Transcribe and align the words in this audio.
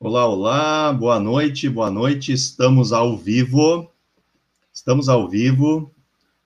Olá, 0.00 0.28
olá, 0.28 0.92
boa 0.92 1.18
noite, 1.18 1.68
boa 1.68 1.90
noite. 1.90 2.32
Estamos 2.32 2.92
ao 2.92 3.18
vivo. 3.18 3.90
Estamos 4.72 5.08
ao 5.08 5.28
vivo 5.28 5.92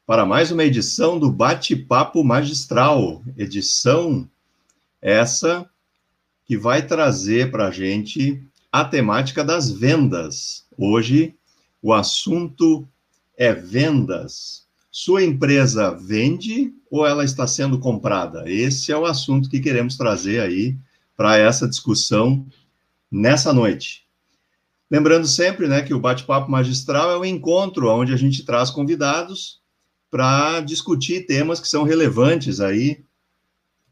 para 0.06 0.24
mais 0.24 0.50
uma 0.50 0.64
edição 0.64 1.18
do 1.18 1.30
Bate-Papo 1.30 2.24
Magistral. 2.24 3.22
Edição 3.36 4.26
essa 5.02 5.68
que 6.46 6.56
vai 6.56 6.80
trazer 6.80 7.50
para 7.50 7.68
a 7.68 7.70
gente 7.70 8.42
a 8.72 8.86
temática 8.86 9.44
das 9.44 9.70
vendas. 9.70 10.64
Hoje, 10.78 11.34
o 11.82 11.92
assunto 11.92 12.88
é 13.36 13.52
vendas. 13.52 14.64
Sua 14.90 15.22
empresa 15.22 15.90
vende 15.90 16.72
ou 16.90 17.06
ela 17.06 17.22
está 17.22 17.46
sendo 17.46 17.78
comprada? 17.78 18.50
Esse 18.50 18.92
é 18.92 18.96
o 18.96 19.04
assunto 19.04 19.50
que 19.50 19.60
queremos 19.60 19.98
trazer 19.98 20.40
aí 20.40 20.74
para 21.14 21.36
essa 21.36 21.68
discussão 21.68 22.46
nessa 23.12 23.52
noite. 23.52 24.06
Lembrando 24.90 25.26
sempre, 25.26 25.68
né, 25.68 25.82
que 25.82 25.92
o 25.92 26.00
bate-papo 26.00 26.50
magistral 26.50 27.10
é 27.12 27.18
um 27.18 27.24
encontro 27.24 27.90
onde 27.90 28.14
a 28.14 28.16
gente 28.16 28.44
traz 28.44 28.70
convidados 28.70 29.60
para 30.10 30.60
discutir 30.60 31.26
temas 31.26 31.60
que 31.60 31.68
são 31.68 31.82
relevantes 31.82 32.58
aí 32.58 33.04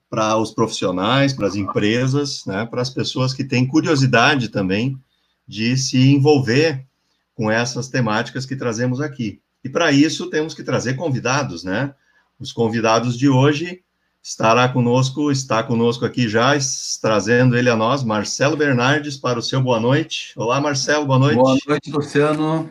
para 0.08 0.36
os 0.36 0.50
profissionais, 0.50 1.32
para 1.32 1.46
as 1.46 1.54
empresas, 1.54 2.44
né, 2.46 2.66
para 2.66 2.82
as 2.82 2.90
pessoas 2.90 3.32
que 3.34 3.44
têm 3.44 3.66
curiosidade 3.66 4.48
também 4.48 4.98
de 5.46 5.76
se 5.76 5.98
envolver 6.10 6.86
com 7.34 7.50
essas 7.50 7.88
temáticas 7.88 8.46
que 8.46 8.56
trazemos 8.56 9.00
aqui. 9.00 9.40
E 9.62 9.68
para 9.68 9.92
isso 9.92 10.28
temos 10.30 10.54
que 10.54 10.62
trazer 10.62 10.94
convidados, 10.94 11.64
né? 11.64 11.94
Os 12.38 12.52
convidados 12.52 13.18
de 13.18 13.28
hoje 13.28 13.82
estará 14.22 14.68
conosco, 14.68 15.30
está 15.30 15.62
conosco 15.62 16.04
aqui 16.04 16.28
já, 16.28 16.52
trazendo 17.00 17.56
ele 17.56 17.70
a 17.70 17.76
nós, 17.76 18.04
Marcelo 18.04 18.56
Bernardes, 18.56 19.16
para 19.16 19.38
o 19.38 19.42
seu 19.42 19.60
boa 19.62 19.80
noite. 19.80 20.32
Olá, 20.36 20.60
Marcelo, 20.60 21.06
boa 21.06 21.18
noite. 21.18 21.36
Boa 21.36 21.56
noite, 21.66 21.90
Luciano. 21.90 22.68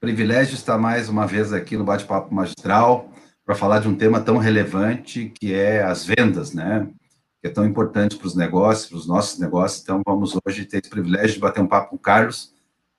Privilégio 0.00 0.54
estar 0.54 0.78
mais 0.78 1.08
uma 1.08 1.26
vez 1.26 1.52
aqui 1.52 1.76
no 1.76 1.84
Bate-Papo 1.84 2.32
Magistral 2.34 3.10
para 3.44 3.54
falar 3.54 3.80
de 3.80 3.88
um 3.88 3.94
tema 3.94 4.20
tão 4.20 4.38
relevante 4.38 5.32
que 5.38 5.52
é 5.52 5.82
as 5.82 6.04
vendas, 6.04 6.52
né? 6.52 6.88
Que 7.40 7.48
é 7.48 7.50
tão 7.50 7.66
importante 7.66 8.16
para 8.16 8.26
os 8.26 8.36
negócios, 8.36 8.88
para 8.88 8.98
os 8.98 9.06
nossos 9.06 9.38
negócios. 9.40 9.82
Então, 9.82 10.00
vamos 10.06 10.36
hoje 10.44 10.64
ter 10.64 10.78
esse 10.78 10.90
privilégio 10.90 11.34
de 11.34 11.40
bater 11.40 11.60
um 11.60 11.66
papo 11.66 11.90
com 11.90 11.96
o 11.96 11.98
Carlos, 11.98 12.52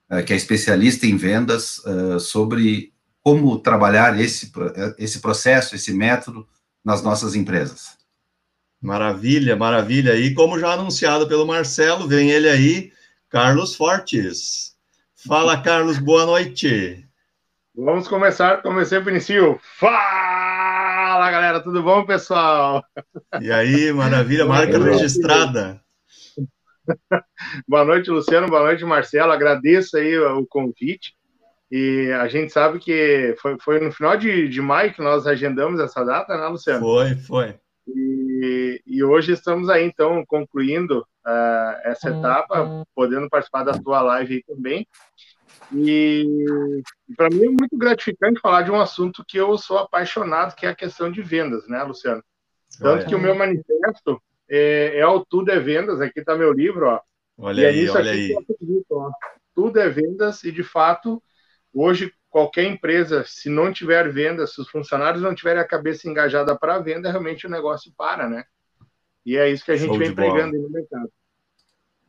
eh, 0.10 0.22
que 0.22 0.34
é 0.34 0.36
especialista 0.36 1.06
em 1.06 1.16
vendas, 1.16 1.82
eh, 1.86 2.20
sobre 2.20 2.92
como 3.22 3.58
trabalhar 3.60 4.20
esse, 4.20 4.52
esse 4.98 5.20
processo, 5.20 5.76
esse 5.76 5.94
método 5.94 6.46
nas 6.84 7.02
nossas 7.02 7.36
empresas. 7.36 7.98
Maravilha, 8.82 9.56
maravilha. 9.56 10.16
E 10.16 10.34
como 10.34 10.60
já 10.60 10.74
anunciado 10.74 11.28
pelo 11.28 11.48
Marcelo, 11.48 12.08
vem 12.08 12.30
ele 12.30 12.50
aí, 12.50 12.92
Carlos 13.30 13.76
Fortes. 13.76 14.76
Fala, 15.26 15.62
Carlos, 15.62 15.98
boa 15.98 16.26
noite. 16.26 17.08
Vamos 17.74 18.08
começar, 18.08 18.62
comecei 18.62 19.00
o 19.00 19.10
início. 19.10 19.58
Fala, 19.80 21.32
galera, 21.32 21.62
tudo 21.62 21.82
bom, 21.82 22.06
pessoal? 22.06 22.84
E 23.42 23.52
aí, 23.52 23.92
maravilha, 23.94 24.46
marca 24.46 24.78
registrada. 24.78 25.82
boa 27.68 27.86
noite, 27.86 28.12
Luciano, 28.12 28.48
boa 28.48 28.64
noite, 28.64 28.84
Marcelo. 28.84 29.32
Agradeço 29.32 29.96
aí 29.96 30.18
o 30.18 30.46
convite. 30.46 31.16
E 31.76 32.12
a 32.12 32.28
gente 32.28 32.54
sabe 32.54 32.78
que 32.78 33.36
foi, 33.42 33.58
foi 33.60 33.80
no 33.80 33.92
final 33.92 34.16
de, 34.16 34.48
de 34.48 34.62
maio 34.62 34.94
que 34.94 35.02
nós 35.02 35.26
agendamos 35.26 35.80
essa 35.80 36.06
data, 36.06 36.38
né, 36.38 36.46
Luciano? 36.46 36.82
Foi, 36.82 37.16
foi. 37.16 37.56
E, 37.88 38.80
e 38.86 39.04
hoje 39.04 39.32
estamos 39.32 39.68
aí, 39.72 39.84
então, 39.84 40.24
concluindo 40.28 41.00
uh, 41.00 41.74
essa 41.84 42.12
etapa, 42.12 42.86
podendo 42.94 43.28
participar 43.28 43.64
da 43.64 43.74
tua 43.74 44.04
live 44.04 44.36
aí 44.36 44.44
também. 44.44 44.88
E, 45.74 46.24
e 47.10 47.16
para 47.16 47.32
mim 47.32 47.46
é 47.46 47.50
muito 47.50 47.76
gratificante 47.76 48.40
falar 48.40 48.62
de 48.62 48.70
um 48.70 48.80
assunto 48.80 49.26
que 49.28 49.38
eu 49.40 49.58
sou 49.58 49.80
apaixonado, 49.80 50.56
que 50.56 50.68
é 50.68 50.70
a 50.70 50.76
questão 50.76 51.12
de 51.12 51.24
vendas, 51.24 51.68
né, 51.68 51.82
Luciano? 51.82 52.24
Tanto 52.78 53.00
olha. 53.00 53.06
que 53.08 53.16
o 53.16 53.20
meu 53.20 53.34
manifesto 53.34 54.22
é, 54.48 55.00
é 55.00 55.08
o 55.08 55.26
Tudo 55.26 55.50
é 55.50 55.60
Vendas, 55.60 56.00
aqui 56.00 56.20
está 56.20 56.36
meu 56.36 56.54
livro, 56.54 56.86
ó. 56.86 57.02
Olha 57.36 57.68
aí, 57.68 57.90
olha 57.90 58.12
aí. 58.12 58.32
Acredito, 58.32 58.92
ó. 58.92 59.12
Tudo 59.56 59.80
é 59.80 59.90
vendas 59.90 60.44
e, 60.44 60.52
de 60.52 60.64
fato, 60.64 61.20
Hoje, 61.74 62.14
qualquer 62.30 62.66
empresa, 62.66 63.24
se 63.26 63.50
não 63.50 63.74
tiver 63.74 64.12
venda, 64.12 64.46
se 64.46 64.62
os 64.62 64.70
funcionários 64.70 65.24
não 65.24 65.34
tiverem 65.34 65.62
a 65.62 65.68
cabeça 65.68 66.08
engajada 66.08 66.58
para 66.58 66.76
a 66.76 66.80
venda, 66.80 67.10
realmente 67.10 67.48
o 67.48 67.50
negócio 67.50 67.92
para, 67.98 68.30
né? 68.30 68.44
E 69.26 69.38
é 69.38 69.50
isso 69.50 69.66
que 69.66 69.72
a 69.72 69.76
gente 69.76 69.90
Show 69.90 70.00
vem 70.00 70.14
pregando 70.14 70.58
no 70.58 70.70
mercado. 70.70 71.10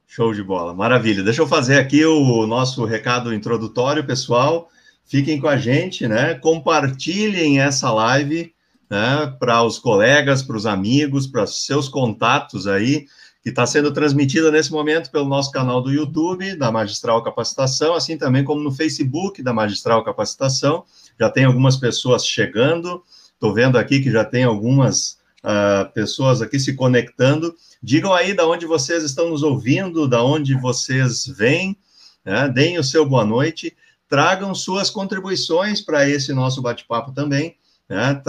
Show 0.06 0.34
de 0.34 0.42
bola, 0.42 0.74
maravilha. 0.74 1.22
Deixa 1.22 1.42
eu 1.42 1.46
fazer 1.46 1.78
aqui 1.78 2.04
o 2.04 2.46
nosso 2.46 2.84
recado 2.84 3.32
introdutório, 3.32 4.06
pessoal. 4.06 4.68
Fiquem 5.04 5.40
com 5.40 5.48
a 5.48 5.56
gente, 5.56 6.06
né? 6.06 6.34
Compartilhem 6.34 7.60
essa 7.60 7.90
live 7.92 8.54
né, 8.90 9.34
para 9.38 9.62
os 9.62 9.78
colegas, 9.78 10.42
para 10.42 10.56
os 10.56 10.66
amigos, 10.66 11.26
para 11.26 11.46
seus 11.46 11.88
contatos 11.88 12.66
aí 12.66 13.06
que 13.44 13.50
está 13.50 13.66
sendo 13.66 13.92
transmitida 13.92 14.50
nesse 14.50 14.72
momento 14.72 15.10
pelo 15.10 15.28
nosso 15.28 15.52
canal 15.52 15.82
do 15.82 15.92
YouTube, 15.92 16.56
da 16.56 16.72
Magistral 16.72 17.22
Capacitação, 17.22 17.92
assim 17.94 18.16
também 18.16 18.42
como 18.42 18.62
no 18.62 18.72
Facebook 18.72 19.42
da 19.42 19.52
Magistral 19.52 20.02
Capacitação. 20.02 20.86
Já 21.20 21.28
tem 21.28 21.44
algumas 21.44 21.76
pessoas 21.76 22.26
chegando, 22.26 23.04
estou 23.34 23.52
vendo 23.52 23.76
aqui 23.76 24.00
que 24.00 24.10
já 24.10 24.24
tem 24.24 24.44
algumas 24.44 25.18
uh, 25.44 25.92
pessoas 25.92 26.40
aqui 26.40 26.58
se 26.58 26.74
conectando. 26.74 27.54
Digam 27.82 28.14
aí 28.14 28.32
da 28.32 28.48
onde 28.48 28.64
vocês 28.64 29.04
estão 29.04 29.28
nos 29.28 29.42
ouvindo, 29.42 30.08
da 30.08 30.24
onde 30.24 30.54
vocês 30.54 31.26
vêm, 31.26 31.76
né? 32.24 32.48
deem 32.48 32.78
o 32.78 32.82
seu 32.82 33.04
boa 33.04 33.26
noite, 33.26 33.76
tragam 34.08 34.54
suas 34.54 34.88
contribuições 34.88 35.82
para 35.82 36.08
esse 36.08 36.32
nosso 36.32 36.62
bate-papo 36.62 37.12
também 37.12 37.58
né, 37.88 38.20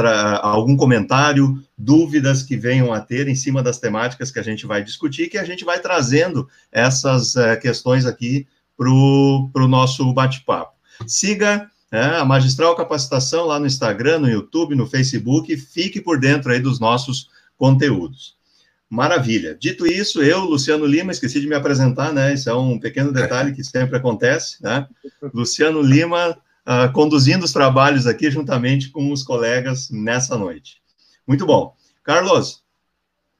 algum 0.41 0.75
comentário, 0.75 1.63
dúvidas 1.77 2.43
que 2.43 2.57
venham 2.57 2.93
a 2.93 2.99
ter 2.99 3.27
em 3.27 3.35
cima 3.35 3.63
das 3.63 3.79
temáticas 3.79 4.31
que 4.31 4.39
a 4.39 4.43
gente 4.43 4.65
vai 4.65 4.83
discutir, 4.83 5.29
que 5.29 5.37
a 5.37 5.45
gente 5.45 5.63
vai 5.63 5.79
trazendo 5.79 6.47
essas 6.71 7.35
é, 7.35 7.55
questões 7.55 8.05
aqui 8.05 8.47
para 8.77 8.89
o 8.89 9.67
nosso 9.67 10.13
bate-papo. 10.13 10.73
Siga 11.07 11.69
é, 11.91 12.17
a 12.17 12.25
Magistral 12.25 12.75
Capacitação 12.75 13.45
lá 13.45 13.59
no 13.59 13.65
Instagram, 13.65 14.19
no 14.19 14.29
YouTube, 14.29 14.75
no 14.75 14.85
Facebook, 14.85 15.55
fique 15.55 16.01
por 16.01 16.19
dentro 16.19 16.51
aí 16.51 16.59
dos 16.59 16.79
nossos 16.79 17.29
conteúdos. 17.57 18.35
Maravilha. 18.89 19.57
Dito 19.59 19.87
isso, 19.87 20.21
eu, 20.21 20.41
Luciano 20.41 20.85
Lima, 20.85 21.11
esqueci 21.11 21.39
de 21.39 21.47
me 21.47 21.55
apresentar, 21.55 22.13
né? 22.13 22.33
Isso 22.33 22.49
é 22.49 22.53
um 22.53 22.79
pequeno 22.79 23.11
detalhe 23.11 23.53
que 23.53 23.63
sempre 23.63 23.97
acontece, 23.97 24.61
né? 24.61 24.87
Luciano 25.33 25.81
Lima, 25.81 26.37
uh, 26.65 26.91
conduzindo 26.91 27.45
os 27.45 27.53
trabalhos 27.53 28.07
aqui 28.07 28.29
juntamente 28.31 28.89
com 28.89 29.11
os 29.11 29.23
colegas 29.23 29.89
nessa 29.89 30.37
noite. 30.37 30.81
Muito 31.27 31.45
bom. 31.45 31.75
Carlos, 32.03 32.63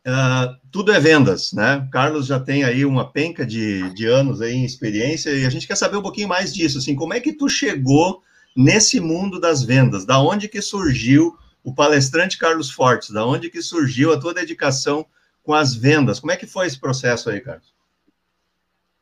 uh, 0.08 0.56
tudo 0.72 0.92
é 0.92 1.00
vendas, 1.00 1.52
né? 1.54 1.88
Carlos 1.92 2.28
já 2.28 2.40
tem 2.40 2.64
aí 2.64 2.86
uma 2.86 3.12
penca 3.12 3.46
de, 3.46 3.94
de 3.94 4.06
anos 4.06 4.42
aí 4.42 4.54
em 4.54 4.66
experiência 4.66 5.32
e 5.32 5.46
a 5.46 5.50
gente 5.50 5.68
quer 5.68 5.76
saber 5.76 5.98
um 5.98 6.02
pouquinho 6.02 6.28
mais 6.28 6.54
disso, 6.54 6.78
assim, 6.78 6.96
como 6.96 7.14
é 7.14 7.20
que 7.20 7.34
tu 7.34 7.50
chegou 7.50 8.22
nesse 8.56 9.00
mundo 9.00 9.40
das 9.40 9.64
vendas? 9.64 10.06
Da 10.06 10.20
onde 10.20 10.48
que 10.48 10.62
surgiu 10.62 11.36
o 11.64 11.74
palestrante 11.74 12.38
Carlos 12.38 12.72
Fortes? 12.72 13.10
Da 13.10 13.26
onde 13.26 13.50
que 13.50 13.62
surgiu 13.62 14.14
a 14.14 14.20
tua 14.20 14.34
dedicação 14.34 15.06
com 15.44 15.54
as 15.54 15.76
vendas? 15.76 16.20
Como 16.20 16.32
é 16.32 16.38
que 16.38 16.48
foi 16.48 16.68
esse 16.68 16.80
processo 16.80 17.30
aí, 17.30 17.42
Carlos? 17.42 17.75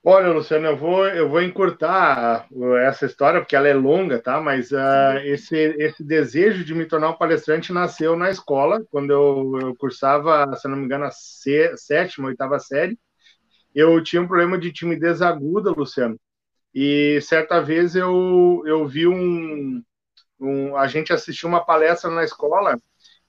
Olha, 0.06 0.34
Luciano, 0.34 0.68
eu 0.68 0.76
vou, 0.76 1.08
eu 1.08 1.30
vou 1.30 1.42
encurtar 1.42 2.46
essa 2.86 3.06
história, 3.06 3.40
porque 3.40 3.56
ela 3.56 3.70
é 3.70 3.74
longa, 3.74 4.20
tá? 4.22 4.42
Mas 4.42 4.70
uh, 4.72 5.18
esse, 5.24 5.56
esse 5.56 6.04
desejo 6.04 6.66
de 6.66 6.76
me 6.76 6.86
tornar 6.86 7.12
um 7.12 7.18
palestrante 7.18 7.72
nasceu 7.72 8.14
na 8.18 8.30
escola, 8.30 8.84
quando 8.92 9.12
eu, 9.12 9.60
eu 9.62 9.76
cursava, 9.78 10.54
se 10.58 10.68
não 10.68 10.76
me 10.76 10.84
engano, 10.86 11.06
a 11.06 11.12
sétima, 11.12 12.28
oitava 12.28 12.60
série. 12.60 13.00
Eu 13.74 14.04
tinha 14.04 14.22
um 14.22 14.28
problema 14.28 14.58
de 14.58 14.74
timidez 14.74 15.22
aguda, 15.22 15.72
Luciano. 15.72 16.20
E 16.76 17.22
certa 17.22 17.62
vez 17.62 17.96
eu, 17.96 18.62
eu 18.66 18.86
vi 18.88 19.08
um, 19.08 19.82
um. 20.40 20.76
A 20.78 20.88
gente 20.88 21.14
assistiu 21.14 21.48
uma 21.50 21.66
palestra 21.66 22.12
na 22.12 22.24
escola 22.26 22.78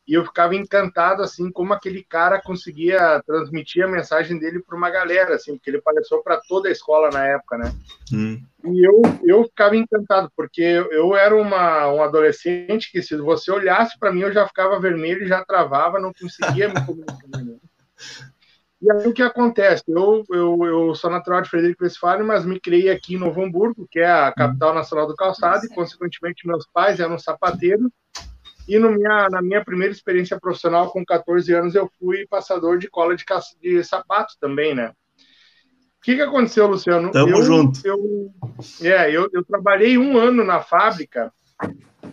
e 0.07 0.15
eu 0.15 0.25
ficava 0.25 0.55
encantado 0.55 1.23
assim 1.23 1.51
como 1.51 1.73
aquele 1.73 2.05
cara 2.05 2.41
conseguia 2.41 3.23
transmitir 3.27 3.85
a 3.85 3.89
mensagem 3.89 4.39
dele 4.39 4.63
para 4.63 4.77
uma 4.77 4.91
galera 4.91 5.35
assim 5.35 5.57
porque 5.57 5.71
ele 5.71 5.79
apareceu 5.79 6.23
para 6.23 6.41
toda 6.47 6.69
a 6.69 6.73
escola 6.73 7.11
na 7.11 7.27
época 7.27 7.57
né? 7.59 7.75
Hum. 8.13 8.43
e 8.65 8.87
eu 8.87 9.03
eu 9.25 9.45
ficava 9.45 9.77
encantado 9.77 10.31
porque 10.37 10.63
eu 10.63 11.17
era 11.17 11.35
uma 11.35 11.91
um 11.93 12.03
adolescente 12.03 12.93
que 12.93 13.03
se 13.03 13.17
você 13.17 13.51
olhasse 13.51 13.99
para 13.99 14.13
mim 14.13 14.21
eu 14.21 14.33
já 14.33 14.47
ficava 14.47 14.79
vermelho 14.79 15.25
e 15.25 15.29
já 15.29 15.45
travava 15.45 15.99
não 15.99 16.13
conseguia 16.13 16.69
me 16.69 16.85
comunicar 16.85 17.43
né? 17.43 17.57
e 18.83 18.93
aí 18.93 19.09
o 19.09 19.15
que 19.15 19.23
acontece? 19.23 19.83
Eu, 19.89 20.25
eu, 20.31 20.65
eu 20.65 20.95
sou 20.95 21.11
natural 21.11 21.41
de 21.41 21.49
Frederico 21.49 21.85
Westphalen 21.85 22.27
mas 22.27 22.45
me 22.45 22.61
criei 22.61 22.91
aqui 22.91 23.15
em 23.15 23.19
Novo 23.19 23.43
Hamburgo 23.43 23.89
que 23.91 24.01
é 24.01 24.11
a 24.11 24.33
capital 24.33 24.75
nacional 24.75 25.07
do 25.07 25.17
calçado 25.17 25.65
e 25.65 25.75
consequentemente 25.75 26.47
meus 26.47 26.67
pais 26.67 27.01
eram 27.01 27.19
sapateiros 27.19 27.91
e 28.69 28.79
no 28.79 28.91
minha, 28.91 29.29
na 29.29 29.43
minha 29.43 29.65
primeira 29.65 29.93
experiência 29.93 30.39
profissional, 30.39 30.91
com 30.91 31.05
14 31.05 31.53
anos, 31.53 31.75
eu 31.75 31.91
fui 31.99 32.27
passador 32.27 32.79
de 32.79 32.89
cola 32.89 33.15
de, 33.15 33.25
de 33.61 33.85
sapato 33.85 34.35
também, 34.41 34.75
né? 34.75 34.93
que, 36.05 36.17
que 36.17 36.23
aconteceu, 36.23 36.67
Luciano? 36.67 37.11
Tamo 37.11 37.31
eu, 37.31 37.43
junto. 37.43 37.81
Eu, 37.83 38.31
é, 38.83 39.11
eu, 39.11 39.27
eu 39.33 39.43
trabalhei 39.43 39.97
um 39.97 40.19
ano 40.19 40.45
na 40.45 40.61
fábrica 40.61 41.33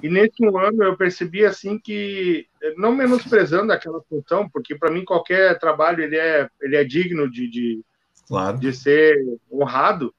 e 0.01 0.09
nesse 0.09 0.45
um 0.45 0.57
ano 0.57 0.81
eu 0.81 0.95
percebi 0.95 1.45
assim 1.45 1.77
que, 1.77 2.48
não 2.77 2.95
menosprezando 2.95 3.74
aquela 3.74 4.01
função, 4.03 4.50
porque 4.50 4.75
para 4.75 4.89
mim 4.89 5.03
qualquer 5.03 5.59
trabalho 5.59 6.01
ele 6.01 6.18
é, 6.18 6.48
ele 6.62 6.77
é 6.77 6.86
digno 6.86 7.30
de, 7.30 7.50
de, 7.50 7.81
claro. 8.30 8.57
de 8.57 8.71
ser 8.71 9.18
honrado, 9.51 10.15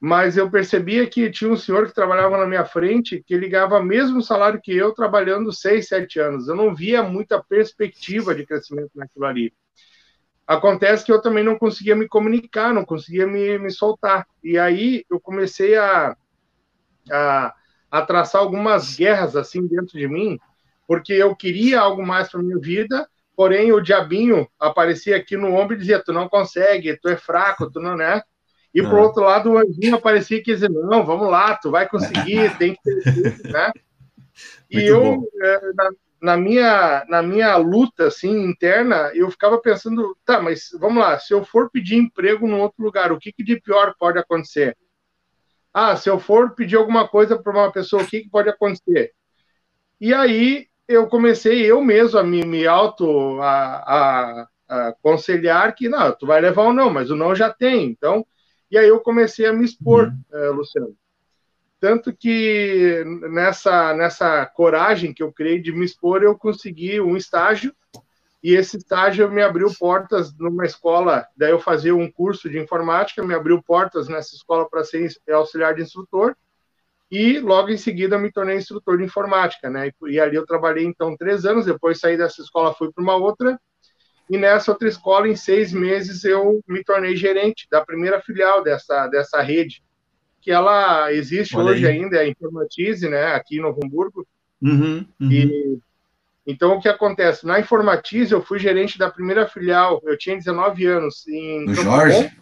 mas 0.00 0.36
eu 0.36 0.48
percebia 0.48 1.06
que 1.08 1.28
tinha 1.30 1.50
um 1.50 1.56
senhor 1.56 1.86
que 1.86 1.94
trabalhava 1.94 2.38
na 2.38 2.46
minha 2.46 2.64
frente 2.64 3.22
que 3.26 3.34
o 3.34 3.82
mesmo 3.82 4.22
salário 4.22 4.60
que 4.62 4.74
eu 4.74 4.92
trabalhando 4.92 5.52
seis, 5.52 5.88
sete 5.88 6.20
anos. 6.20 6.46
Eu 6.46 6.54
não 6.54 6.74
via 6.74 7.02
muita 7.02 7.42
perspectiva 7.42 8.34
de 8.34 8.46
crescimento 8.46 8.92
naquilo 8.94 9.24
ali. 9.24 9.52
Acontece 10.46 11.04
que 11.04 11.12
eu 11.12 11.20
também 11.20 11.42
não 11.42 11.58
conseguia 11.58 11.96
me 11.96 12.06
comunicar, 12.06 12.72
não 12.72 12.84
conseguia 12.84 13.26
me, 13.26 13.58
me 13.58 13.70
soltar. 13.70 14.26
E 14.42 14.56
aí 14.56 15.04
eu 15.10 15.20
comecei 15.20 15.76
a, 15.76 16.16
a, 17.10 17.54
a 17.90 18.02
traçar 18.02 18.40
algumas 18.40 18.96
guerras 18.96 19.34
assim 19.34 19.66
dentro 19.66 19.98
de 19.98 20.06
mim, 20.06 20.38
porque 20.86 21.12
eu 21.12 21.34
queria 21.34 21.80
algo 21.80 22.06
mais 22.06 22.30
para 22.30 22.40
minha 22.40 22.58
vida, 22.58 23.06
porém 23.36 23.72
o 23.72 23.80
diabinho 23.80 24.48
aparecia 24.58 25.16
aqui 25.16 25.36
no 25.36 25.52
ombro 25.54 25.74
e 25.74 25.78
dizia: 25.78 26.02
Tu 26.02 26.12
não 26.12 26.28
consegue, 26.28 26.96
tu 26.96 27.08
é 27.08 27.16
fraco, 27.16 27.70
tu 27.70 27.80
não 27.80 28.00
é. 28.00 28.22
E 28.74 28.82
por 28.82 28.98
outro 28.98 29.22
lado, 29.22 29.52
o 29.52 29.58
anjinho 29.58 29.96
aparecia 29.96 30.38
e 30.38 30.42
dizia, 30.42 30.68
não, 30.68 31.04
vamos 31.04 31.30
lá, 31.30 31.56
tu 31.56 31.70
vai 31.70 31.88
conseguir, 31.88 32.56
tem 32.58 32.74
que 32.74 32.82
ter 32.82 33.50
né? 33.50 33.72
E 34.70 34.82
eu, 34.82 35.28
é, 35.42 35.72
na, 35.74 35.90
na, 36.20 36.36
minha, 36.36 37.04
na 37.08 37.22
minha 37.22 37.56
luta, 37.56 38.08
assim, 38.08 38.30
interna, 38.44 39.10
eu 39.14 39.30
ficava 39.30 39.58
pensando, 39.58 40.16
tá, 40.24 40.40
mas 40.40 40.68
vamos 40.78 41.02
lá, 41.02 41.18
se 41.18 41.32
eu 41.32 41.44
for 41.44 41.70
pedir 41.70 41.96
emprego 41.96 42.46
num 42.46 42.60
outro 42.60 42.84
lugar, 42.84 43.10
o 43.10 43.18
que, 43.18 43.32
que 43.32 43.42
de 43.42 43.60
pior 43.60 43.94
pode 43.98 44.18
acontecer? 44.18 44.76
Ah, 45.72 45.96
se 45.96 46.10
eu 46.10 46.18
for 46.18 46.54
pedir 46.54 46.76
alguma 46.76 47.08
coisa 47.08 47.38
para 47.38 47.52
uma 47.52 47.72
pessoa, 47.72 48.02
o 48.02 48.06
que, 48.06 48.20
que 48.20 48.30
pode 48.30 48.48
acontecer? 48.48 49.12
E 50.00 50.12
aí 50.12 50.66
eu 50.86 51.06
comecei 51.06 51.64
eu 51.64 51.82
mesmo 51.82 52.18
a 52.18 52.22
me, 52.22 52.44
me 52.44 52.66
auto 52.66 53.40
a, 53.40 53.76
a, 53.76 54.48
a 54.68 54.88
aconselhar 54.88 55.74
que 55.74 55.88
não, 55.88 56.12
tu 56.12 56.26
vai 56.26 56.40
levar 56.40 56.62
ou 56.62 56.72
não, 56.72 56.90
mas 56.90 57.10
o 57.10 57.16
não 57.16 57.34
já 57.34 57.52
tem. 57.52 57.86
Então, 57.86 58.26
e 58.70 58.78
aí 58.78 58.88
eu 58.88 59.00
comecei 59.00 59.46
a 59.46 59.52
me 59.52 59.64
expor, 59.64 60.12
uhum. 60.32 60.52
Luciano. 60.52 60.96
Tanto 61.80 62.12
que 62.12 63.04
nessa, 63.30 63.94
nessa 63.94 64.44
coragem 64.46 65.14
que 65.14 65.22
eu 65.22 65.32
criei 65.32 65.60
de 65.60 65.72
me 65.72 65.84
expor, 65.84 66.22
eu 66.22 66.36
consegui 66.36 67.00
um 67.00 67.16
estágio, 67.16 67.72
e 68.42 68.54
esse 68.54 68.76
estágio 68.76 69.30
me 69.30 69.42
abriu 69.42 69.68
portas 69.78 70.36
numa 70.36 70.64
escola, 70.64 71.26
daí 71.36 71.50
eu 71.50 71.60
fazia 71.60 71.94
um 71.94 72.10
curso 72.10 72.48
de 72.48 72.58
informática, 72.58 73.24
me 73.24 73.34
abriu 73.34 73.62
portas 73.62 74.08
nessa 74.08 74.34
escola 74.34 74.68
para 74.68 74.84
ser 74.84 75.08
auxiliar 75.30 75.74
de 75.74 75.82
instrutor, 75.82 76.36
e 77.10 77.38
logo 77.38 77.70
em 77.70 77.76
seguida 77.76 78.18
me 78.18 78.30
tornei 78.30 78.56
instrutor 78.56 78.98
de 78.98 79.04
informática, 79.04 79.70
né? 79.70 79.90
E 80.08 80.20
ali 80.20 80.36
eu 80.36 80.44
trabalhei 80.44 80.84
então 80.84 81.16
três 81.16 81.44
anos, 81.44 81.64
depois 81.64 81.98
saí 81.98 82.16
dessa 82.16 82.42
escola, 82.42 82.74
fui 82.74 82.92
para 82.92 83.02
uma 83.02 83.16
outra, 83.16 83.58
e 84.30 84.36
nessa 84.36 84.72
outra 84.72 84.88
escola, 84.88 85.28
em 85.28 85.36
seis 85.36 85.72
meses, 85.72 86.24
eu 86.24 86.62
me 86.68 86.84
tornei 86.84 87.16
gerente 87.16 87.66
da 87.70 87.84
primeira 87.84 88.20
filial 88.20 88.62
dessa, 88.62 89.06
dessa 89.06 89.40
rede, 89.40 89.82
que 90.40 90.50
ela 90.50 91.12
existe 91.12 91.56
Olha 91.56 91.72
hoje 91.72 91.86
aí. 91.86 91.98
ainda, 91.98 92.16
é 92.16 92.20
a 92.20 92.28
Informatize, 92.28 93.08
né, 93.08 93.34
aqui 93.34 93.60
no 93.60 93.68
Hamburgo. 93.68 94.26
Uhum, 94.60 95.06
uhum. 95.20 95.32
E, 95.32 95.78
então, 96.46 96.76
o 96.76 96.80
que 96.80 96.88
acontece? 96.88 97.46
Na 97.46 97.60
Informatize, 97.60 98.32
eu 98.32 98.42
fui 98.42 98.58
gerente 98.58 98.98
da 98.98 99.10
primeira 99.10 99.46
filial, 99.46 100.00
eu 100.04 100.16
tinha 100.16 100.36
19 100.36 100.86
anos. 100.86 101.26
Em 101.28 101.68
o 101.68 101.74
Jorge? 101.74 102.32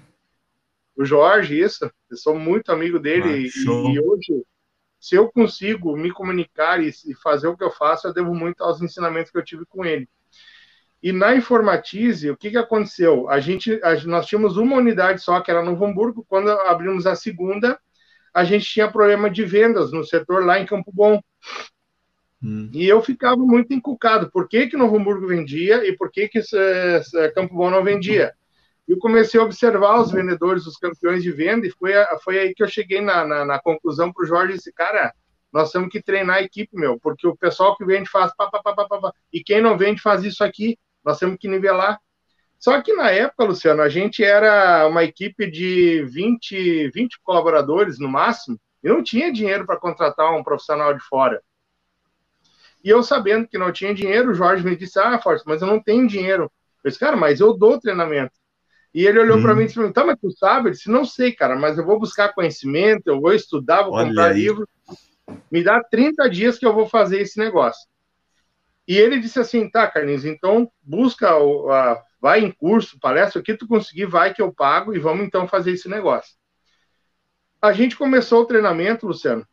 O 0.97 1.05
Jorge, 1.05 1.61
isso. 1.61 1.91
Eu 2.11 2.17
sou 2.17 2.38
muito 2.38 2.71
amigo 2.71 2.99
dele. 2.99 3.29
Ah, 3.29 3.37
e, 3.37 3.94
e, 3.94 4.00
hoje, 4.00 4.44
se 5.00 5.15
eu 5.15 5.31
consigo 5.31 5.97
me 5.97 6.11
comunicar 6.12 6.81
e 6.83 6.93
fazer 7.23 7.49
o 7.49 7.56
que 7.56 7.65
eu 7.65 7.71
faço, 7.71 8.06
eu 8.06 8.15
devo 8.15 8.35
muito 8.35 8.62
aos 8.62 8.81
ensinamentos 8.81 9.31
que 9.31 9.38
eu 9.38 9.44
tive 9.44 9.65
com 9.67 9.85
ele. 9.85 10.09
E 11.03 11.13
na 11.13 11.37
Informatize, 11.37 12.31
o 12.31 12.37
que, 12.37 12.51
que 12.51 12.57
aconteceu? 12.57 13.29
A 13.29 13.39
gente, 13.39 13.81
a, 13.83 13.95
nós 14.07 14.27
tínhamos 14.27 14.57
uma 14.57 14.77
unidade 14.77 15.21
só, 15.21 15.41
que 15.41 15.51
era 15.51 15.63
no 15.63 15.85
Hamburgo. 15.85 16.25
Quando 16.29 16.51
abrimos 16.51 17.07
a 17.07 17.15
segunda, 17.15 17.79
a 18.35 18.45
gente 18.45 18.67
tinha 18.67 18.91
problema 18.91 19.31
de 19.31 19.45
vendas 19.45 19.93
no 19.93 20.05
setor 20.05 20.45
lá 20.45 20.59
em 20.59 20.67
Campo 20.67 20.91
Bom. 20.93 21.21
Hum. 22.43 22.71
E 22.73 22.87
eu 22.87 23.01
ficava 23.03 23.39
muito 23.39 23.73
encucado. 23.73 24.31
Por 24.31 24.49
que, 24.49 24.67
que 24.67 24.77
no 24.77 24.95
Hamburgo 24.95 25.27
vendia 25.27 25.87
e 25.87 25.97
por 25.97 26.11
que, 26.11 26.29
que 26.29 26.39
esse, 26.39 26.57
esse 26.99 27.31
Campo 27.33 27.55
Bom 27.55 27.71
não 27.71 27.85
vendia? 27.85 28.33
E 28.89 28.93
eu 28.93 28.99
comecei 28.99 29.41
a 29.41 29.43
observar 29.43 30.01
os 30.01 30.13
vendedores, 30.13 30.67
os 30.67 30.77
campeões 30.77 31.23
de 31.23 31.33
venda, 31.33 31.67
e 31.67 31.71
foi, 31.71 31.93
foi 32.23 32.39
aí 32.39 32.55
que 32.55 32.63
eu 32.63 32.69
cheguei 32.69 33.01
na, 33.01 33.27
na, 33.27 33.45
na 33.45 33.59
conclusão 33.59 34.13
para 34.13 34.23
o 34.23 34.27
Jorge 34.27 34.53
e 34.53 34.57
disse, 34.57 34.73
cara, 34.73 35.13
nós 35.53 35.73
temos 35.73 35.89
que 35.89 36.03
treinar 36.03 36.37
a 36.37 36.43
equipe, 36.43 36.77
meu, 36.77 36.99
porque 37.01 37.27
o 37.27 37.37
pessoal 37.37 37.77
que 37.77 37.85
vende 37.85 38.09
faz 38.09 38.35
pá, 38.37 38.49
pá, 38.49 38.63
pá, 38.63 38.75
pá, 38.75 38.87
pá, 38.87 39.13
e 39.33 39.43
quem 39.43 39.61
não 39.61 39.77
vende 39.77 40.01
faz 40.01 40.23
isso 40.23 40.45
aqui. 40.45 40.79
Nós 41.06 41.19
temos 41.19 41.38
que 41.38 41.47
nivelar. 41.47 42.00
Só 42.58 42.82
que 42.82 42.93
na 42.93 43.11
época, 43.11 43.44
Luciano, 43.44 43.81
a 43.81 43.88
gente 43.88 44.25
era 44.25 44.87
uma 44.88 45.05
equipe 45.05 45.49
de 45.49 46.03
20, 46.05 46.91
20 46.91 47.20
colaboradores 47.23 48.00
no 48.00 48.08
máximo, 48.08 48.58
e 48.82 48.88
não 48.88 49.03
tinha 49.03 49.32
dinheiro 49.32 49.64
para 49.64 49.79
contratar 49.79 50.35
um 50.35 50.43
profissional 50.43 50.93
de 50.93 51.00
fora. 51.00 51.41
E 52.82 52.91
eu 52.91 53.03
sabendo 53.03 53.47
que 53.47 53.58
não 53.58 53.73
tinha 53.73 53.94
dinheiro, 53.94 54.31
o 54.31 54.35
Jorge 54.35 54.64
me 54.64 54.76
disse: 54.76 54.99
Ah, 54.99 55.19
Forte, 55.20 55.44
mas 55.47 55.62
eu 55.62 55.69
não 55.69 55.81
tenho 55.81 56.06
dinheiro. 56.06 56.50
Eu 56.82 56.91
disse, 56.91 57.00
cara, 57.00 57.17
mas 57.17 57.41
eu 57.41 57.52
dou 57.52 57.81
treinamento. 57.81 58.35
E 58.94 59.06
ele 59.06 59.19
olhou 59.19 59.38
hum. 59.38 59.43
para 59.43 59.55
mim 59.55 59.64
e 59.64 59.67
disse: 59.67 59.93
Tá, 59.93 60.05
mas 60.05 60.19
tu 60.20 60.31
sabe? 60.31 60.69
Eu 60.69 60.73
disse: 60.73 60.91
Não 60.91 61.05
sei, 61.05 61.32
cara, 61.32 61.56
mas 61.56 61.79
eu 61.79 61.85
vou 61.85 61.99
buscar 61.99 62.32
conhecimento, 62.32 63.06
eu 63.06 63.20
vou 63.20 63.32
estudar, 63.32 63.82
vou 63.82 63.93
Olha 63.93 64.09
comprar 64.09 64.31
aí. 64.31 64.43
livro. 64.43 64.69
Me 65.50 65.62
dá 65.62 65.82
30 65.82 66.29
dias 66.31 66.59
que 66.59 66.67
eu 66.67 66.73
vou 66.73 66.88
fazer 66.88 67.20
esse 67.20 67.38
negócio. 67.38 67.87
E 68.87 68.97
ele 68.97 69.19
disse 69.19 69.41
assim, 69.41 69.69
tá, 69.69 69.87
Carlinhos, 69.88 70.25
então 70.25 70.71
busca, 70.81 71.37
o, 71.37 71.71
a, 71.71 72.00
vai 72.21 72.41
em 72.41 72.50
curso, 72.50 72.99
palestra, 73.00 73.41
o 73.41 73.44
que 73.44 73.55
tu 73.55 73.67
conseguir, 73.67 74.06
vai 74.06 74.33
que 74.33 74.41
eu 74.41 74.53
pago 74.53 74.94
e 74.94 74.99
vamos 74.99 75.27
então 75.27 75.49
fazer 75.49 75.73
esse 75.73 75.88
negócio. 75.88 76.35
A 77.61 77.73
gente 77.73 77.97
começou 77.97 78.43
o 78.43 78.47
treinamento, 78.47 79.06
Luciano, 79.06 79.47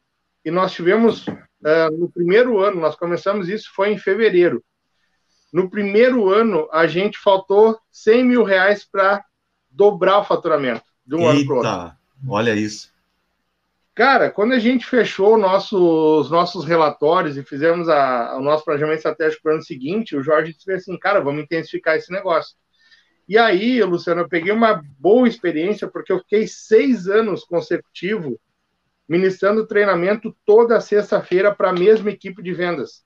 e 0.45 0.51
nós 0.51 0.71
tivemos, 0.73 1.25
uh, 1.27 1.97
no 1.97 2.11
primeiro 2.11 2.59
ano, 2.59 2.79
nós 2.79 2.95
começamos 2.95 3.49
isso, 3.49 3.71
foi 3.73 3.91
em 3.91 3.97
fevereiro. 3.97 4.63
No 5.51 5.69
primeiro 5.69 6.29
ano, 6.29 6.67
a 6.71 6.85
gente 6.85 7.17
faltou 7.17 7.79
100 7.91 8.23
mil 8.23 8.43
reais 8.43 8.85
para 8.85 9.23
dobrar 9.69 10.19
o 10.19 10.23
faturamento 10.23 10.85
de 11.05 11.15
um 11.15 11.19
Eita, 11.19 11.31
ano 11.31 11.45
para 11.45 11.55
outro. 11.55 11.97
Olha 12.27 12.55
isso. 12.55 12.92
Cara, 13.95 14.31
quando 14.31 14.53
a 14.53 14.59
gente 14.59 14.87
fechou 14.87 15.37
nosso, 15.37 15.77
os 16.19 16.31
nossos 16.31 16.65
relatórios 16.65 17.37
e 17.37 17.43
fizemos 17.43 17.87
a, 17.87 18.35
o 18.37 18.41
nosso 18.41 18.65
planejamento 18.65 18.97
estratégico 18.97 19.43
para 19.43 19.51
o 19.51 19.53
ano 19.55 19.63
seguinte, 19.63 20.15
o 20.15 20.23
Jorge 20.23 20.53
disse 20.53 20.71
assim, 20.71 20.97
cara, 20.97 21.19
vamos 21.19 21.43
intensificar 21.43 21.95
esse 21.95 22.11
negócio. 22.11 22.55
E 23.29 23.37
aí, 23.37 23.81
Luciano, 23.83 24.21
eu 24.21 24.27
peguei 24.27 24.51
uma 24.51 24.83
boa 24.99 25.27
experiência, 25.27 25.87
porque 25.87 26.11
eu 26.11 26.19
fiquei 26.19 26.47
seis 26.47 27.07
anos 27.07 27.43
consecutivos 27.43 28.35
ministrando 29.07 29.67
treinamento 29.67 30.35
toda 30.45 30.81
sexta-feira 30.81 31.53
para 31.53 31.69
a 31.69 31.73
mesma 31.73 32.09
equipe 32.09 32.41
de 32.41 32.51
vendas. 32.51 33.03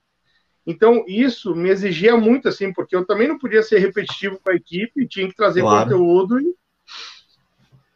Então, 0.65 1.03
isso 1.07 1.55
me 1.55 1.69
exigia 1.69 2.15
muito, 2.15 2.47
assim, 2.47 2.73
porque 2.73 2.95
eu 2.95 3.05
também 3.05 3.27
não 3.27 3.37
podia 3.37 3.61
ser 3.61 3.79
repetitivo 3.79 4.39
com 4.39 4.51
a 4.51 4.55
equipe, 4.55 5.07
tinha 5.07 5.27
que 5.27 5.35
trazer 5.35 5.61
claro. 5.61 5.83
conteúdo. 5.83 6.39
E, 6.39 6.55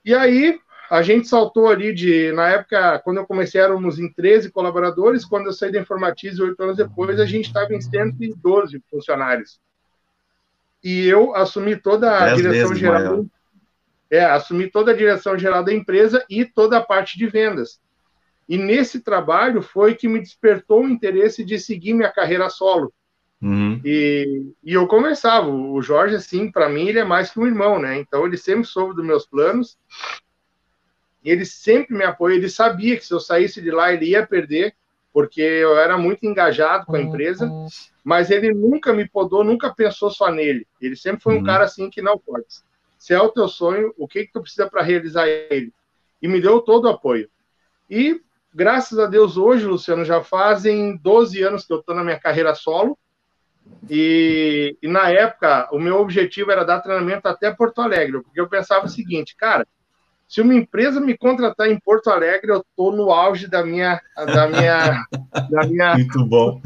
e 0.05 0.13
aí, 0.13 0.59
a 0.91 1.01
gente 1.01 1.25
saltou 1.25 1.69
ali 1.69 1.93
de, 1.93 2.33
na 2.33 2.49
época, 2.49 2.99
quando 2.99 3.15
eu 3.15 3.25
comecei, 3.25 3.61
éramos 3.61 3.97
em 3.97 4.11
13 4.11 4.51
colaboradores, 4.51 5.23
quando 5.23 5.45
eu 5.45 5.53
saí 5.53 5.71
da 5.71 5.79
Informatize, 5.79 6.41
oito 6.41 6.61
anos 6.61 6.75
depois, 6.75 7.17
a 7.17 7.25
gente 7.25 7.45
estava 7.45 7.73
em 7.73 7.79
112 7.79 8.83
funcionários. 8.89 9.57
E 10.83 11.07
eu 11.07 11.33
assumi 11.33 11.77
toda 11.77 12.21
a 12.21 12.35
direção 12.35 12.75
geral. 12.75 13.25
É, 14.09 14.25
assumi 14.25 14.69
toda 14.69 14.91
a 14.91 14.95
direção 14.95 15.37
geral 15.37 15.63
da 15.63 15.73
empresa 15.73 16.25
e 16.29 16.43
toda 16.43 16.79
a 16.79 16.83
parte 16.83 17.17
de 17.17 17.25
vendas. 17.25 17.79
E 18.49 18.57
nesse 18.57 18.99
trabalho 18.99 19.61
foi 19.61 19.95
que 19.95 20.09
me 20.09 20.19
despertou 20.19 20.83
o 20.83 20.89
interesse 20.89 21.45
de 21.45 21.57
seguir 21.57 21.93
minha 21.93 22.11
carreira 22.11 22.49
solo. 22.49 22.91
Uhum. 23.41 23.79
E, 23.85 24.51
e 24.61 24.73
eu 24.73 24.85
conversava, 24.87 25.47
o 25.47 25.81
Jorge, 25.81 26.15
assim, 26.15 26.51
para 26.51 26.67
mim, 26.67 26.89
ele 26.89 26.99
é 26.99 27.05
mais 27.05 27.31
que 27.31 27.39
um 27.39 27.47
irmão, 27.47 27.79
né? 27.79 27.97
Então, 27.97 28.25
ele 28.25 28.35
sempre 28.35 28.65
soube 28.65 28.93
dos 28.93 29.05
meus 29.05 29.25
planos 29.25 29.77
ele 31.23 31.45
sempre 31.45 31.95
me 31.95 32.03
apoiou. 32.03 32.37
Ele 32.37 32.49
sabia 32.49 32.97
que 32.97 33.05
se 33.05 33.13
eu 33.13 33.19
saísse 33.19 33.61
de 33.61 33.71
lá, 33.71 33.93
ele 33.93 34.07
ia 34.07 34.25
perder, 34.25 34.73
porque 35.13 35.41
eu 35.41 35.77
era 35.77 35.97
muito 35.97 36.25
engajado 36.25 36.85
com 36.85 36.95
a 36.95 37.01
empresa, 37.01 37.49
mas 38.03 38.31
ele 38.31 38.53
nunca 38.53 38.93
me 38.93 39.07
podou, 39.07 39.43
nunca 39.43 39.73
pensou 39.73 40.09
só 40.09 40.31
nele. 40.31 40.65
Ele 40.81 40.95
sempre 40.95 41.21
foi 41.21 41.35
um 41.35 41.37
uhum. 41.37 41.43
cara 41.43 41.65
assim 41.65 41.89
que 41.89 42.01
não 42.01 42.17
pode. 42.17 42.45
Se 42.97 43.13
é 43.13 43.19
o 43.19 43.29
teu 43.29 43.47
sonho, 43.47 43.93
o 43.97 44.07
que, 44.07 44.25
que 44.25 44.31
tu 44.31 44.41
precisa 44.41 44.69
para 44.69 44.81
realizar 44.81 45.27
ele? 45.27 45.73
E 46.21 46.27
me 46.27 46.39
deu 46.39 46.61
todo 46.61 46.85
o 46.85 46.89
apoio. 46.89 47.29
E, 47.89 48.21
graças 48.53 48.97
a 48.97 49.05
Deus, 49.05 49.37
hoje, 49.37 49.65
Luciano, 49.65 50.05
já 50.05 50.23
fazem 50.23 50.95
12 50.97 51.41
anos 51.43 51.65
que 51.65 51.73
eu 51.73 51.79
estou 51.79 51.95
na 51.95 52.03
minha 52.03 52.19
carreira 52.19 52.55
solo. 52.55 52.97
E, 53.89 54.77
e, 54.81 54.87
na 54.87 55.09
época, 55.09 55.67
o 55.71 55.79
meu 55.79 55.97
objetivo 55.97 56.51
era 56.51 56.63
dar 56.63 56.79
treinamento 56.79 57.27
até 57.27 57.51
Porto 57.51 57.81
Alegre, 57.81 58.21
porque 58.21 58.39
eu 58.39 58.47
pensava 58.47 58.85
o 58.85 58.89
seguinte, 58.89 59.35
cara, 59.35 59.67
se 60.31 60.39
uma 60.39 60.55
empresa 60.55 61.01
me 61.01 61.17
contratar 61.17 61.67
em 61.67 61.77
Porto 61.77 62.09
Alegre, 62.09 62.51
eu 62.51 62.61
estou 62.61 62.95
no 62.95 63.11
auge 63.11 63.49
da 63.49 63.65
minha, 63.65 63.99
da 64.15 64.47
minha, 64.47 65.05
da 65.49 65.67
minha. 65.67 65.93
Muito 65.99 66.25
bom. 66.25 66.61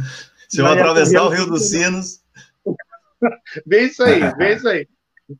Se 0.47 0.61
eu 0.61 0.67
atravessar 0.67 1.23
o 1.23 1.29
Rio 1.29 1.47
dos 1.47 1.71
Sinos. 1.71 2.21
Vê 3.65 3.85
isso 3.85 4.03
aí, 4.03 4.19
vê 4.37 4.53
isso 4.53 4.67
aí. 4.67 4.87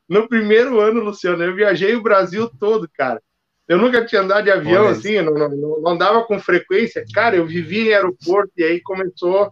No 0.09 0.27
primeiro 0.27 0.79
ano, 0.79 1.03
Luciano, 1.03 1.43
eu 1.43 1.53
viajei 1.53 1.93
o 1.93 2.01
Brasil 2.01 2.49
todo, 2.59 2.89
cara. 2.91 3.21
Eu 3.67 3.77
nunca 3.77 4.03
tinha 4.03 4.21
andado 4.21 4.45
de 4.45 4.49
avião 4.49 4.87
assim, 4.87 5.21
não, 5.21 5.33
não, 5.33 5.49
não, 5.49 5.87
andava 5.87 6.23
com 6.23 6.39
frequência. 6.39 7.05
Cara, 7.13 7.35
eu 7.35 7.45
vivi 7.45 7.89
em 7.89 7.93
aeroporto 7.93 8.51
e 8.57 8.63
aí 8.63 8.81
começou. 8.81 9.51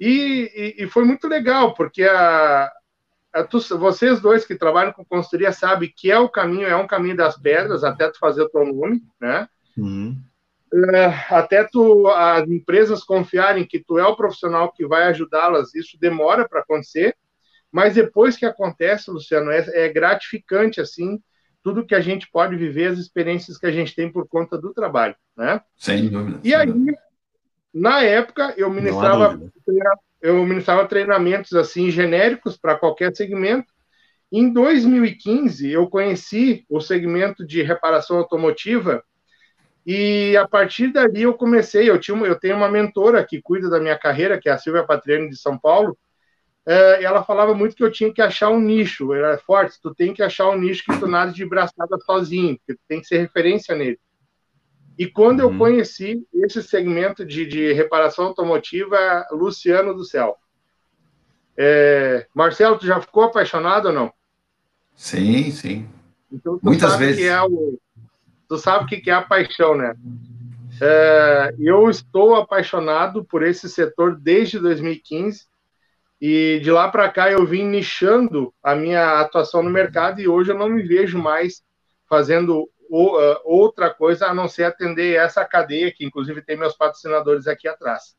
E, 0.00 0.50
e, 0.78 0.84
e 0.84 0.88
foi 0.88 1.04
muito 1.04 1.28
legal, 1.28 1.74
porque 1.74 2.02
a, 2.02 2.72
tu, 3.42 3.58
vocês 3.78 4.20
dois 4.20 4.44
que 4.44 4.54
trabalham 4.54 4.92
com 4.92 5.04
consultoria 5.04 5.52
sabem 5.52 5.92
que 5.94 6.10
é 6.10 6.18
o 6.18 6.28
caminho, 6.28 6.66
é 6.66 6.76
um 6.76 6.86
caminho 6.86 7.16
das 7.16 7.36
pedras 7.36 7.82
até 7.82 8.08
tu 8.08 8.18
fazer 8.18 8.42
o 8.42 8.48
teu 8.48 8.64
nome, 8.64 9.02
né? 9.20 9.48
Uhum. 9.76 10.16
Uh, 10.72 11.34
até 11.34 11.64
tu, 11.64 12.08
as 12.08 12.48
empresas 12.48 13.02
confiarem 13.04 13.64
que 13.64 13.78
tu 13.78 13.98
é 13.98 14.06
o 14.06 14.16
profissional 14.16 14.72
que 14.72 14.86
vai 14.86 15.04
ajudá-las, 15.04 15.74
isso 15.74 15.98
demora 16.00 16.48
para 16.48 16.60
acontecer, 16.60 17.16
mas 17.72 17.94
depois 17.94 18.36
que 18.36 18.46
acontece, 18.46 19.10
Luciano, 19.10 19.50
é, 19.50 19.64
é, 19.72 19.88
gratificante, 19.88 20.80
assim, 20.80 21.20
tudo 21.62 21.84
que 21.84 21.94
a 21.94 22.00
gente 22.00 22.30
pode 22.30 22.54
viver, 22.56 22.92
as 22.92 22.98
experiências 22.98 23.58
que 23.58 23.66
a 23.66 23.72
gente 23.72 23.94
tem 23.96 24.10
por 24.10 24.28
conta 24.28 24.56
do 24.56 24.72
trabalho, 24.72 25.16
né? 25.36 25.60
Sem 25.76 26.08
dúvida. 26.08 26.38
E 26.44 26.54
aí, 26.54 26.68
na 27.74 28.02
época, 28.02 28.54
eu 28.56 28.70
ministrava 28.70 29.40
eu 30.24 30.42
ministrava 30.46 30.88
treinamentos 30.88 31.52
assim 31.52 31.90
genéricos 31.90 32.56
para 32.56 32.76
qualquer 32.76 33.14
segmento. 33.14 33.70
Em 34.32 34.50
2015, 34.50 35.70
eu 35.70 35.86
conheci 35.86 36.64
o 36.70 36.80
segmento 36.80 37.46
de 37.46 37.62
reparação 37.62 38.16
automotiva 38.16 39.04
e 39.86 40.34
a 40.34 40.48
partir 40.48 40.90
dali 40.92 41.22
eu 41.22 41.34
comecei. 41.34 41.90
Eu, 41.90 42.00
tinha, 42.00 42.16
eu 42.24 42.38
tenho 42.38 42.56
uma 42.56 42.70
mentora 42.70 43.22
que 43.22 43.42
cuida 43.42 43.68
da 43.68 43.78
minha 43.78 43.98
carreira, 43.98 44.40
que 44.40 44.48
é 44.48 44.52
a 44.52 44.58
Silvia 44.58 44.82
Patriani 44.82 45.28
de 45.28 45.36
São 45.36 45.58
Paulo. 45.58 45.96
É, 46.66 47.04
ela 47.04 47.22
falava 47.22 47.54
muito 47.54 47.76
que 47.76 47.84
eu 47.84 47.92
tinha 47.92 48.10
que 48.10 48.22
achar 48.22 48.48
um 48.48 48.60
nicho. 48.60 49.12
Era 49.12 49.36
forte, 49.36 49.78
tu 49.82 49.94
tem 49.94 50.14
que 50.14 50.22
achar 50.22 50.48
um 50.48 50.58
nicho 50.58 50.84
que 50.84 50.98
tu 50.98 51.06
nada 51.06 51.32
de 51.32 51.44
braçada 51.44 51.98
sozinho, 52.06 52.58
que 52.66 52.72
tu 52.72 52.80
tem 52.88 53.02
que 53.02 53.06
ser 53.06 53.18
referência 53.18 53.74
nele. 53.74 54.00
E 54.98 55.06
quando 55.06 55.40
uhum. 55.40 55.52
eu 55.52 55.58
conheci 55.58 56.26
esse 56.32 56.62
segmento 56.62 57.24
de, 57.24 57.46
de 57.46 57.72
reparação 57.72 58.26
automotiva, 58.26 59.26
Luciano 59.32 59.94
do 59.94 60.04
Céu. 60.04 60.36
É, 61.56 62.26
Marcelo, 62.34 62.78
tu 62.78 62.86
já 62.86 63.00
ficou 63.00 63.24
apaixonado 63.24 63.86
ou 63.86 63.92
não? 63.92 64.12
Sim, 64.94 65.50
sim. 65.50 65.88
Então, 66.30 66.58
Muitas 66.62 66.96
vezes. 66.96 67.24
É 67.24 67.40
o, 67.42 67.78
tu 68.48 68.58
sabe 68.58 68.84
o 68.84 68.86
que 68.86 69.10
é 69.10 69.14
a 69.14 69.22
paixão, 69.22 69.76
né? 69.76 69.94
É, 70.80 71.54
eu 71.58 71.88
estou 71.88 72.34
apaixonado 72.34 73.24
por 73.24 73.42
esse 73.42 73.68
setor 73.68 74.16
desde 74.16 74.58
2015 74.58 75.46
e 76.20 76.60
de 76.60 76.70
lá 76.70 76.88
para 76.88 77.08
cá 77.08 77.30
eu 77.30 77.46
vim 77.46 77.64
nichando 77.64 78.52
a 78.62 78.74
minha 78.74 79.20
atuação 79.20 79.62
no 79.62 79.70
mercado 79.70 80.20
e 80.20 80.26
hoje 80.26 80.50
eu 80.50 80.58
não 80.58 80.68
me 80.68 80.82
vejo 80.82 81.16
mais 81.16 81.62
fazendo 82.08 82.68
uh, 82.94 83.40
outra 83.44 83.92
coisa 83.92 84.26
a 84.26 84.34
não 84.34 84.48
ser 84.48 84.64
atender 84.64 85.16
essa 85.16 85.44
cadeia, 85.44 85.92
que 85.92 86.04
inclusive 86.04 86.42
tem 86.42 86.56
meus 86.56 86.76
patrocinadores 86.76 87.46
aqui 87.46 87.66
atrás. 87.66 88.14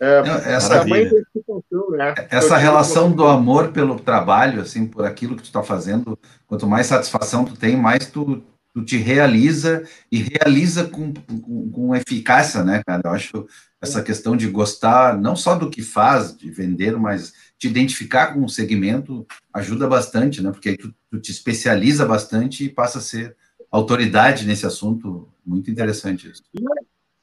É, 0.00 0.52
essa 0.54 0.84
né? 0.84 2.14
essa 2.28 2.56
relação 2.56 3.12
do 3.12 3.24
amor 3.24 3.70
pelo 3.70 4.00
trabalho, 4.00 4.60
assim, 4.60 4.84
por 4.84 5.04
aquilo 5.04 5.36
que 5.36 5.42
tu 5.42 5.46
está 5.46 5.62
fazendo, 5.62 6.18
quanto 6.46 6.66
mais 6.66 6.88
satisfação 6.88 7.44
tu 7.44 7.54
tem, 7.54 7.76
mais 7.76 8.06
tu, 8.06 8.42
tu 8.74 8.84
te 8.84 8.96
realiza 8.96 9.84
e 10.10 10.18
realiza 10.22 10.84
com, 10.84 11.12
com, 11.14 11.70
com, 11.70 11.94
eficácia, 11.94 12.64
né, 12.64 12.82
cara? 12.84 13.02
Eu 13.04 13.10
acho 13.12 13.46
essa 13.80 14.02
questão 14.02 14.36
de 14.36 14.48
gostar 14.48 15.16
não 15.16 15.36
só 15.36 15.54
do 15.54 15.70
que 15.70 15.82
faz, 15.82 16.36
de 16.36 16.50
vender, 16.50 16.98
mas 16.98 17.32
te 17.56 17.68
identificar 17.68 18.34
com 18.34 18.44
o 18.44 18.48
segmento 18.48 19.24
ajuda 19.54 19.86
bastante, 19.86 20.42
né? 20.42 20.50
Porque 20.50 20.70
aí 20.70 20.76
tu, 20.76 20.92
tu 21.12 21.20
te 21.20 21.30
especializa 21.30 22.04
bastante 22.04 22.64
e 22.64 22.68
passa 22.68 22.98
a 22.98 23.02
ser 23.02 23.36
autoridade 23.72 24.46
nesse 24.46 24.66
assunto. 24.66 25.28
Muito 25.44 25.70
interessante 25.70 26.30
isso. 26.30 26.42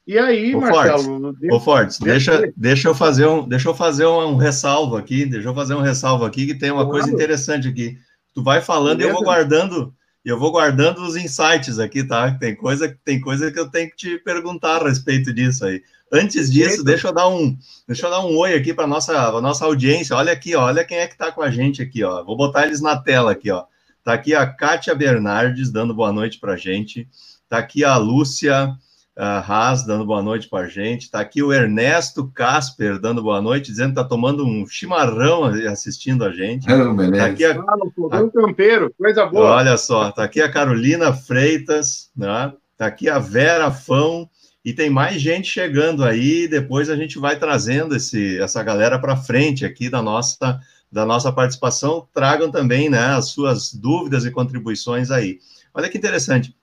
E 0.06 0.18
aí, 0.18 0.54
Ô, 0.54 0.60
Marcelo? 0.60 1.20
Fortes, 1.22 1.50
Ô, 1.50 1.60
Fortes, 1.60 1.98
deixa, 2.00 2.52
deixa 2.56 2.88
eu 2.88 2.94
fazer 2.94 3.26
um, 3.26 3.48
deixa 3.48 3.68
eu 3.68 3.74
fazer 3.74 4.06
um, 4.06 4.32
um, 4.32 4.36
ressalvo 4.36 4.96
aqui, 4.96 5.24
deixa 5.24 5.48
eu 5.48 5.54
fazer 5.54 5.74
um 5.74 5.80
ressalvo 5.80 6.24
aqui 6.24 6.46
que 6.46 6.54
tem 6.54 6.70
uma 6.70 6.84
claro. 6.84 6.90
coisa 6.90 7.10
interessante 7.10 7.68
aqui. 7.68 7.96
Tu 8.34 8.42
vai 8.42 8.60
falando 8.60 9.00
e 9.00 9.04
eu 9.04 9.12
vou 9.12 9.22
guardando, 9.22 9.94
eu 10.24 10.38
vou 10.38 10.50
guardando 10.50 10.98
os 11.02 11.16
insights 11.16 11.78
aqui, 11.78 12.02
tá? 12.02 12.32
Tem 12.32 12.54
coisa, 12.56 12.94
tem 13.04 13.20
coisa 13.20 13.50
que 13.50 13.58
eu 13.58 13.70
tenho 13.70 13.88
que 13.90 13.96
te 13.96 14.18
perguntar 14.18 14.82
a 14.82 14.88
respeito 14.88 15.32
disso 15.32 15.64
aí. 15.64 15.82
Antes 16.12 16.52
disso, 16.52 16.82
deixa 16.82 17.08
eu 17.08 17.12
dar 17.12 17.28
um, 17.28 17.56
deixa 17.86 18.06
eu 18.06 18.10
dar 18.10 18.26
um 18.26 18.36
oi 18.36 18.54
aqui 18.54 18.74
para 18.74 18.86
nossa, 18.86 19.40
nossa 19.40 19.64
audiência. 19.64 20.16
Olha 20.16 20.32
aqui, 20.32 20.56
ó, 20.56 20.64
olha 20.64 20.84
quem 20.84 20.98
é 20.98 21.06
que 21.06 21.14
está 21.14 21.30
com 21.30 21.40
a 21.40 21.50
gente 21.50 21.80
aqui, 21.80 22.02
ó. 22.02 22.24
Vou 22.24 22.36
botar 22.36 22.66
eles 22.66 22.80
na 22.80 22.96
tela 22.96 23.30
aqui, 23.30 23.50
ó. 23.50 23.64
Tá 24.02 24.14
aqui 24.14 24.34
a 24.34 24.46
Kátia 24.46 24.94
Bernardes 24.94 25.70
dando 25.70 25.94
boa 25.94 26.12
noite 26.12 26.38
para 26.38 26.54
a 26.54 26.56
gente. 26.56 27.08
Tá 27.48 27.58
aqui 27.58 27.84
a 27.84 27.96
Lúcia 27.96 28.74
uh, 29.16 29.22
Haas 29.22 29.84
dando 29.84 30.06
boa 30.06 30.22
noite 30.22 30.48
para 30.48 30.66
a 30.66 30.68
gente. 30.68 31.10
Tá 31.10 31.20
aqui 31.20 31.42
o 31.42 31.52
Ernesto 31.52 32.30
Casper 32.34 32.98
dando 32.98 33.22
boa 33.22 33.42
noite, 33.42 33.70
dizendo 33.70 33.90
que 33.90 33.96
tá 33.96 34.04
tomando 34.04 34.46
um 34.46 34.66
chimarrão 34.66 35.44
assistindo 35.70 36.24
a 36.24 36.32
gente. 36.32 36.66
Oh, 36.72 36.96
tá 37.12 37.26
aqui 37.26 37.44
a, 37.44 37.52
ah, 37.52 38.20
no 38.20 38.30
campeiro, 38.30 38.92
coisa 38.96 39.26
boa. 39.26 39.56
Olha 39.56 39.76
só, 39.76 40.10
tá 40.10 40.24
aqui 40.24 40.40
a 40.40 40.50
Carolina 40.50 41.12
Freitas, 41.12 42.10
né? 42.16 42.52
Tá 42.78 42.86
aqui 42.86 43.10
a 43.10 43.18
Vera 43.18 43.70
Fão 43.70 44.28
e 44.64 44.72
tem 44.72 44.88
mais 44.88 45.20
gente 45.20 45.48
chegando 45.48 46.02
aí. 46.02 46.48
Depois 46.48 46.88
a 46.88 46.96
gente 46.96 47.18
vai 47.18 47.38
trazendo 47.38 47.94
esse, 47.94 48.38
essa 48.38 48.62
galera 48.62 48.98
para 48.98 49.16
frente 49.16 49.66
aqui 49.66 49.90
da 49.90 50.00
nossa 50.00 50.58
da 50.90 51.06
nossa 51.06 51.32
participação, 51.32 52.08
tragam 52.12 52.50
também 52.50 52.90
né, 52.90 53.14
as 53.14 53.28
suas 53.28 53.72
dúvidas 53.72 54.24
e 54.24 54.30
contribuições 54.30 55.10
aí. 55.10 55.38
Olha 55.72 55.88
que 55.88 55.98
interessante. 55.98 56.54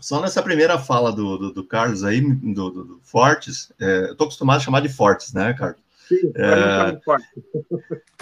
Só 0.00 0.20
nessa 0.20 0.42
primeira 0.42 0.78
fala 0.78 1.12
do, 1.12 1.36
do, 1.36 1.52
do 1.52 1.64
Carlos 1.64 2.04
aí, 2.04 2.20
do, 2.20 2.70
do, 2.70 2.84
do 2.84 3.00
Fortes, 3.02 3.72
é, 3.80 4.06
eu 4.06 4.12
estou 4.12 4.26
acostumado 4.26 4.58
a 4.58 4.60
chamar 4.60 4.80
de 4.80 4.88
Fortes, 4.88 5.32
né, 5.32 5.52
Carlos? 5.54 5.80
Sim, 6.08 6.32
é, 6.36 6.92
de 6.92 7.04
Fortes. 7.04 7.28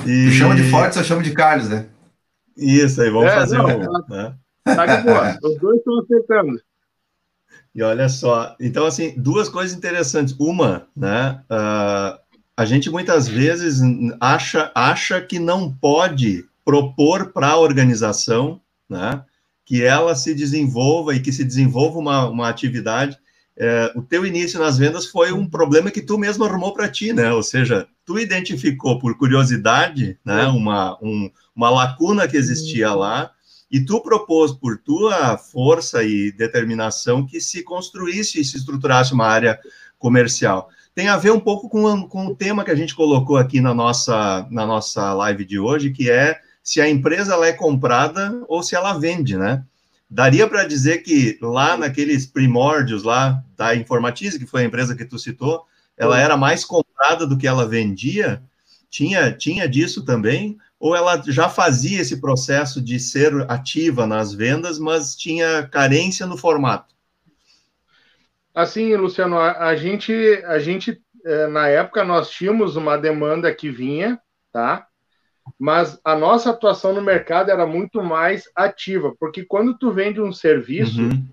E... 0.07 0.31
chama 0.33 0.57
de 0.57 0.71
Fortes, 0.71 0.97
eu 0.97 1.05
chamo 1.05 1.23
de 1.23 1.33
Carlos, 1.33 1.69
né? 1.69 1.87
Isso 2.57 3.01
aí, 3.03 3.11
vamos 3.11 3.31
é, 3.31 3.35
fazer 3.35 3.59
não, 3.59 3.67
um. 3.67 4.03
Tá, 4.03 4.05
né? 4.09 4.35
tá 4.65 4.87
de 4.87 5.03
boa, 5.03 5.39
os 5.45 5.61
dois 5.61 5.79
estão 5.79 6.01
acertando. 6.01 6.61
E 7.75 7.83
olha 7.83 8.09
só, 8.09 8.57
então, 8.59 8.87
assim, 8.87 9.13
duas 9.19 9.51
coisas 9.51 9.77
interessantes. 9.77 10.35
Uma, 10.39 10.89
né, 10.97 11.43
uh, 11.51 12.19
a 12.57 12.65
gente 12.65 12.89
muitas 12.89 13.29
vezes 13.29 13.81
acha, 14.19 14.73
acha 14.75 15.21
que 15.21 15.39
não 15.39 15.71
pode 15.71 16.47
propor 16.65 17.33
para 17.33 17.49
a 17.49 17.59
organização, 17.59 18.61
né, 18.89 19.23
que 19.65 19.83
ela 19.83 20.15
se 20.15 20.35
desenvolva 20.35 21.15
e 21.15 21.21
que 21.21 21.33
se 21.33 21.45
desenvolva 21.45 21.99
uma, 21.99 22.29
uma 22.29 22.49
atividade. 22.49 23.19
É, 23.59 23.93
o 23.95 24.03
teu 24.03 24.25
início 24.25 24.59
nas 24.59 24.79
vendas 24.79 25.07
foi 25.07 25.33
um 25.33 25.49
problema 25.49 25.91
que 25.91 26.01
tu 26.01 26.17
mesmo 26.17 26.45
arrumou 26.45 26.73
para 26.73 26.89
ti, 26.89 27.13
né? 27.13 27.33
Ou 27.33 27.43
seja, 27.43 27.87
tu 28.05 28.19
identificou 28.19 28.99
por 28.99 29.17
curiosidade, 29.17 30.19
né, 30.25 30.47
uma, 30.47 30.97
um, 31.03 31.31
uma 31.55 31.71
lacuna 31.71 32.29
que 32.29 32.37
existia 32.37 32.93
lá 32.95 33.31
e 33.71 33.85
tu 33.85 34.01
propôs 34.01 34.53
por 34.53 34.79
tua 34.79 35.37
força 35.37 36.05
e 36.05 36.31
determinação 36.33 37.27
que 37.27 37.41
se 37.41 37.63
construísse 37.63 38.41
e 38.41 38.45
se 38.45 38.57
estruturasse 38.57 39.13
uma 39.13 39.27
área 39.27 39.59
comercial 39.99 40.71
tem 40.97 41.09
a 41.09 41.19
ver 41.19 41.31
um 41.31 41.39
pouco 41.39 41.69
com, 41.69 42.09
com 42.09 42.29
o 42.29 42.35
tema 42.35 42.65
que 42.65 42.71
a 42.71 42.75
gente 42.75 42.95
colocou 42.95 43.37
aqui 43.37 43.61
na 43.61 43.75
nossa, 43.75 44.49
na 44.51 44.65
nossa 44.65 45.13
live 45.13 45.45
de 45.45 45.59
hoje, 45.59 45.91
que 45.91 46.11
é 46.11 46.41
se 46.63 46.81
a 46.81 46.89
empresa 46.89 47.35
ela 47.35 47.47
é 47.47 47.53
comprada 47.53 48.43
ou 48.49 48.63
se 48.63 48.75
ela 48.75 48.99
vende, 48.99 49.37
né? 49.37 49.63
Daria 50.09 50.49
para 50.49 50.65
dizer 50.65 51.03
que 51.03 51.39
lá 51.43 51.77
naqueles 51.77 52.25
primórdios 52.25 53.03
lá 53.03 53.45
da 53.55 53.77
Informatize, 53.77 54.39
que 54.39 54.47
foi 54.47 54.63
a 54.63 54.65
empresa 54.65 54.97
que 54.97 55.05
tu 55.05 55.19
citou, 55.19 55.67
ela 55.99 56.19
era 56.19 56.35
mais 56.35 56.65
comprada 56.65 57.27
do 57.27 57.37
que 57.37 57.47
ela 57.47 57.69
vendia? 57.69 58.43
Tinha, 58.89 59.31
tinha 59.31 59.69
disso 59.69 60.03
também? 60.03 60.57
Ou 60.81 60.97
ela 60.97 61.23
já 61.27 61.51
fazia 61.51 62.01
esse 62.01 62.23
processo 62.23 62.81
de 62.81 62.99
ser 62.99 63.35
ativa 63.51 64.07
nas 64.07 64.33
vendas, 64.33 64.79
mas 64.79 65.15
tinha 65.15 65.69
carência 65.69 66.27
no 66.27 66.39
formato? 66.39 66.96
Assim, 68.57 68.97
Luciano, 68.97 69.37
a, 69.37 69.67
a 69.67 69.77
gente, 69.77 70.15
a 70.47 70.59
gente 70.59 70.99
é, 71.27 71.47
na 71.47 71.69
época 71.69 72.03
nós 72.03 72.31
tínhamos 72.31 72.75
uma 72.75 72.97
demanda 72.97 73.55
que 73.55 73.69
vinha, 73.69 74.19
tá? 74.51 74.87
Mas 75.59 76.01
a 76.03 76.17
nossa 76.17 76.49
atuação 76.49 76.95
no 76.95 77.03
mercado 77.03 77.51
era 77.51 77.67
muito 77.67 78.03
mais 78.03 78.51
ativa, 78.57 79.15
porque 79.21 79.45
quando 79.45 79.77
tu 79.77 79.93
vende 79.93 80.23
um 80.23 80.33
serviço, 80.33 81.03
uhum. 81.03 81.29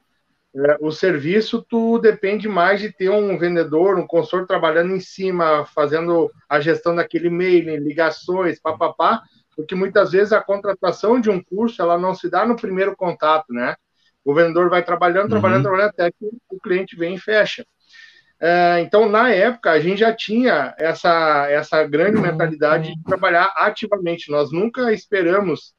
é, 0.54 0.78
o 0.82 0.92
serviço 0.92 1.66
tu 1.70 1.98
depende 1.98 2.50
mais 2.50 2.82
de 2.82 2.92
ter 2.92 3.10
um 3.10 3.38
vendedor, 3.38 3.98
um 3.98 4.06
consultor 4.06 4.46
trabalhando 4.46 4.94
em 4.94 5.00
cima, 5.00 5.66
fazendo 5.74 6.30
a 6.50 6.60
gestão 6.60 6.94
daquele 6.94 7.28
e-mail, 7.28 7.82
ligações, 7.82 8.60
papapá, 8.60 9.22
porque 9.56 9.76
muitas 9.76 10.12
vezes 10.12 10.34
a 10.34 10.42
contratação 10.42 11.22
de 11.22 11.30
um 11.30 11.42
curso 11.42 11.82
ela 11.82 11.98
não 11.98 12.14
se 12.14 12.30
dá 12.30 12.46
no 12.46 12.58
primeiro 12.58 12.98
contato, 12.98 13.54
né? 13.54 13.78
O 14.24 14.34
vendedor 14.34 14.70
vai 14.70 14.84
trabalhando, 14.84 15.30
trabalhando, 15.30 15.66
uhum. 15.66 15.72
trabalhando, 15.72 15.90
até 15.90 16.12
que 16.12 16.30
o 16.50 16.60
cliente 16.60 16.96
vem 16.96 17.16
e 17.16 17.20
fecha. 17.20 17.66
É, 18.40 18.80
então, 18.82 19.08
na 19.08 19.30
época, 19.30 19.72
a 19.72 19.80
gente 19.80 20.00
já 20.00 20.14
tinha 20.14 20.74
essa, 20.78 21.48
essa 21.50 21.84
grande 21.86 22.20
mentalidade 22.20 22.94
de 22.96 23.04
trabalhar 23.04 23.54
ativamente. 23.56 24.30
Nós 24.30 24.52
nunca 24.52 24.92
esperamos 24.92 25.74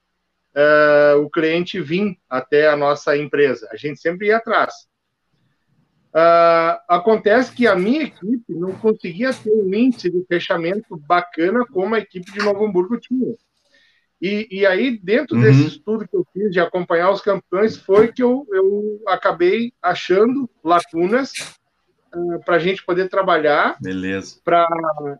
é, 0.54 1.14
o 1.16 1.28
cliente 1.28 1.80
vir 1.80 2.16
até 2.28 2.68
a 2.68 2.76
nossa 2.76 3.16
empresa. 3.16 3.68
A 3.70 3.76
gente 3.76 4.00
sempre 4.00 4.28
ia 4.28 4.38
atrás. 4.38 4.72
Uh, 6.14 6.78
acontece 6.88 7.52
que 7.52 7.66
a 7.66 7.74
minha 7.74 8.04
equipe 8.04 8.44
não 8.54 8.70
conseguia 8.70 9.34
ter 9.34 9.50
um 9.50 9.74
índice 9.74 10.08
de 10.08 10.24
fechamento 10.26 10.96
bacana 10.96 11.66
como 11.66 11.96
a 11.96 11.98
equipe 11.98 12.30
de 12.30 12.38
Novo 12.38 12.64
Hamburgo 12.64 12.96
tinha. 13.00 13.34
E, 14.24 14.48
e 14.50 14.64
aí, 14.64 14.98
dentro 14.98 15.36
uhum. 15.36 15.42
desse 15.42 15.66
estudo 15.66 16.08
que 16.08 16.16
eu 16.16 16.26
fiz 16.32 16.50
de 16.50 16.58
acompanhar 16.58 17.10
os 17.10 17.20
campeões, 17.20 17.76
foi 17.76 18.10
que 18.10 18.22
eu, 18.22 18.46
eu 18.50 19.02
acabei 19.06 19.74
achando 19.82 20.48
lacunas 20.64 21.30
uh, 22.16 22.42
para 22.42 22.56
a 22.56 22.58
gente 22.58 22.82
poder 22.82 23.10
trabalhar, 23.10 23.76
para 24.42 24.66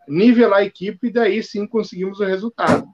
nivelar 0.09 0.61
a 0.61 0.65
equipe 0.65 1.09
e 1.09 1.13
daí 1.13 1.43
sim 1.43 1.67
conseguimos 1.67 2.19
o 2.19 2.25
resultado. 2.25 2.89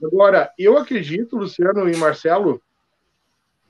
Agora, 0.00 0.52
eu 0.56 0.78
acredito, 0.78 1.36
Luciano 1.36 1.90
e 1.90 1.96
Marcelo, 1.96 2.62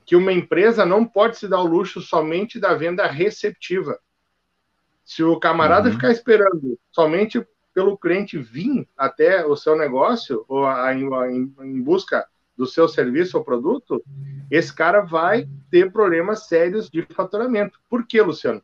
que 0.05 0.15
uma 0.15 0.31
empresa 0.31 0.85
não 0.85 1.03
pode 1.03 1.39
se 1.39 1.47
dar 1.47 1.61
o 1.61 1.67
luxo 1.67 1.99
somente 1.99 2.59
da 2.59 2.75
venda 2.75 3.07
receptiva. 3.07 3.97
Se 5.03 5.23
o 5.23 5.39
camarada 5.39 5.87
uhum. 5.87 5.95
ficar 5.95 6.11
esperando 6.11 6.77
somente 6.91 7.43
pelo 7.73 7.97
cliente 7.97 8.37
vir 8.37 8.87
até 8.97 9.45
o 9.45 9.55
seu 9.55 9.77
negócio 9.77 10.45
ou 10.47 10.65
a, 10.65 10.93
em, 10.93 11.53
em 11.61 11.81
busca 11.81 12.25
do 12.57 12.67
seu 12.67 12.87
serviço 12.87 13.37
ou 13.37 13.43
produto, 13.43 14.03
esse 14.49 14.73
cara 14.73 15.01
vai 15.01 15.47
ter 15.69 15.91
problemas 15.91 16.47
sérios 16.47 16.89
de 16.89 17.01
faturamento. 17.01 17.79
Por 17.89 18.05
quê, 18.05 18.21
Luciano? 18.21 18.61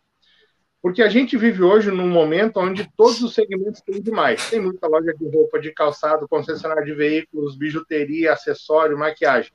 Porque 0.81 1.01
a 1.01 1.09
gente 1.09 1.35
vive 1.35 1.63
hoje 1.63 1.89
num 1.89 2.07
momento 2.07 2.59
onde 2.59 2.89
todos 2.95 3.21
os 3.21 3.33
segmentos 3.33 3.81
têm 3.81 4.01
demais. 4.01 4.49
Tem 4.49 4.59
muita 4.59 4.87
loja 4.87 5.13
de 5.13 5.27
roupa, 5.27 5.59
de 5.59 5.71
calçado, 5.71 6.27
concessionária 6.27 6.85
de 6.85 6.93
veículos, 6.93 7.57
bijuteria, 7.57 8.33
acessório, 8.33 8.97
maquiagem. 8.97 9.51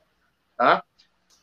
Tá? 0.57 0.83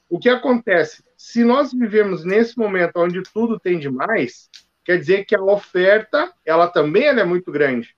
O 0.09 0.19
que 0.19 0.29
acontece? 0.29 1.03
Se 1.17 1.45
nós 1.45 1.73
vivemos 1.73 2.25
nesse 2.25 2.59
momento 2.59 2.97
onde 2.97 3.23
tudo 3.23 3.59
tem 3.59 3.79
demais, 3.79 4.51
quer 4.85 4.99
dizer 4.99 5.25
que 5.25 5.35
a 5.35 5.43
oferta, 5.43 6.33
ela 6.45 6.69
também 6.69 7.05
ela 7.05 7.21
é 7.21 7.25
muito 7.25 7.51
grande. 7.51 7.97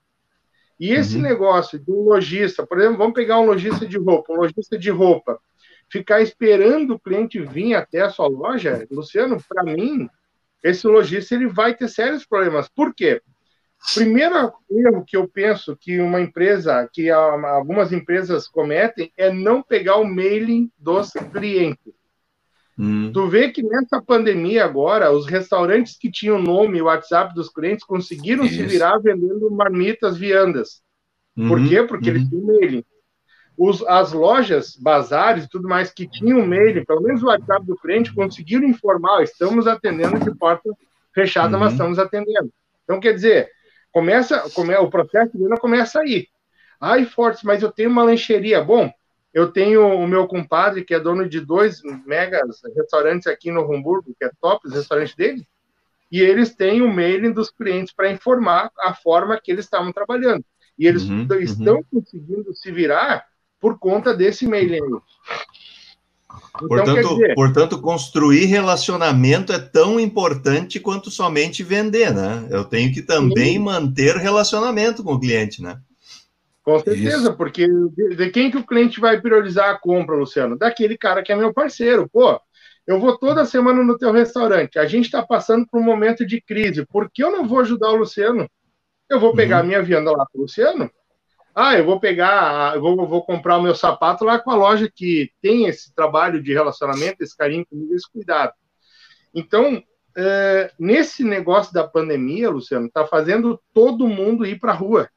E 0.83 0.91
esse 0.91 1.15
uhum. 1.15 1.21
negócio 1.21 1.79
de 1.79 1.89
um 1.89 2.01
lojista, 2.01 2.67
por 2.67 2.77
exemplo, 2.77 2.97
vamos 2.97 3.13
pegar 3.13 3.39
um 3.39 3.45
lojista 3.45 3.87
de 3.87 3.97
roupa, 3.97 4.33
um 4.33 4.35
lojista 4.35 4.77
de 4.77 4.89
roupa, 4.89 5.39
ficar 5.89 6.19
esperando 6.19 6.95
o 6.95 6.99
cliente 6.99 7.39
vir 7.39 7.73
até 7.73 8.01
a 8.01 8.09
sua 8.09 8.27
loja, 8.27 8.85
Luciano, 8.91 9.41
para 9.47 9.63
mim, 9.63 10.09
esse 10.61 10.85
lojista 10.85 11.35
ele 11.35 11.47
vai 11.47 11.73
ter 11.73 11.87
sérios 11.87 12.25
problemas. 12.25 12.67
Por 12.67 12.93
quê? 12.93 13.21
Primeiro 13.93 14.51
erro 14.69 15.05
que 15.07 15.15
eu 15.15 15.25
penso 15.25 15.73
que 15.77 16.01
uma 16.01 16.19
empresa, 16.19 16.85
que 16.91 17.09
algumas 17.09 17.93
empresas 17.93 18.45
cometem, 18.49 19.09
é 19.15 19.31
não 19.31 19.63
pegar 19.63 19.95
o 19.95 20.05
mailing 20.05 20.69
dos 20.77 21.11
clientes. 21.31 21.93
Hum. 22.77 23.11
Tu 23.13 23.27
vê 23.27 23.49
que 23.51 23.61
nessa 23.61 24.01
pandemia 24.01 24.65
agora, 24.65 25.11
os 25.11 25.27
restaurantes 25.27 25.97
que 25.97 26.11
tinham 26.11 26.41
nome 26.41 26.79
e 26.79 26.81
WhatsApp 26.81 27.33
dos 27.35 27.49
clientes 27.49 27.85
conseguiram 27.85 28.45
Isso. 28.45 28.55
se 28.55 28.63
virar 28.63 28.97
vendendo 28.97 29.49
marmitas 29.51 30.17
viandas. 30.17 30.81
Uhum. 31.37 31.47
Por 31.47 31.67
quê? 31.67 31.83
Porque 31.83 32.09
uhum. 32.09 32.15
eles 32.15 32.29
tinham 32.29 32.45
mailing. 32.45 32.83
Os, 33.55 33.83
as 33.83 34.11
lojas, 34.11 34.75
bazares 34.75 35.45
e 35.45 35.49
tudo 35.49 35.67
mais 35.67 35.91
que 35.91 36.07
tinham 36.07 36.45
mailing, 36.45 36.83
pelo 36.83 37.01
menos 37.01 37.21
o 37.21 37.27
WhatsApp 37.27 37.65
do 37.65 37.75
cliente, 37.75 38.13
conseguiram 38.13 38.67
informar, 38.67 39.21
estamos 39.21 39.67
atendendo 39.67 40.19
de 40.19 40.35
porta 40.35 40.69
fechada, 41.13 41.55
uhum. 41.55 41.63
mas 41.63 41.73
estamos 41.73 41.99
atendendo. 41.99 42.51
Então, 42.83 42.99
quer 42.99 43.13
dizer, 43.13 43.49
começa, 43.91 44.49
come, 44.55 44.75
o 44.75 44.89
processo 44.89 45.31
de 45.31 45.43
venda 45.43 45.57
começa 45.57 45.99
aí. 45.99 46.27
Ai, 46.81 47.05
Fortes, 47.05 47.43
mas 47.43 47.61
eu 47.61 47.71
tenho 47.71 47.89
uma 47.89 48.03
lancheria. 48.03 48.61
Bom, 48.63 48.91
eu 49.33 49.51
tenho 49.51 49.87
o 49.87 50.07
meu 50.07 50.27
compadre, 50.27 50.83
que 50.83 50.93
é 50.93 50.99
dono 50.99 51.27
de 51.27 51.39
dois 51.39 51.81
megas 52.05 52.61
restaurantes 52.75 53.25
aqui 53.27 53.51
no 53.51 53.61
Hamburgo, 53.61 54.15
que 54.17 54.25
é 54.25 54.31
top, 54.39 54.67
os 54.67 54.73
restaurantes 54.73 55.15
dele, 55.15 55.47
e 56.11 56.21
eles 56.21 56.53
têm 56.53 56.83
o 56.83 56.93
mailing 56.93 57.31
dos 57.31 57.49
clientes 57.49 57.91
para 57.93 58.11
informar 58.11 58.71
a 58.79 58.93
forma 58.93 59.39
que 59.41 59.51
eles 59.51 59.65
estavam 59.65 59.91
trabalhando. 59.91 60.45
E 60.77 60.85
eles 60.85 61.03
uhum, 61.03 61.27
estão 61.39 61.77
uhum. 61.77 61.83
conseguindo 61.91 62.53
se 62.53 62.71
virar 62.71 63.25
por 63.59 63.79
conta 63.79 64.13
desse 64.13 64.45
mailing. 64.45 64.77
Então, 64.77 66.67
portanto, 66.67 67.09
dizer, 67.09 67.33
portanto, 67.33 67.81
construir 67.81 68.45
relacionamento 68.45 69.51
é 69.51 69.57
tão 69.57 69.99
importante 69.99 70.79
quanto 70.79 71.09
somente 71.09 71.63
vender, 71.63 72.13
né? 72.13 72.47
Eu 72.51 72.63
tenho 72.63 72.93
que 72.93 73.01
também 73.01 73.53
sim. 73.53 73.59
manter 73.59 74.15
relacionamento 74.17 75.03
com 75.03 75.13
o 75.13 75.19
cliente, 75.19 75.61
né? 75.61 75.79
Com 76.63 76.79
certeza, 76.79 77.17
Isso. 77.17 77.33
porque 77.35 77.67
de 77.67 78.29
quem 78.29 78.49
que 78.49 78.57
o 78.57 78.65
cliente 78.65 78.99
vai 78.99 79.19
priorizar 79.19 79.69
a 79.69 79.77
compra, 79.77 80.15
Luciano? 80.15 80.57
Daquele 80.57 80.97
cara 80.97 81.21
que 81.21 81.31
é 81.31 81.35
meu 81.35 81.53
parceiro. 81.53 82.09
Pô, 82.09 82.39
eu 82.87 82.99
vou 82.99 83.17
toda 83.17 83.45
semana 83.45 83.83
no 83.83 83.97
teu 83.97 84.11
restaurante. 84.13 84.79
A 84.79 84.85
gente 84.85 85.05
está 85.05 85.21
passando 85.21 85.67
por 85.69 85.79
um 85.81 85.83
momento 85.83 86.25
de 86.25 86.39
crise. 86.41 86.85
Por 86.85 87.11
que 87.11 87.21
eu 87.21 87.31
não 87.31 87.45
vou 87.45 87.59
ajudar 87.59 87.89
o 87.89 87.97
Luciano? 87.97 88.49
Eu 89.09 89.19
vou 89.19 89.35
pegar 89.35 89.59
uhum. 89.59 89.67
minha 89.67 89.83
venda 89.83 90.11
lá 90.11 90.25
para 90.25 90.39
o 90.39 90.41
Luciano. 90.43 90.89
Ah, 91.53 91.77
eu 91.77 91.85
vou 91.85 91.99
pegar, 91.99 92.75
eu 92.75 92.81
vou, 92.81 93.07
vou, 93.07 93.23
comprar 93.23 93.57
o 93.57 93.61
meu 93.61 93.75
sapato 93.75 94.25
lá 94.25 94.39
com 94.39 94.49
a 94.49 94.55
loja 94.55 94.89
que 94.93 95.31
tem 95.39 95.67
esse 95.67 95.93
trabalho 95.93 96.41
de 96.41 96.51
relacionamento, 96.51 97.21
esse 97.21 97.37
carinho 97.37 97.65
comigo, 97.65 97.93
esse 97.93 98.11
cuidado. 98.11 98.53
Então, 99.35 99.83
é, 100.17 100.71
nesse 100.79 101.23
negócio 101.23 101.71
da 101.71 101.87
pandemia, 101.87 102.49
Luciano, 102.49 102.87
está 102.87 103.05
fazendo 103.05 103.61
todo 103.71 104.07
mundo 104.07 104.45
ir 104.45 104.59
para 104.59 104.71
a 104.71 104.75
rua. 104.75 105.09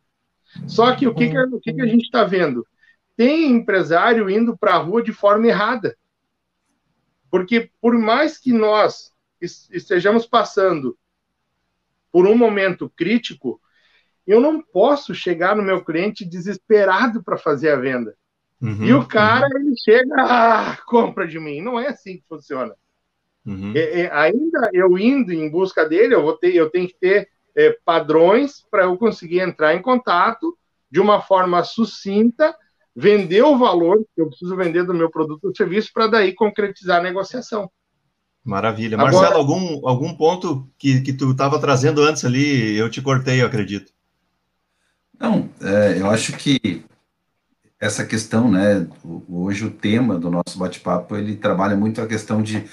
Só 0.66 0.94
que 0.94 1.06
o 1.06 1.14
que, 1.14 1.28
que, 1.30 1.38
o 1.38 1.60
que, 1.60 1.72
que 1.72 1.82
a 1.82 1.86
gente 1.86 2.04
está 2.04 2.24
vendo? 2.24 2.66
Tem 3.16 3.50
empresário 3.50 4.28
indo 4.28 4.56
para 4.56 4.74
a 4.74 4.78
rua 4.78 5.02
de 5.02 5.12
forma 5.12 5.46
errada. 5.46 5.96
Porque 7.30 7.70
por 7.80 7.96
mais 7.98 8.38
que 8.38 8.52
nós 8.52 9.12
estejamos 9.40 10.26
passando 10.26 10.96
por 12.12 12.26
um 12.26 12.36
momento 12.36 12.90
crítico, 12.96 13.60
eu 14.26 14.40
não 14.40 14.60
posso 14.60 15.14
chegar 15.14 15.54
no 15.54 15.62
meu 15.62 15.84
cliente 15.84 16.24
desesperado 16.24 17.22
para 17.22 17.36
fazer 17.36 17.70
a 17.70 17.76
venda. 17.76 18.16
Uhum, 18.60 18.84
e 18.84 18.94
o 18.94 19.06
cara, 19.06 19.46
uhum. 19.46 19.60
ele 19.60 19.76
chega, 19.76 20.14
ah, 20.18 20.78
compra 20.86 21.26
de 21.26 21.38
mim. 21.38 21.60
Não 21.60 21.78
é 21.78 21.88
assim 21.88 22.16
que 22.16 22.24
funciona. 22.28 22.74
Uhum. 23.44 23.72
É, 23.76 24.00
é, 24.00 24.12
ainda 24.12 24.70
eu 24.72 24.98
indo 24.98 25.32
em 25.32 25.48
busca 25.48 25.88
dele, 25.88 26.14
eu, 26.14 26.22
vou 26.22 26.36
ter, 26.36 26.54
eu 26.54 26.68
tenho 26.68 26.88
que 26.88 26.96
ter 26.98 27.28
é, 27.56 27.76
padrões 27.84 28.64
para 28.70 28.84
eu 28.84 28.96
conseguir 28.96 29.40
entrar 29.40 29.74
em 29.74 29.82
contato 29.82 30.56
de 30.90 31.00
uma 31.00 31.20
forma 31.20 31.64
sucinta, 31.64 32.54
vender 32.94 33.42
o 33.42 33.58
valor 33.58 34.04
que 34.14 34.20
eu 34.20 34.28
preciso 34.28 34.54
vender 34.56 34.84
do 34.84 34.94
meu 34.94 35.10
produto 35.10 35.44
ou 35.44 35.56
serviço 35.56 35.90
para 35.92 36.06
daí 36.06 36.34
concretizar 36.34 37.00
a 37.00 37.02
negociação. 37.02 37.70
Maravilha. 38.44 38.96
Agora, 38.96 39.12
Marcelo, 39.12 39.38
algum, 39.38 39.88
algum 39.88 40.14
ponto 40.14 40.68
que, 40.78 41.00
que 41.00 41.12
tu 41.12 41.32
estava 41.32 41.58
trazendo 41.58 42.02
antes 42.02 42.24
ali, 42.24 42.76
eu 42.76 42.88
te 42.88 43.02
cortei, 43.02 43.42
eu 43.42 43.46
acredito. 43.46 43.92
Não, 45.18 45.48
é, 45.60 46.00
eu 46.00 46.08
acho 46.08 46.34
que 46.34 46.84
essa 47.80 48.04
questão, 48.04 48.50
né, 48.50 48.86
hoje 49.28 49.64
o 49.64 49.70
tema 49.70 50.18
do 50.18 50.30
nosso 50.30 50.58
bate-papo, 50.58 51.16
ele 51.16 51.36
trabalha 51.36 51.76
muito 51.76 52.00
a 52.00 52.06
questão 52.06 52.42
de 52.42 52.64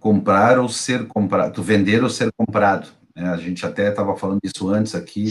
comprar 0.00 0.58
ou 0.58 0.68
ser 0.68 1.06
comprado, 1.06 1.62
vender 1.62 2.02
ou 2.02 2.10
ser 2.10 2.30
comprado. 2.36 2.88
Né? 3.16 3.28
A 3.28 3.36
gente 3.38 3.64
até 3.64 3.88
estava 3.88 4.14
falando 4.16 4.40
isso 4.44 4.68
antes 4.68 4.94
aqui, 4.94 5.26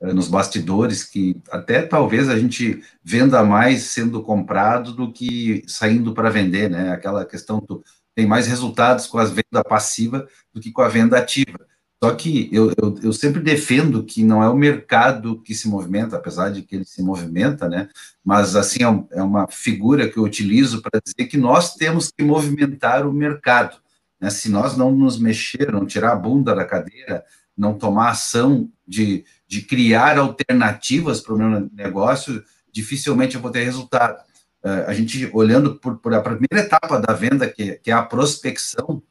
eh, 0.00 0.12
nos 0.12 0.28
bastidores, 0.28 1.04
que 1.04 1.36
até 1.50 1.82
talvez 1.82 2.28
a 2.28 2.38
gente 2.38 2.82
venda 3.04 3.44
mais 3.44 3.82
sendo 3.82 4.22
comprado 4.22 4.92
do 4.94 5.12
que 5.12 5.62
saindo 5.66 6.14
para 6.14 6.30
vender, 6.30 6.70
né? 6.70 6.90
Aquela 6.90 7.24
questão 7.26 7.60
do 7.60 7.84
tem 8.14 8.26
mais 8.26 8.48
resultados 8.48 9.06
com 9.06 9.18
a 9.18 9.24
venda 9.24 9.62
passiva 9.62 10.26
do 10.52 10.60
que 10.60 10.72
com 10.72 10.82
a 10.82 10.88
venda 10.88 11.16
ativa. 11.16 11.56
Só 12.02 12.14
que 12.14 12.48
eu, 12.52 12.72
eu, 12.80 12.98
eu, 13.02 13.12
sempre 13.12 13.40
defendo 13.40 14.04
que 14.04 14.24
não 14.24 14.42
é 14.42 14.48
o 14.48 14.56
mercado 14.56 15.40
que 15.42 15.54
se 15.54 15.68
movimenta, 15.68 16.16
apesar 16.16 16.50
de 16.50 16.62
que 16.62 16.76
ele 16.76 16.84
se 16.84 17.02
movimenta, 17.02 17.68
né? 17.68 17.88
Mas, 18.24 18.54
assim, 18.54 18.78
é, 18.82 19.18
é 19.18 19.22
uma 19.22 19.48
figura 19.48 20.08
que 20.08 20.16
eu 20.16 20.22
utilizo 20.22 20.80
para 20.80 21.00
dizer 21.00 21.28
que 21.28 21.36
nós 21.36 21.74
temos 21.74 22.10
que 22.10 22.24
movimentar 22.24 23.06
o 23.06 23.12
mercado. 23.12 23.78
Né? 24.20 24.30
Se 24.30 24.48
nós 24.48 24.76
não 24.76 24.90
nos 24.90 25.18
mexer, 25.18 25.70
não 25.72 25.86
tirar 25.86 26.12
a 26.12 26.16
bunda 26.16 26.54
da 26.54 26.64
cadeira, 26.64 27.24
não 27.56 27.74
tomar 27.74 28.10
ação 28.10 28.70
de, 28.86 29.24
de 29.46 29.62
criar 29.62 30.18
alternativas 30.18 31.20
para 31.20 31.34
o 31.34 31.38
meu 31.38 31.68
negócio, 31.72 32.42
dificilmente 32.72 33.34
eu 33.34 33.40
vou 33.42 33.50
ter 33.50 33.64
resultado. 33.64 34.18
Uh, 34.62 34.88
a 34.88 34.94
gente, 34.94 35.28
olhando 35.32 35.76
por, 35.76 35.98
por, 35.98 36.14
a 36.14 36.20
primeira 36.20 36.60
etapa 36.60 37.00
da 37.00 37.12
venda, 37.12 37.48
que, 37.48 37.72
que 37.74 37.90
é 37.90 37.94
a 37.94 38.02
prospecção, 38.02 39.02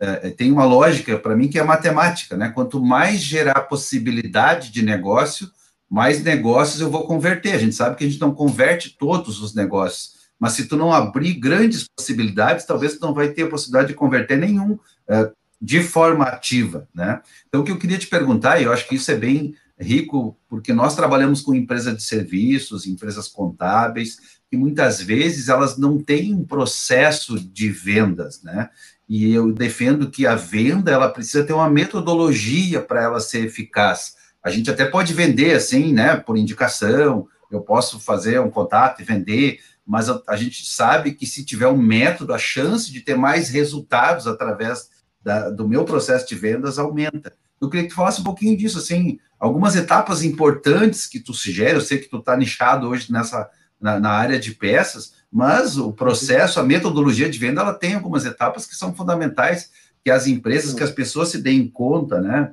uh, 0.00 0.30
tem 0.36 0.52
uma 0.52 0.64
lógica 0.64 1.18
para 1.18 1.36
mim 1.36 1.48
que 1.48 1.58
é 1.58 1.64
matemática, 1.64 2.36
né? 2.36 2.50
Quanto 2.50 2.80
mais 2.80 3.20
gerar 3.20 3.62
possibilidade 3.62 4.70
de 4.70 4.82
negócio, 4.82 5.50
mais 5.88 6.22
negócios 6.22 6.80
eu 6.80 6.90
vou 6.90 7.06
converter. 7.06 7.54
A 7.54 7.58
gente 7.58 7.74
sabe 7.74 7.96
que 7.96 8.04
a 8.04 8.08
gente 8.08 8.20
não 8.20 8.34
converte 8.34 8.96
todos 8.98 9.40
os 9.40 9.54
negócios, 9.54 10.15
mas 10.38 10.52
se 10.52 10.66
tu 10.66 10.76
não 10.76 10.92
abrir 10.92 11.34
grandes 11.34 11.86
possibilidades, 11.88 12.66
talvez 12.66 12.94
tu 12.94 13.00
não 13.00 13.14
vai 13.14 13.30
ter 13.30 13.42
a 13.42 13.48
possibilidade 13.48 13.88
de 13.88 13.94
converter 13.94 14.38
nenhum 14.38 14.72
uh, 14.72 15.32
de 15.60 15.82
forma 15.82 16.24
ativa, 16.24 16.86
né? 16.94 17.20
Então, 17.48 17.62
o 17.62 17.64
que 17.64 17.72
eu 17.72 17.78
queria 17.78 17.98
te 17.98 18.06
perguntar, 18.06 18.60
e 18.60 18.64
eu 18.64 18.72
acho 18.72 18.86
que 18.86 18.96
isso 18.96 19.10
é 19.10 19.16
bem 19.16 19.54
rico, 19.78 20.38
porque 20.48 20.72
nós 20.72 20.94
trabalhamos 20.94 21.40
com 21.40 21.54
empresas 21.54 21.96
de 21.96 22.02
serviços, 22.02 22.86
empresas 22.86 23.28
contábeis, 23.28 24.18
e 24.50 24.56
muitas 24.56 25.00
vezes 25.00 25.48
elas 25.48 25.76
não 25.76 25.98
têm 25.98 26.34
um 26.34 26.44
processo 26.44 27.38
de 27.38 27.68
vendas, 27.70 28.42
né? 28.42 28.70
E 29.08 29.32
eu 29.32 29.52
defendo 29.52 30.10
que 30.10 30.26
a 30.26 30.34
venda 30.34 30.90
ela 30.90 31.08
precisa 31.08 31.44
ter 31.44 31.52
uma 31.52 31.70
metodologia 31.70 32.80
para 32.80 33.02
ela 33.02 33.20
ser 33.20 33.44
eficaz. 33.44 34.16
A 34.42 34.50
gente 34.50 34.70
até 34.70 34.84
pode 34.84 35.12
vender 35.12 35.54
assim, 35.54 35.92
né, 35.92 36.16
por 36.16 36.36
indicação, 36.36 37.28
eu 37.50 37.60
posso 37.60 38.00
fazer 38.00 38.40
um 38.40 38.50
contato 38.50 39.00
e 39.00 39.04
vender, 39.04 39.60
mas 39.86 40.10
a, 40.10 40.20
a 40.28 40.36
gente 40.36 40.66
sabe 40.66 41.14
que 41.14 41.26
se 41.26 41.44
tiver 41.44 41.68
um 41.68 41.76
método, 41.76 42.34
a 42.34 42.38
chance 42.38 42.90
de 42.90 43.00
ter 43.00 43.16
mais 43.16 43.48
resultados 43.48 44.26
através 44.26 44.88
da, 45.22 45.48
do 45.50 45.68
meu 45.68 45.84
processo 45.84 46.26
de 46.28 46.34
vendas 46.34 46.78
aumenta. 46.78 47.32
Eu 47.60 47.70
queria 47.70 47.84
que 47.84 47.90
tu 47.90 47.96
falasse 47.96 48.20
um 48.20 48.24
pouquinho 48.24 48.56
disso, 48.56 48.78
assim, 48.78 49.18
algumas 49.38 49.76
etapas 49.76 50.22
importantes 50.22 51.06
que 51.06 51.20
tu 51.20 51.32
sugere, 51.32 51.74
eu 51.74 51.80
sei 51.80 51.98
que 51.98 52.08
tu 52.08 52.18
está 52.18 52.36
nichado 52.36 52.88
hoje 52.88 53.10
nessa, 53.12 53.48
na, 53.80 53.98
na, 54.00 54.10
área 54.10 54.38
de 54.38 54.52
peças, 54.52 55.14
mas 55.30 55.78
o 55.78 55.92
processo, 55.92 56.58
a 56.58 56.64
metodologia 56.64 57.30
de 57.30 57.38
venda, 57.38 57.60
ela 57.60 57.74
tem 57.74 57.94
algumas 57.94 58.24
etapas 58.24 58.66
que 58.66 58.74
são 58.74 58.94
fundamentais, 58.94 59.70
que 60.04 60.10
as 60.10 60.26
empresas, 60.26 60.74
que 60.74 60.82
as 60.82 60.90
pessoas 60.90 61.30
se 61.30 61.38
deem 61.38 61.68
conta, 61.68 62.20
né, 62.20 62.52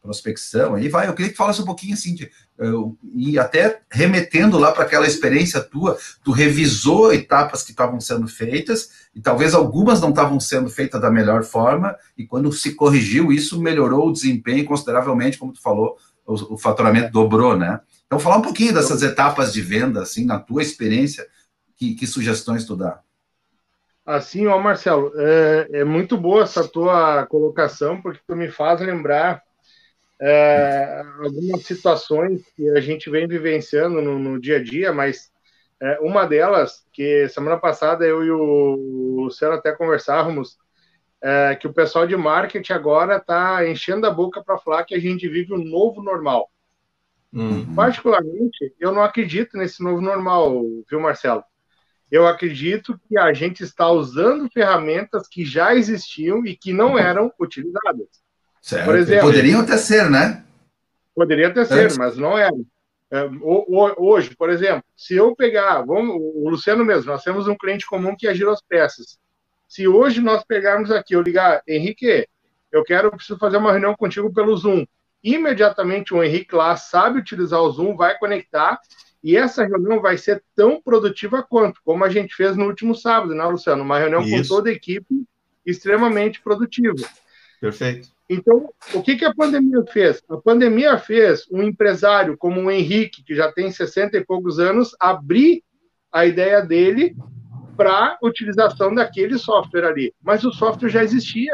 prospecção, 0.00 0.74
aí 0.74 0.88
vai, 0.88 1.08
eu 1.08 1.14
queria 1.14 1.30
que 1.30 1.36
falasse 1.36 1.60
um 1.60 1.64
pouquinho 1.64 1.94
assim, 1.94 2.14
de, 2.14 2.30
uh, 2.60 2.96
e 3.14 3.38
até 3.38 3.80
remetendo 3.90 4.58
lá 4.58 4.72
para 4.72 4.84
aquela 4.84 5.06
experiência 5.06 5.60
tua, 5.60 5.98
tu 6.22 6.30
revisou 6.30 7.12
etapas 7.12 7.62
que 7.62 7.72
estavam 7.72 8.00
sendo 8.00 8.28
feitas, 8.28 8.90
e 9.14 9.20
talvez 9.20 9.54
algumas 9.54 10.00
não 10.00 10.10
estavam 10.10 10.38
sendo 10.38 10.70
feitas 10.70 11.00
da 11.00 11.10
melhor 11.10 11.42
forma, 11.44 11.96
e 12.16 12.26
quando 12.26 12.52
se 12.52 12.74
corrigiu, 12.74 13.32
isso 13.32 13.60
melhorou 13.60 14.08
o 14.08 14.12
desempenho 14.12 14.64
consideravelmente, 14.64 15.38
como 15.38 15.52
tu 15.52 15.60
falou, 15.60 15.96
o, 16.26 16.54
o 16.54 16.58
faturamento 16.58 17.10
dobrou, 17.10 17.56
né? 17.56 17.80
Então, 18.06 18.18
falar 18.18 18.38
um 18.38 18.42
pouquinho 18.42 18.72
dessas 18.72 19.02
etapas 19.02 19.52
de 19.52 19.60
venda, 19.60 20.02
assim, 20.02 20.24
na 20.24 20.38
tua 20.38 20.62
experiência, 20.62 21.26
que, 21.78 21.94
que 21.94 22.06
sugestões 22.06 22.64
tu 22.64 22.74
dá? 22.74 23.00
Assim, 24.04 24.46
ó, 24.46 24.58
Marcelo, 24.58 25.12
é, 25.16 25.68
é, 25.72 25.84
muito 25.84 26.16
boa 26.16 26.42
essa 26.42 26.66
tua 26.66 27.26
colocação, 27.26 28.00
porque 28.00 28.20
tu 28.26 28.34
me 28.34 28.50
faz 28.50 28.80
lembrar 28.80 29.42
é, 30.20 31.04
algumas 31.20 31.64
situações 31.64 32.42
que 32.56 32.68
a 32.70 32.80
gente 32.80 33.08
vem 33.08 33.26
vivenciando 33.26 34.02
no, 34.02 34.18
no 34.18 34.40
dia 34.40 34.56
a 34.56 34.62
dia, 34.62 34.92
mas 34.92 35.30
é, 35.80 35.98
uma 36.00 36.26
delas, 36.26 36.84
que 36.92 37.28
semana 37.28 37.56
passada 37.56 38.04
eu 38.04 38.24
e 38.24 38.30
o 38.30 39.22
Luciano 39.22 39.54
até 39.54 39.72
conversávamos, 39.72 40.58
é, 41.22 41.54
que 41.54 41.66
o 41.66 41.72
pessoal 41.72 42.06
de 42.06 42.16
marketing 42.16 42.72
agora 42.72 43.16
está 43.16 43.66
enchendo 43.68 44.06
a 44.06 44.10
boca 44.10 44.42
para 44.42 44.58
falar 44.58 44.84
que 44.84 44.94
a 44.94 45.00
gente 45.00 45.28
vive 45.28 45.52
um 45.52 45.64
novo 45.64 46.02
normal. 46.02 46.50
Uhum. 47.32 47.74
Particularmente, 47.74 48.74
eu 48.80 48.92
não 48.92 49.02
acredito 49.02 49.56
nesse 49.56 49.82
novo 49.82 50.00
normal, 50.00 50.62
viu, 50.88 51.00
Marcelo? 51.00 51.44
Eu 52.10 52.26
acredito 52.26 52.98
que 53.06 53.18
a 53.18 53.32
gente 53.34 53.62
está 53.62 53.88
usando 53.90 54.50
ferramentas 54.50 55.28
que 55.28 55.44
já 55.44 55.74
existiam 55.74 56.44
e 56.46 56.56
que 56.56 56.72
não 56.72 56.98
eram 56.98 57.30
utilizadas. 57.38 58.08
Certo. 58.68 58.94
Exemplo, 58.96 59.28
poderiam 59.28 59.62
até 59.62 59.78
ser, 59.78 60.10
né? 60.10 60.44
Poderia 61.14 61.48
até 61.48 61.64
ser, 61.64 61.96
mas 61.96 62.18
não 62.18 62.36
era. 62.36 62.54
É, 63.10 63.26
hoje, 63.96 64.36
por 64.36 64.50
exemplo, 64.50 64.84
se 64.94 65.16
eu 65.16 65.34
pegar, 65.34 65.80
vamos, 65.80 66.14
o 66.14 66.50
Luciano 66.50 66.84
mesmo, 66.84 67.10
nós 67.10 67.24
temos 67.24 67.48
um 67.48 67.56
cliente 67.56 67.86
comum 67.86 68.14
que 68.14 68.28
é 68.28 68.30
as 68.30 68.60
Peças. 68.60 69.18
Se 69.66 69.88
hoje 69.88 70.20
nós 70.20 70.44
pegarmos 70.44 70.90
aqui, 70.90 71.14
eu 71.14 71.22
ligar, 71.22 71.62
Henrique, 71.66 72.28
eu 72.70 72.84
quero, 72.84 73.08
eu 73.08 73.12
preciso 73.12 73.38
fazer 73.38 73.56
uma 73.56 73.72
reunião 73.72 73.96
contigo 73.96 74.30
pelo 74.34 74.54
Zoom. 74.54 74.84
Imediatamente 75.24 76.12
o 76.12 76.22
Henrique 76.22 76.54
lá 76.54 76.76
sabe 76.76 77.20
utilizar 77.20 77.62
o 77.62 77.70
Zoom, 77.70 77.96
vai 77.96 78.18
conectar 78.18 78.78
e 79.24 79.34
essa 79.34 79.64
reunião 79.64 79.98
vai 80.02 80.18
ser 80.18 80.44
tão 80.54 80.78
produtiva 80.78 81.42
quanto, 81.42 81.80
como 81.82 82.04
a 82.04 82.10
gente 82.10 82.34
fez 82.34 82.54
no 82.54 82.66
último 82.66 82.94
sábado, 82.94 83.34
né, 83.34 83.44
Luciano? 83.46 83.82
Uma 83.82 83.98
reunião 83.98 84.20
Isso. 84.20 84.30
com 84.30 84.56
toda 84.56 84.68
a 84.68 84.74
equipe 84.74 85.24
extremamente 85.64 86.42
produtiva. 86.42 87.08
Perfeito. 87.58 88.17
Então, 88.28 88.68
o 88.92 89.02
que, 89.02 89.16
que 89.16 89.24
a 89.24 89.34
pandemia 89.34 89.82
fez? 89.90 90.22
A 90.28 90.36
pandemia 90.36 90.98
fez 90.98 91.46
um 91.50 91.62
empresário 91.62 92.36
como 92.36 92.60
o 92.60 92.70
Henrique, 92.70 93.24
que 93.24 93.34
já 93.34 93.50
tem 93.50 93.70
60 93.70 94.18
e 94.18 94.24
poucos 94.24 94.58
anos, 94.58 94.94
abrir 95.00 95.64
a 96.12 96.26
ideia 96.26 96.60
dele 96.60 97.16
para 97.76 98.18
utilização 98.22 98.94
daquele 98.94 99.38
software 99.38 99.86
ali. 99.86 100.14
Mas 100.20 100.44
o 100.44 100.52
software 100.52 100.90
já 100.90 101.02
existia. 101.02 101.52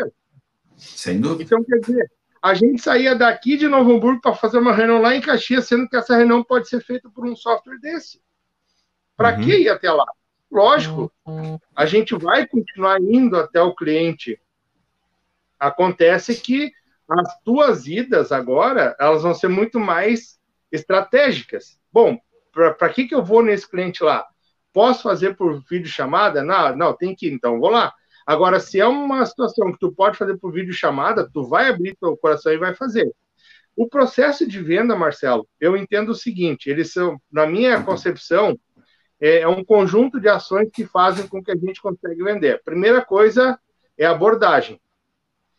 Sem 0.76 1.20
dúvida. 1.20 1.44
Então, 1.44 1.62
quer 1.62 1.78
dizer, 1.78 2.10
a 2.42 2.54
gente 2.54 2.82
saía 2.82 3.14
daqui 3.14 3.56
de 3.56 3.68
Novo 3.68 3.92
Hamburgo 3.92 4.20
para 4.20 4.34
fazer 4.34 4.58
uma 4.58 4.72
reunião 4.72 5.00
lá 5.00 5.14
em 5.14 5.20
Caxias, 5.20 5.66
sendo 5.66 5.88
que 5.88 5.96
essa 5.96 6.16
reunião 6.16 6.42
pode 6.42 6.68
ser 6.68 6.82
feita 6.82 7.08
por 7.08 7.24
um 7.24 7.36
software 7.36 7.78
desse. 7.78 8.20
Para 9.16 9.36
uhum. 9.36 9.44
que 9.44 9.56
ir 9.58 9.68
até 9.68 9.90
lá? 9.92 10.06
Lógico, 10.50 11.12
a 11.74 11.86
gente 11.86 12.14
vai 12.14 12.46
continuar 12.46 13.00
indo 13.00 13.36
até 13.36 13.60
o 13.60 13.74
cliente 13.74 14.38
Acontece 15.64 16.34
que 16.36 16.70
as 17.08 17.40
tuas 17.42 17.86
idas 17.86 18.32
agora, 18.32 18.94
elas 19.00 19.22
vão 19.22 19.32
ser 19.32 19.48
muito 19.48 19.80
mais 19.80 20.38
estratégicas. 20.70 21.78
Bom, 21.90 22.18
para 22.52 22.88
que, 22.90 23.06
que 23.06 23.14
eu 23.14 23.24
vou 23.24 23.42
nesse 23.42 23.68
cliente 23.68 24.02
lá? 24.02 24.26
Posso 24.74 25.02
fazer 25.02 25.36
por 25.36 25.62
vídeo 25.68 25.88
chamada? 25.88 26.42
Não, 26.42 26.76
não, 26.76 26.92
tem 26.92 27.14
que 27.14 27.28
ir, 27.28 27.32
então 27.32 27.58
vou 27.58 27.70
lá. 27.70 27.92
Agora, 28.26 28.60
se 28.60 28.78
é 28.78 28.86
uma 28.86 29.24
situação 29.24 29.72
que 29.72 29.78
tu 29.78 29.90
pode 29.90 30.18
fazer 30.18 30.36
por 30.38 30.52
vídeo 30.52 30.74
chamada, 30.74 31.28
tu 31.32 31.44
vai 31.44 31.68
abrir 31.68 31.96
teu 31.96 32.14
coração 32.16 32.52
e 32.52 32.58
vai 32.58 32.74
fazer. 32.74 33.10
O 33.74 33.88
processo 33.88 34.46
de 34.46 34.62
venda, 34.62 34.94
Marcelo, 34.94 35.48
eu 35.58 35.76
entendo 35.76 36.10
o 36.10 36.14
seguinte: 36.14 36.68
eles 36.68 36.92
são, 36.92 37.18
na 37.30 37.46
minha 37.46 37.82
concepção, 37.82 38.58
é, 39.20 39.40
é 39.40 39.48
um 39.48 39.64
conjunto 39.64 40.20
de 40.20 40.28
ações 40.28 40.68
que 40.72 40.84
fazem 40.86 41.26
com 41.26 41.42
que 41.42 41.50
a 41.50 41.56
gente 41.56 41.80
consiga 41.80 42.24
vender. 42.24 42.62
Primeira 42.64 43.02
coisa 43.02 43.58
é 43.96 44.04
abordagem. 44.04 44.80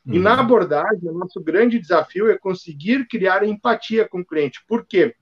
E 0.06 0.20
na 0.20 0.36
uhum. 0.36 0.39
abordagem, 0.41 1.10
o 1.10 1.18
nosso 1.18 1.41
grande 1.41 1.80
desafio 1.80 2.30
é 2.30 2.38
conseguir 2.38 3.08
criar 3.08 3.44
empatia 3.44 4.08
com 4.08 4.20
o 4.20 4.26
cliente. 4.26 4.63
Por 4.68 4.86
quê? 4.86 5.15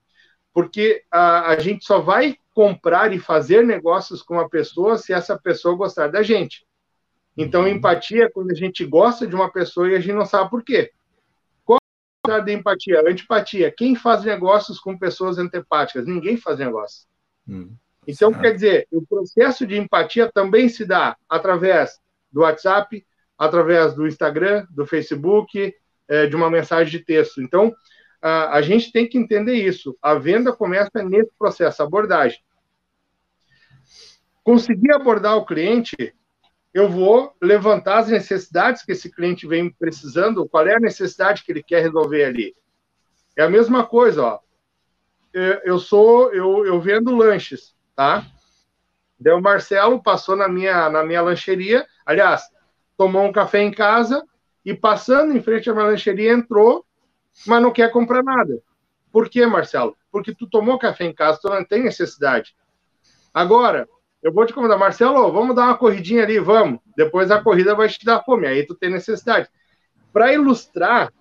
Porque 0.52 1.02
a, 1.10 1.52
a 1.52 1.58
gente 1.58 1.84
só 1.84 2.00
vai 2.00 2.36
comprar 2.52 3.12
e 3.12 3.18
fazer 3.18 3.64
negócios 3.64 4.22
com 4.22 4.38
a 4.38 4.48
pessoa 4.48 4.98
se 4.98 5.12
essa 5.12 5.38
pessoa 5.38 5.74
gostar 5.74 6.08
da 6.08 6.22
gente. 6.22 6.66
Então, 7.36 7.62
uhum. 7.62 7.68
empatia 7.68 8.24
é 8.24 8.30
quando 8.30 8.50
a 8.50 8.54
gente 8.54 8.84
gosta 8.84 9.26
de 9.26 9.34
uma 9.34 9.50
pessoa 9.50 9.90
e 9.90 9.96
a 9.96 10.00
gente 10.00 10.14
não 10.14 10.26
sabe 10.26 10.50
por 10.50 10.62
quê. 10.62 10.92
Qual 11.64 11.78
é 12.28 12.32
a 12.32 12.40
da 12.40 12.52
empatia? 12.52 13.00
Antipatia. 13.00 13.72
Quem 13.76 13.96
faz 13.96 14.22
negócios 14.22 14.78
com 14.78 14.98
pessoas 14.98 15.38
antipáticas? 15.38 16.06
Ninguém 16.06 16.36
faz 16.36 16.58
negócio. 16.58 17.06
Uhum. 17.48 17.74
Então, 18.06 18.32
quer 18.32 18.52
dizer, 18.52 18.86
o 18.92 19.04
processo 19.04 19.66
de 19.66 19.78
empatia 19.78 20.30
também 20.30 20.68
se 20.68 20.84
dá 20.84 21.16
através 21.28 21.98
do 22.30 22.42
WhatsApp, 22.42 23.04
através 23.38 23.94
do 23.94 24.06
Instagram, 24.06 24.66
do 24.70 24.86
Facebook, 24.86 25.74
é, 26.08 26.26
de 26.26 26.36
uma 26.36 26.50
mensagem 26.50 26.90
de 26.90 27.04
texto. 27.04 27.42
Então, 27.42 27.74
a, 28.20 28.56
a, 28.56 28.62
gente 28.62 28.92
tem 28.92 29.08
que 29.08 29.18
entender 29.18 29.54
isso. 29.54 29.96
A 30.00 30.14
venda 30.14 30.52
começa 30.52 31.02
nesse 31.02 31.30
processo, 31.38 31.82
abordagem. 31.82 32.38
Conseguir 34.42 34.92
abordar 34.92 35.36
o 35.36 35.46
cliente, 35.46 36.14
eu 36.72 36.88
vou 36.88 37.34
levantar 37.40 37.98
as 37.98 38.08
necessidades 38.08 38.82
que 38.82 38.92
esse 38.92 39.10
cliente 39.10 39.46
vem 39.46 39.70
precisando, 39.70 40.48
qual 40.48 40.66
é 40.66 40.74
a 40.74 40.80
necessidade 40.80 41.44
que 41.44 41.52
ele 41.52 41.62
quer 41.62 41.80
resolver 41.80 42.24
ali. 42.24 42.54
É 43.36 43.42
a 43.42 43.50
mesma 43.50 43.86
coisa, 43.86 44.22
ó. 44.22 44.38
Eu 45.64 45.78
sou, 45.80 46.32
eu, 46.32 46.64
eu 46.64 46.80
vendo 46.80 47.14
lanches, 47.14 47.74
tá? 47.96 48.24
Daí 49.18 49.34
o 49.34 49.40
Marcelo 49.40 50.02
passou 50.02 50.36
na 50.36 50.48
minha, 50.48 50.88
na 50.88 51.02
minha 51.04 51.22
lancheria. 51.22 51.86
Aliás, 52.06 52.42
tomou 52.96 53.22
um 53.24 53.32
café 53.32 53.62
em 53.62 53.70
casa 53.70 54.24
e 54.64 54.74
passando 54.74 55.36
em 55.36 55.42
frente 55.42 55.68
à 55.68 55.74
lancheria 55.74 56.32
entrou, 56.32 56.84
mas 57.46 57.62
não 57.62 57.72
quer 57.72 57.90
comprar 57.90 58.22
nada. 58.22 58.62
Por 59.12 59.28
quê, 59.28 59.46
Marcelo? 59.46 59.96
Porque 60.10 60.34
tu 60.34 60.48
tomou 60.48 60.78
café 60.78 61.04
em 61.04 61.14
casa, 61.14 61.38
tu 61.40 61.48
não 61.48 61.64
tem 61.64 61.82
necessidade. 61.82 62.54
Agora, 63.32 63.88
eu 64.22 64.32
vou 64.32 64.46
te 64.46 64.52
convidar, 64.52 64.78
Marcelo, 64.78 65.30
vamos 65.30 65.54
dar 65.54 65.66
uma 65.66 65.76
corridinha 65.76 66.22
ali, 66.22 66.38
vamos. 66.38 66.80
Depois 66.96 67.30
a 67.30 67.42
corrida 67.42 67.74
vai 67.74 67.88
te 67.88 68.04
dar 68.04 68.22
fome, 68.22 68.46
aí 68.46 68.64
tu 68.64 68.74
tem 68.74 68.90
necessidade. 68.90 69.48
Para 70.12 70.32
ilustrar, 70.32 71.12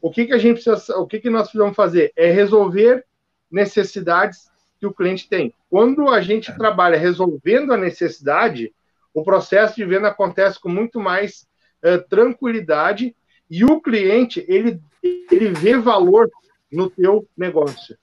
o 0.00 0.10
que, 0.10 0.26
que 0.26 0.32
a 0.32 0.38
gente 0.38 0.62
precisa, 0.62 0.96
o 0.98 1.06
que, 1.06 1.18
que 1.18 1.28
nós 1.28 1.42
precisamos 1.42 1.76
fazer? 1.76 2.12
É 2.16 2.30
resolver 2.30 3.04
necessidades 3.50 4.50
que 4.78 4.86
o 4.86 4.94
cliente 4.94 5.28
tem. 5.28 5.52
Quando 5.68 6.08
a 6.08 6.20
gente 6.20 6.56
trabalha 6.56 6.98
resolvendo 6.98 7.72
a 7.72 7.76
necessidade, 7.76 8.72
o 9.16 9.24
processo 9.24 9.76
de 9.76 9.84
venda 9.86 10.08
acontece 10.08 10.60
com 10.60 10.68
muito 10.68 11.00
mais 11.00 11.48
uh, 11.82 12.06
tranquilidade 12.06 13.16
e 13.50 13.64
o 13.64 13.80
cliente 13.80 14.44
ele, 14.46 14.78
ele 15.02 15.48
vê 15.54 15.78
valor 15.78 16.28
no 16.70 16.90
teu 16.90 17.26
negócio. 17.34 17.96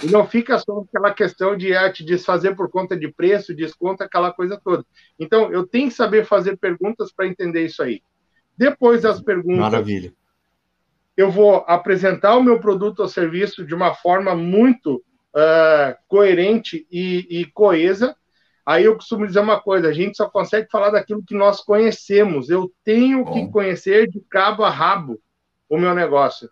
E 0.00 0.06
não 0.06 0.24
fica 0.24 0.56
só 0.60 0.84
aquela 0.88 1.12
questão 1.12 1.56
de 1.56 1.74
ah, 1.74 1.92
te 1.92 2.04
desfazer 2.04 2.54
por 2.54 2.70
conta 2.70 2.96
de 2.96 3.08
preço, 3.08 3.52
desconto, 3.52 4.04
aquela 4.04 4.32
coisa 4.32 4.60
toda. 4.62 4.86
Então, 5.18 5.52
eu 5.52 5.66
tenho 5.66 5.88
que 5.88 5.94
saber 5.94 6.24
fazer 6.24 6.56
perguntas 6.56 7.12
para 7.12 7.26
entender 7.26 7.64
isso 7.64 7.82
aí. 7.82 8.00
Depois 8.56 9.02
das 9.02 9.20
perguntas, 9.20 9.58
Maravilha. 9.58 10.14
eu 11.16 11.28
vou 11.28 11.64
apresentar 11.66 12.36
o 12.36 12.42
meu 12.44 12.60
produto 12.60 13.00
ou 13.00 13.08
serviço 13.08 13.66
de 13.66 13.74
uma 13.74 13.94
forma 13.94 14.36
muito 14.36 15.02
uh, 15.34 15.96
coerente 16.06 16.86
e, 16.88 17.40
e 17.40 17.46
coesa. 17.46 18.14
Aí 18.64 18.84
eu 18.84 18.94
costumo 18.94 19.26
dizer 19.26 19.40
uma 19.40 19.60
coisa: 19.60 19.88
a 19.88 19.92
gente 19.92 20.16
só 20.16 20.28
consegue 20.28 20.68
falar 20.70 20.90
daquilo 20.90 21.24
que 21.24 21.34
nós 21.34 21.60
conhecemos. 21.60 22.48
Eu 22.48 22.72
tenho 22.84 23.24
Bom. 23.24 23.32
que 23.32 23.52
conhecer 23.52 24.08
de 24.08 24.20
cabo 24.20 24.64
a 24.64 24.70
rabo 24.70 25.20
o 25.68 25.78
meu 25.78 25.94
negócio. 25.94 26.48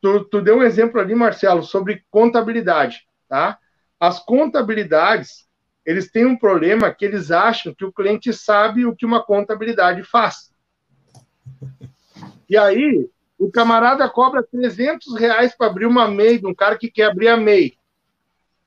Tu, 0.00 0.24
tu 0.24 0.40
deu 0.40 0.58
um 0.58 0.62
exemplo 0.62 1.00
ali, 1.00 1.14
Marcelo, 1.14 1.62
sobre 1.62 2.04
contabilidade, 2.10 3.06
tá? 3.28 3.58
As 3.98 4.18
contabilidades, 4.18 5.46
eles 5.84 6.10
têm 6.10 6.24
um 6.24 6.38
problema 6.38 6.92
que 6.92 7.04
eles 7.04 7.30
acham 7.30 7.74
que 7.74 7.84
o 7.84 7.92
cliente 7.92 8.32
sabe 8.32 8.86
o 8.86 8.96
que 8.96 9.04
uma 9.04 9.22
contabilidade 9.22 10.02
faz. 10.02 10.50
E 12.48 12.56
aí, 12.56 13.08
o 13.38 13.50
camarada 13.50 14.08
cobra 14.08 14.42
300 14.42 15.14
reais 15.18 15.54
para 15.56 15.66
abrir 15.66 15.86
uma 15.86 16.08
MEI 16.08 16.38
de 16.38 16.46
um 16.46 16.54
cara 16.54 16.76
que 16.76 16.90
quer 16.90 17.10
abrir 17.10 17.28
a 17.28 17.36
MEI. 17.36 17.79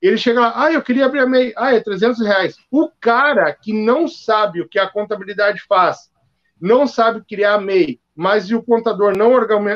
Ele 0.04 0.18
chega 0.18 0.42
lá, 0.42 0.54
ah, 0.54 0.74
eu 0.74 0.82
queria 0.82 1.06
abrir 1.06 1.20
a 1.20 1.26
MEI. 1.26 1.54
Ah, 1.56 1.74
é 1.74 1.80
300 1.80 2.20
reais. 2.20 2.58
O 2.70 2.92
cara 3.00 3.54
que 3.54 3.72
não 3.72 4.06
sabe 4.06 4.60
o 4.60 4.68
que 4.68 4.78
a 4.78 4.90
contabilidade 4.90 5.62
faz, 5.66 6.12
não 6.60 6.86
sabe 6.86 7.24
criar 7.26 7.54
a 7.54 7.62
MEI, 7.62 8.02
mas 8.14 8.52
o 8.52 8.62
contador 8.62 9.16
não, 9.16 9.32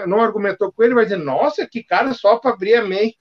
não 0.06 0.20
argumentou 0.20 0.70
com 0.70 0.84
ele, 0.84 0.94
vai 0.94 1.06
dizer, 1.06 1.16
nossa, 1.16 1.66
que 1.66 1.82
cara 1.82 2.14
só 2.14 2.36
para 2.36 2.52
abrir 2.52 2.76
a 2.76 2.86
MEI. 2.86 3.16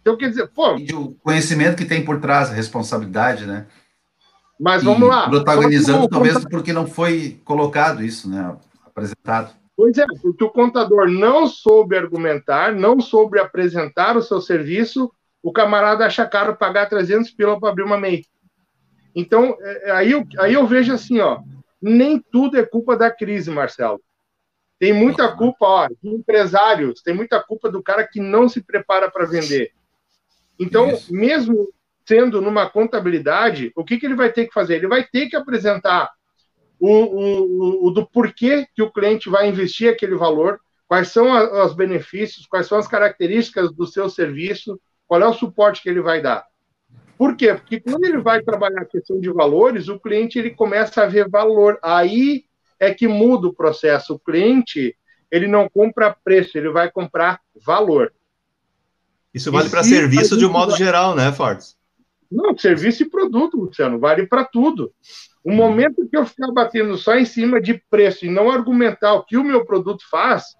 Então, 0.00 0.16
quer 0.16 0.30
dizer, 0.30 0.48
pô... 0.48 0.74
O 0.74 1.14
conhecimento 1.14 1.76
que 1.76 1.84
tem 1.84 2.04
por 2.04 2.20
trás, 2.20 2.50
a 2.50 2.54
responsabilidade, 2.54 3.46
né? 3.46 3.68
Mas 4.58 4.82
vamos 4.82 5.08
lá. 5.08 5.30
Protagonizando, 5.30 6.08
talvez 6.08 6.44
porque 6.44 6.72
não 6.72 6.88
foi 6.88 7.40
colocado 7.44 8.02
isso, 8.02 8.28
né? 8.28 8.56
Apresentado. 8.84 9.54
Pois 9.76 9.96
é, 9.96 10.06
porque 10.20 10.42
o 10.42 10.50
contador 10.50 11.08
não 11.08 11.46
soube 11.46 11.96
argumentar, 11.96 12.74
não 12.74 12.98
soube 12.98 13.38
apresentar 13.38 14.16
o 14.16 14.22
seu 14.22 14.40
serviço, 14.40 15.12
o 15.46 15.52
camarada 15.52 16.04
acha 16.04 16.26
caro 16.26 16.56
pagar 16.56 16.88
300 16.88 17.30
pila 17.30 17.60
para 17.60 17.68
abrir 17.68 17.84
uma 17.84 17.96
MEI. 17.96 18.24
Então, 19.14 19.56
é, 19.60 19.88
é, 19.88 19.90
aí 19.92 20.10
eu, 20.10 20.26
aí 20.40 20.54
eu 20.54 20.66
vejo 20.66 20.92
assim, 20.92 21.20
ó, 21.20 21.38
nem 21.80 22.18
tudo 22.18 22.58
é 22.58 22.66
culpa 22.66 22.96
da 22.96 23.12
crise, 23.12 23.48
Marcelo. 23.48 24.02
Tem 24.76 24.92
muita 24.92 25.28
culpa, 25.36 25.64
ó, 25.64 25.86
de 25.86 26.08
empresários, 26.08 27.00
tem 27.00 27.14
muita 27.14 27.40
culpa 27.40 27.70
do 27.70 27.80
cara 27.80 28.04
que 28.04 28.18
não 28.18 28.48
se 28.48 28.60
prepara 28.60 29.08
para 29.08 29.24
vender. 29.24 29.70
Então, 30.58 30.90
Isso. 30.90 31.14
mesmo 31.14 31.72
sendo 32.04 32.40
numa 32.40 32.68
contabilidade, 32.68 33.70
o 33.76 33.84
que, 33.84 33.98
que 34.00 34.06
ele 34.06 34.16
vai 34.16 34.32
ter 34.32 34.46
que 34.46 34.52
fazer? 34.52 34.74
Ele 34.74 34.88
vai 34.88 35.04
ter 35.04 35.28
que 35.28 35.36
apresentar 35.36 36.10
o, 36.80 36.90
o, 36.90 37.86
o, 37.86 37.90
do 37.92 38.04
porquê 38.04 38.66
que 38.74 38.82
o 38.82 38.90
cliente 38.90 39.30
vai 39.30 39.48
investir 39.48 39.92
aquele 39.92 40.16
valor, 40.16 40.58
quais 40.88 41.06
são 41.06 41.30
os 41.64 41.72
benefícios, 41.72 42.48
quais 42.48 42.66
são 42.66 42.78
as 42.78 42.88
características 42.88 43.72
do 43.72 43.86
seu 43.86 44.10
serviço, 44.10 44.80
qual 45.06 45.20
é 45.22 45.26
o 45.26 45.32
suporte 45.32 45.82
que 45.82 45.88
ele 45.88 46.00
vai 46.00 46.20
dar. 46.20 46.44
Por 47.16 47.36
quê? 47.36 47.54
Porque 47.54 47.80
quando 47.80 48.04
ele 48.04 48.18
vai 48.18 48.42
trabalhar 48.42 48.82
a 48.82 48.86
questão 48.86 49.18
de 49.18 49.30
valores, 49.30 49.88
o 49.88 49.98
cliente 49.98 50.38
ele 50.38 50.50
começa 50.50 51.02
a 51.02 51.06
ver 51.06 51.28
valor. 51.28 51.78
Aí 51.82 52.44
é 52.78 52.92
que 52.92 53.08
muda 53.08 53.48
o 53.48 53.54
processo. 53.54 54.14
O 54.14 54.18
cliente 54.18 54.94
ele 55.30 55.48
não 55.48 55.68
compra 55.68 56.14
preço, 56.24 56.58
ele 56.58 56.68
vai 56.70 56.90
comprar 56.90 57.40
valor. 57.64 58.12
Isso 59.32 59.50
vale 59.50 59.68
para 59.68 59.82
serviço 59.82 60.36
de 60.36 60.46
um 60.46 60.50
modo 60.50 60.76
geral, 60.76 61.14
né, 61.14 61.32
Fortes? 61.32 61.76
Não, 62.30 62.56
serviço 62.56 63.02
e 63.02 63.10
produto, 63.10 63.56
Luciano, 63.56 63.98
vale 63.98 64.26
para 64.26 64.44
tudo. 64.44 64.92
O 65.44 65.52
momento 65.52 66.08
que 66.08 66.16
eu 66.16 66.26
ficar 66.26 66.50
batendo 66.52 66.96
só 66.96 67.16
em 67.16 67.24
cima 67.24 67.60
de 67.60 67.80
preço 67.88 68.26
e 68.26 68.30
não 68.30 68.50
argumentar 68.50 69.14
o 69.14 69.24
que 69.24 69.36
o 69.36 69.44
meu 69.44 69.64
produto 69.64 70.02
faz, 70.10 70.56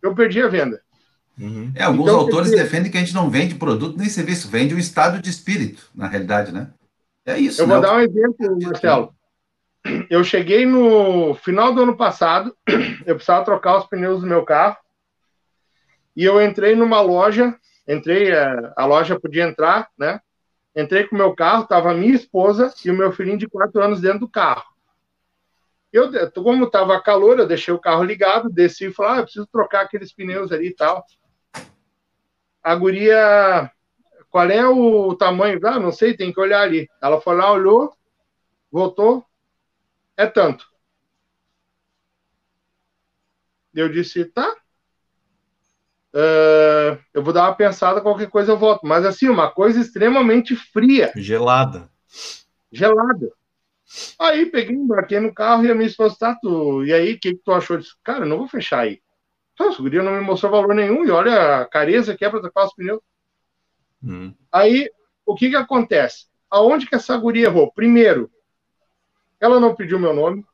eu 0.00 0.14
perdi 0.14 0.40
a 0.40 0.48
venda. 0.48 0.80
Uhum. 1.38 1.72
É, 1.74 1.84
alguns 1.84 2.08
então, 2.08 2.20
autores 2.20 2.50
dizer, 2.50 2.62
defendem 2.62 2.90
que 2.90 2.98
a 2.98 3.00
gente 3.00 3.14
não 3.14 3.30
vende 3.30 3.54
produto 3.54 3.96
nem 3.96 4.08
serviço, 4.08 4.48
vende 4.48 4.74
um 4.74 4.78
estado 4.78 5.20
de 5.20 5.30
espírito, 5.30 5.90
na 5.94 6.06
realidade, 6.06 6.52
né? 6.52 6.70
É 7.24 7.38
isso. 7.38 7.62
Eu 7.62 7.66
né? 7.66 7.74
vou 7.74 7.82
dar 7.82 7.96
um 7.96 8.00
exemplo, 8.00 8.58
Marcelo. 8.62 9.14
Eu 10.08 10.22
cheguei 10.22 10.64
no 10.64 11.34
final 11.34 11.74
do 11.74 11.82
ano 11.82 11.96
passado, 11.96 12.56
eu 13.06 13.16
precisava 13.16 13.44
trocar 13.44 13.78
os 13.78 13.86
pneus 13.86 14.20
do 14.20 14.26
meu 14.26 14.44
carro, 14.44 14.76
e 16.14 16.24
eu 16.24 16.40
entrei 16.40 16.76
numa 16.76 17.00
loja, 17.00 17.56
entrei, 17.88 18.30
é, 18.30 18.72
a 18.76 18.84
loja 18.84 19.18
podia 19.18 19.44
entrar, 19.44 19.88
né? 19.98 20.20
Entrei 20.76 21.04
com 21.04 21.14
o 21.14 21.18
meu 21.18 21.34
carro, 21.34 21.66
tava 21.66 21.92
minha 21.94 22.14
esposa 22.14 22.72
e 22.84 22.90
o 22.90 22.94
meu 22.94 23.12
filhinho 23.12 23.38
de 23.38 23.48
quatro 23.48 23.82
anos 23.82 24.00
dentro 24.00 24.20
do 24.20 24.28
carro. 24.28 24.64
Eu, 25.92 26.10
como 26.32 26.70
tava 26.70 27.00
calor, 27.02 27.38
eu 27.38 27.46
deixei 27.46 27.72
o 27.74 27.78
carro 27.78 28.02
ligado, 28.02 28.48
desci 28.48 28.86
e 28.86 28.92
falei, 28.92 29.12
ah, 29.12 29.16
eu 29.18 29.24
preciso 29.24 29.46
trocar 29.46 29.82
aqueles 29.82 30.12
pneus 30.12 30.50
ali 30.50 30.68
e 30.68 30.74
tal. 30.74 31.04
A 32.62 32.74
guria, 32.74 33.70
qual 34.30 34.50
é 34.50 34.66
o 34.66 35.14
tamanho? 35.16 35.58
Ah, 35.64 35.78
não 35.78 35.92
sei, 35.92 36.16
tem 36.16 36.32
que 36.32 36.40
olhar 36.40 36.62
ali. 36.62 36.88
Ela 37.00 37.20
foi 37.20 37.36
lá, 37.36 37.52
olhou, 37.52 37.92
voltou, 38.70 39.24
é 40.16 40.26
tanto. 40.26 40.66
Eu 43.74 43.88
disse, 43.88 44.24
tá, 44.26 44.54
Uh, 46.14 47.00
eu 47.14 47.22
vou 47.22 47.32
dar 47.32 47.44
uma 47.44 47.54
pensada, 47.54 48.02
qualquer 48.02 48.28
coisa 48.28 48.52
eu 48.52 48.58
volto. 48.58 48.86
Mas 48.86 49.04
assim, 49.04 49.28
uma 49.28 49.50
coisa 49.50 49.80
extremamente 49.80 50.54
fria. 50.54 51.10
Gelada. 51.16 51.88
Gelada. 52.70 53.32
Aí 54.18 54.46
peguei, 54.46 54.76
embarquei 54.76 55.20
no 55.20 55.34
carro 55.34 55.64
e 55.64 55.70
a 55.70 55.74
minha 55.74 55.86
esposa, 55.86 56.16
tá, 56.18 56.38
tu... 56.40 56.84
e 56.84 56.92
aí, 56.92 57.14
o 57.14 57.20
que, 57.20 57.34
que 57.34 57.42
tu 57.44 57.52
achou 57.52 57.76
disso? 57.76 57.96
Cara, 58.02 58.24
não 58.24 58.38
vou 58.38 58.48
fechar 58.48 58.80
aí. 58.80 59.00
Então, 59.62 59.78
o 59.78 59.82
guria 59.82 60.02
não 60.02 60.12
me 60.12 60.20
mostrou 60.20 60.50
valor 60.50 60.74
nenhum, 60.74 61.04
e 61.04 61.10
olha 61.10 61.60
a 61.60 61.66
careza 61.66 62.16
que 62.16 62.24
é 62.24 62.28
para 62.28 62.40
trocar 62.40 62.64
os 62.64 62.74
pneus. 62.74 63.00
Hum. 64.02 64.34
Aí, 64.50 64.90
o 65.24 65.36
que 65.36 65.50
que 65.50 65.56
acontece? 65.56 66.26
Aonde 66.50 66.86
que 66.86 66.96
essa 66.96 67.16
guria 67.16 67.46
errou? 67.46 67.72
Primeiro, 67.72 68.28
ela 69.40 69.60
não 69.60 69.74
pediu 69.74 70.00
meu 70.00 70.12
nome, 70.12 70.44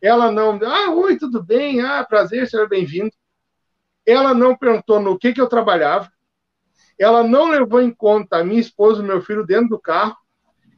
ela 0.00 0.32
não, 0.32 0.58
ah, 0.64 0.90
oi, 0.92 1.18
tudo 1.18 1.42
bem, 1.42 1.80
ah, 1.82 2.02
prazer, 2.04 2.48
seja 2.48 2.66
bem-vindo. 2.66 3.12
Ela 4.06 4.32
não 4.32 4.56
perguntou 4.56 4.98
no 4.98 5.18
que, 5.18 5.34
que 5.34 5.40
eu 5.40 5.48
trabalhava. 5.48 6.10
Ela 6.98 7.22
não 7.22 7.50
levou 7.50 7.82
em 7.82 7.92
conta 7.92 8.38
a 8.38 8.44
minha 8.44 8.60
esposa 8.60 9.02
e 9.02 9.06
meu 9.06 9.20
filho 9.20 9.44
dentro 9.44 9.70
do 9.70 9.78
carro. 9.78 10.16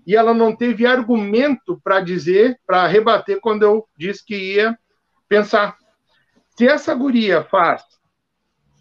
E 0.06 0.16
ela 0.16 0.34
não 0.34 0.56
teve 0.56 0.86
argumento 0.86 1.80
para 1.84 2.00
dizer, 2.00 2.58
para 2.66 2.86
rebater 2.86 3.38
quando 3.40 3.62
eu 3.62 3.86
disse 3.96 4.24
que 4.24 4.54
ia 4.54 4.76
pensar. 5.28 5.76
Se 6.58 6.66
essa 6.66 6.92
guria 6.92 7.44
faz, 7.44 7.84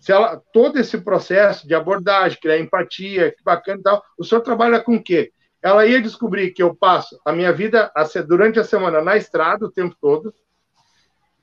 se 0.01 0.11
ela 0.11 0.41
todo 0.51 0.79
esse 0.79 0.97
processo 0.97 1.67
de 1.67 1.75
abordagem, 1.75 2.39
criar 2.41 2.57
empatia, 2.57 3.31
que 3.31 3.43
bacana 3.43 3.79
e 3.79 3.83
tal, 3.83 4.03
o 4.17 4.23
senhor 4.23 4.41
trabalha 4.41 4.81
com 4.81 4.95
o 4.95 5.03
quê? 5.03 5.31
Ela 5.61 5.85
ia 5.85 6.01
descobrir 6.01 6.49
que 6.53 6.63
eu 6.63 6.73
passo 6.73 7.21
a 7.23 7.31
minha 7.31 7.53
vida 7.53 7.93
durante 8.27 8.59
a 8.59 8.63
semana 8.63 8.99
na 8.99 9.15
estrada 9.15 9.67
o 9.67 9.71
tempo 9.71 9.95
todo. 10.01 10.33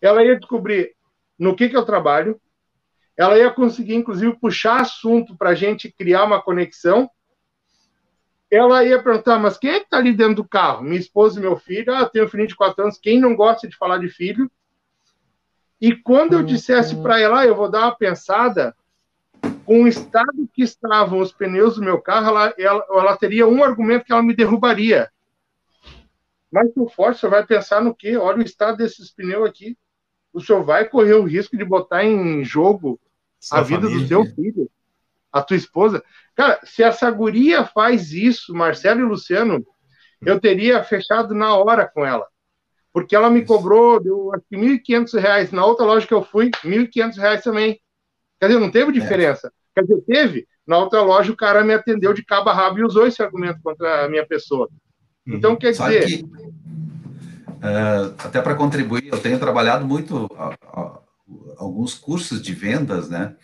Ela 0.02 0.24
ia 0.24 0.36
descobrir 0.36 0.96
no 1.38 1.54
que, 1.54 1.68
que 1.68 1.76
eu 1.76 1.84
trabalho, 1.84 2.40
ela 3.16 3.38
ia 3.38 3.52
conseguir, 3.52 3.94
inclusive, 3.94 4.36
puxar 4.40 4.80
assunto 4.80 5.36
para 5.36 5.50
a 5.50 5.54
gente 5.54 5.88
criar 5.92 6.24
uma 6.24 6.42
conexão. 6.42 7.08
Ela 8.50 8.84
ia 8.84 9.00
perguntar, 9.00 9.38
mas 9.38 9.56
quem 9.56 9.70
é 9.70 9.78
que 9.78 9.84
está 9.84 9.98
ali 9.98 10.12
dentro 10.12 10.34
do 10.34 10.48
carro? 10.48 10.82
Minha 10.82 10.98
esposa 10.98 11.38
e 11.38 11.42
meu 11.42 11.56
filho. 11.56 11.94
Ah, 11.94 12.08
tenho 12.08 12.24
um 12.24 12.28
filhinho 12.28 12.48
de 12.48 12.56
quatro 12.56 12.82
anos. 12.82 12.98
Quem 12.98 13.20
não 13.20 13.36
gosta 13.36 13.68
de 13.68 13.76
falar 13.76 13.98
de 13.98 14.08
filho? 14.08 14.50
E 15.80 15.94
quando 15.94 16.34
eu 16.34 16.42
dissesse 16.42 16.96
para 16.96 17.20
ela, 17.20 17.40
ah, 17.40 17.46
eu 17.46 17.54
vou 17.54 17.70
dar 17.70 17.82
uma 17.82 17.96
pensada, 17.96 18.74
com 19.64 19.82
o 19.82 19.88
estado 19.88 20.48
que 20.52 20.62
estavam 20.62 21.20
os 21.20 21.32
pneus 21.32 21.76
do 21.76 21.82
meu 21.82 22.00
carro, 22.00 22.28
ela, 22.28 22.54
ela, 22.58 22.86
ela 22.90 23.16
teria 23.16 23.46
um 23.46 23.62
argumento 23.62 24.04
que 24.04 24.12
ela 24.12 24.22
me 24.22 24.34
derrubaria. 24.34 25.10
Mas 26.50 26.72
por 26.72 26.90
forte, 26.90 27.20
você 27.20 27.28
vai 27.28 27.44
pensar 27.44 27.82
no 27.82 27.94
quê? 27.94 28.16
Olha 28.16 28.38
o 28.38 28.42
estado 28.42 28.76
desses 28.76 29.10
pneus 29.10 29.48
aqui. 29.48 29.76
O 30.32 30.40
senhor 30.40 30.62
vai 30.62 30.84
correr 30.84 31.14
o 31.14 31.24
risco 31.24 31.56
de 31.56 31.64
botar 31.64 32.04
em 32.04 32.44
jogo 32.44 33.00
a 33.50 33.60
vida 33.60 33.82
família. 33.82 34.02
do 34.02 34.08
seu 34.08 34.24
filho, 34.34 34.70
a 35.32 35.42
tua 35.42 35.56
esposa. 35.56 36.02
Cara, 36.34 36.60
se 36.64 36.82
essa 36.82 37.10
guria 37.10 37.64
faz 37.64 38.12
isso, 38.12 38.54
Marcelo 38.54 39.00
e 39.00 39.04
Luciano, 39.04 39.66
eu 40.22 40.40
teria 40.40 40.82
fechado 40.82 41.34
na 41.34 41.56
hora 41.56 41.86
com 41.86 42.04
ela. 42.04 42.26
Porque 42.94 43.14
ela 43.14 43.28
me 43.28 43.44
cobrou, 43.44 44.00
deu 44.00 44.32
acho 44.32 44.44
que 44.48 44.56
R$ 44.56 44.78
1.500. 44.78 45.52
Na 45.52 45.66
outra 45.66 45.84
loja 45.84 46.06
que 46.06 46.14
eu 46.14 46.24
fui, 46.24 46.50
R$ 46.62 46.86
1.500 46.86 47.42
também. 47.42 47.80
Quer 48.40 48.46
dizer, 48.46 48.60
não 48.60 48.70
teve 48.70 48.90
é. 48.90 48.92
diferença. 48.92 49.48
É. 49.48 49.50
Quer 49.74 49.82
dizer, 49.82 50.02
teve. 50.06 50.46
Na 50.66 50.78
outra 50.78 51.02
loja, 51.02 51.30
o 51.30 51.36
cara 51.36 51.62
me 51.62 51.74
atendeu 51.74 52.14
de 52.14 52.24
cabo 52.24 52.48
a 52.48 52.54
rabo 52.54 52.78
e 52.78 52.84
usou 52.84 53.06
esse 53.06 53.22
argumento 53.22 53.60
contra 53.62 54.04
a 54.04 54.08
minha 54.08 54.24
pessoa. 54.24 54.70
Uhum. 55.26 55.34
Então, 55.34 55.56
quer 55.56 55.72
dizer. 55.72 56.06
Que, 56.06 56.22
uh, 56.22 58.14
até 58.18 58.40
para 58.40 58.54
contribuir, 58.54 59.08
eu 59.08 59.18
tenho 59.18 59.38
trabalhado 59.38 59.84
muito. 59.84 60.26
Uh, 60.26 60.54
uh, 60.80 61.04
alguns 61.58 61.94
cursos 61.94 62.40
de 62.40 62.54
vendas, 62.54 63.10
né? 63.10 63.34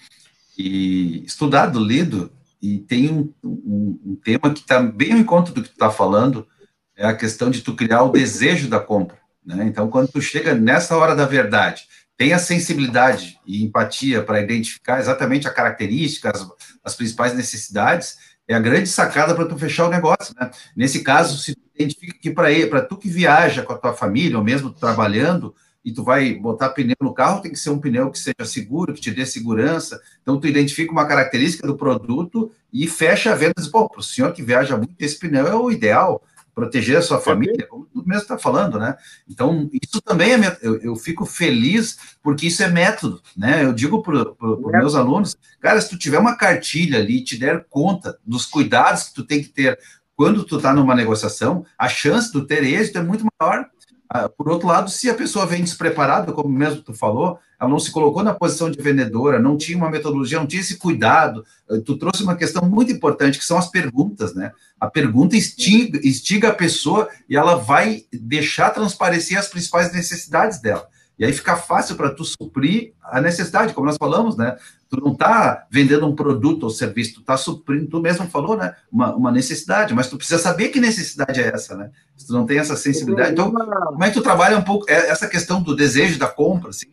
e 0.61 1.25
estudado, 1.25 1.83
lido, 1.83 2.31
e 2.61 2.79
tem 2.79 3.11
um, 3.11 3.33
um, 3.43 4.01
um 4.05 4.17
tema 4.23 4.53
que 4.53 4.61
está 4.61 4.81
bem 4.81 5.13
ao 5.13 5.19
encontro 5.19 5.55
do 5.55 5.63
que 5.63 5.71
tu 5.71 5.73
está 5.73 5.91
falando, 5.91 6.47
é 6.95 7.07
a 7.07 7.17
questão 7.17 7.51
de 7.51 7.63
tu 7.63 7.75
criar 7.75 8.03
o 8.03 8.11
desejo 8.11 8.69
da 8.69 8.79
compra. 8.79 9.19
Né? 9.45 9.65
Então, 9.65 9.89
quando 9.89 10.09
tu 10.09 10.21
chega 10.21 10.55
nessa 10.55 10.97
hora 10.97 11.15
da 11.15 11.27
verdade, 11.27 11.85
tem 12.17 12.33
a 12.33 12.39
sensibilidade 12.39 13.39
e 13.47 13.65
empatia 13.65 14.23
para 14.23 14.41
identificar 14.41 15.01
exatamente 15.01 15.49
a 15.49 15.53
característica, 15.53 16.31
as, 16.31 16.47
as 16.85 16.95
principais 16.95 17.35
necessidades, 17.35 18.19
é 18.47 18.55
a 18.55 18.61
grande 18.61 18.89
sacada 18.89 19.35
para 19.35 19.47
tu 19.47 19.57
fechar 19.57 19.87
o 19.87 19.91
negócio, 19.91 20.35
né? 20.39 20.51
Nesse 20.77 21.03
caso, 21.03 21.39
se 21.39 21.55
tu 21.55 21.63
identifica 21.75 22.19
que 22.19 22.31
para 22.31 22.83
tu 22.83 22.97
que 22.97 23.09
viaja 23.09 23.63
com 23.63 23.73
a 23.73 23.79
tua 23.79 23.93
família, 23.93 24.37
ou 24.37 24.45
mesmo 24.45 24.71
trabalhando, 24.71 25.55
e 25.85 25.93
tu 25.93 26.05
vai 26.05 26.35
botar 26.35 26.71
pneu 26.71 26.97
no 27.01 27.15
carro, 27.15 27.41
tem 27.41 27.53
que 27.53 27.59
ser 27.59 27.71
um 27.71 27.79
pneu 27.79 28.11
que 28.11 28.19
seja 28.19 28.45
seguro, 28.45 28.93
que 28.93 29.01
te 29.01 29.11
dê 29.11 29.25
segurança. 29.25 30.01
Então, 30.21 30.39
tu 30.39 30.47
identifica 30.47 30.93
uma 30.93 31.07
característica 31.07 31.67
do 31.67 31.77
produto 31.77 32.53
e 32.73 32.87
fecha 32.87 33.33
a 33.33 33.35
venda. 33.35 33.55
Pô, 33.73 33.89
para 33.89 34.01
o 34.01 34.03
senhor 34.03 34.33
que 34.33 34.43
viaja 34.43 34.77
muito, 34.77 34.95
esse 34.99 35.19
pneu 35.19 35.47
é 35.47 35.55
o 35.55 35.71
ideal 35.71 36.23
proteger 36.55 36.99
a 36.99 37.03
sua 37.03 37.21
família, 37.21 37.67
como 37.67 37.87
tu 37.87 38.03
mesmo 38.07 38.23
está 38.23 38.39
falando, 38.39 38.79
né? 38.79 38.97
Então, 39.29 39.69
isso 39.73 40.01
também 40.03 40.33
é, 40.35 40.59
eu, 40.63 40.81
eu, 40.81 40.97
fico 40.97 41.25
feliz 41.25 41.99
porque 42.23 42.47
isso 42.47 42.63
é 42.63 42.69
método, 42.69 43.23
né? 43.37 43.65
Eu 43.65 43.73
digo 43.73 44.03
para 44.03 44.33
os 44.41 44.73
meus 44.73 44.95
alunos, 44.95 45.37
cara, 45.61 45.81
se 45.81 45.89
tu 45.89 45.99
tiver 45.99 46.19
uma 46.19 46.37
cartilha 46.37 46.99
ali 46.99 47.19
e 47.19 47.25
te 47.25 47.39
der 47.39 47.67
conta 47.69 48.19
dos 48.25 48.47
cuidados 48.47 49.05
que 49.05 49.15
tu 49.15 49.25
tem 49.25 49.43
que 49.43 49.49
ter 49.49 49.79
quando 50.17 50.45
tu 50.45 50.57
está 50.57 50.75
numa 50.75 50.95
negociação, 50.95 51.65
a 51.79 51.89
chance 51.89 52.31
de 52.31 52.47
ter 52.47 52.63
êxito 52.63 52.99
é 52.99 53.03
muito 53.03 53.27
maior. 53.41 53.67
Ah, 54.07 54.29
por 54.29 54.51
outro 54.51 54.69
lado, 54.69 54.91
se 54.91 55.09
a 55.09 55.15
pessoa 55.15 55.47
vem 55.47 55.63
despreparada, 55.63 56.33
como 56.33 56.49
mesmo 56.49 56.83
tu 56.83 56.93
falou, 56.93 57.39
ela 57.61 57.69
não 57.69 57.79
se 57.79 57.91
colocou 57.91 58.23
na 58.23 58.33
posição 58.33 58.71
de 58.71 58.81
vendedora, 58.81 59.39
não 59.39 59.59
tinha 59.59 59.77
uma 59.77 59.91
metodologia, 59.91 60.39
não 60.39 60.47
tinha 60.47 60.63
esse 60.63 60.79
cuidado. 60.79 61.45
Eh, 61.71 61.79
tu 61.85 61.99
trouxe 61.99 62.23
uma 62.23 62.35
questão 62.35 62.67
muito 62.67 62.91
importante, 62.91 63.39
que 63.39 63.45
são 63.45 63.59
as 63.59 63.71
perguntas, 63.71 64.35
né? 64.35 64.53
A 64.81 64.89
pergunta 64.89 65.37
instiga, 65.37 66.01
instiga 66.03 66.49
a 66.49 66.55
pessoa 66.55 67.09
e 67.29 67.37
ela 67.37 67.57
vai 67.57 68.05
deixar 68.11 68.71
transparecer 68.71 69.39
as 69.39 69.49
principais 69.49 69.93
necessidades 69.93 70.59
dela. 70.59 70.89
E 71.21 71.25
aí 71.27 71.35
fica 71.35 71.55
fácil 71.55 71.97
para 71.97 72.09
tu 72.09 72.25
suprir 72.25 72.95
a 73.03 73.21
necessidade, 73.21 73.75
como 73.75 73.87
nós 73.87 73.99
falamos, 73.99 74.39
né? 74.39 74.57
Tu 74.89 74.99
não 74.99 75.13
está 75.13 75.67
vendendo 75.71 76.07
um 76.07 76.17
produto 76.17 76.63
ou 76.63 76.71
serviço, 76.71 77.17
tu 77.17 77.21
está 77.21 77.37
suprindo, 77.37 77.89
tu 77.89 78.01
mesmo 78.01 78.27
falou, 78.27 78.57
né? 78.57 78.75
Uma, 78.91 79.15
uma, 79.15 79.31
necessidade, 79.31 79.93
mas 79.93 80.09
tu 80.09 80.17
precisa 80.17 80.39
saber 80.41 80.71
que 80.71 80.81
necessidade 80.81 81.39
é 81.39 81.49
essa, 81.49 81.77
né? 81.77 81.91
Se 82.17 82.27
tu 82.27 82.33
não 82.33 82.47
tem 82.47 82.59
essa 82.59 82.75
sensibilidade. 82.75 83.33
Então, 83.33 83.53
como 83.53 84.03
é 84.03 84.09
que 84.09 84.15
tu 84.15 84.23
trabalha 84.23 84.57
um 84.57 84.63
pouco 84.63 84.87
é, 84.89 85.11
essa 85.11 85.29
questão 85.29 85.63
do 85.63 85.77
desejo 85.77 86.19
da 86.19 86.27
compra, 86.27 86.71
assim? 86.71 86.87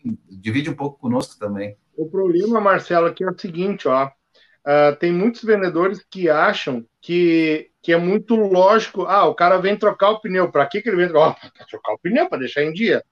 Divide 0.48 0.70
um 0.70 0.76
pouco 0.76 0.98
conosco 0.98 1.38
também. 1.38 1.76
O 1.98 2.10
problema, 2.10 2.62
Marcelo, 2.62 3.08
aqui 3.08 3.22
é 3.22 3.30
o 3.30 3.38
seguinte, 3.38 3.86
ó. 3.86 4.06
Uh, 4.08 4.96
tem 4.98 5.12
muitos 5.12 5.44
vendedores 5.44 6.02
que 6.10 6.30
acham 6.30 6.86
que, 7.02 7.70
que 7.82 7.92
é 7.92 7.98
muito 7.98 8.34
lógico. 8.34 9.04
Ah, 9.04 9.26
o 9.26 9.36
cara 9.36 9.58
vem 9.58 9.76
trocar 9.76 10.12
o 10.12 10.22
pneu. 10.22 10.50
Para 10.50 10.66
que, 10.66 10.82
que 10.82 10.88
ele 10.88 10.96
vem 10.96 11.10
trocar? 11.10 11.36
Oh, 11.38 11.52
para 11.52 11.66
trocar 11.66 11.94
o 11.96 12.00
pneu, 12.00 12.30
para 12.30 12.38
deixar 12.38 12.64
em 12.64 12.72
dia. 12.72 13.04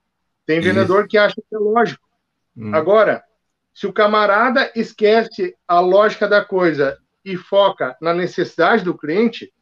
Tem 0.46 0.60
vendedor 0.60 1.00
Isso. 1.00 1.08
que 1.08 1.18
acha 1.18 1.34
que 1.34 1.54
é 1.54 1.58
lógico. 1.58 2.08
Hum. 2.56 2.74
Agora, 2.74 3.22
se 3.74 3.86
o 3.86 3.92
camarada 3.92 4.72
esquece 4.74 5.54
a 5.68 5.78
lógica 5.78 6.26
da 6.26 6.42
coisa 6.42 6.96
e 7.22 7.36
foca 7.36 7.94
na 8.00 8.14
necessidade 8.14 8.82
do 8.82 8.96
cliente, 8.96 9.52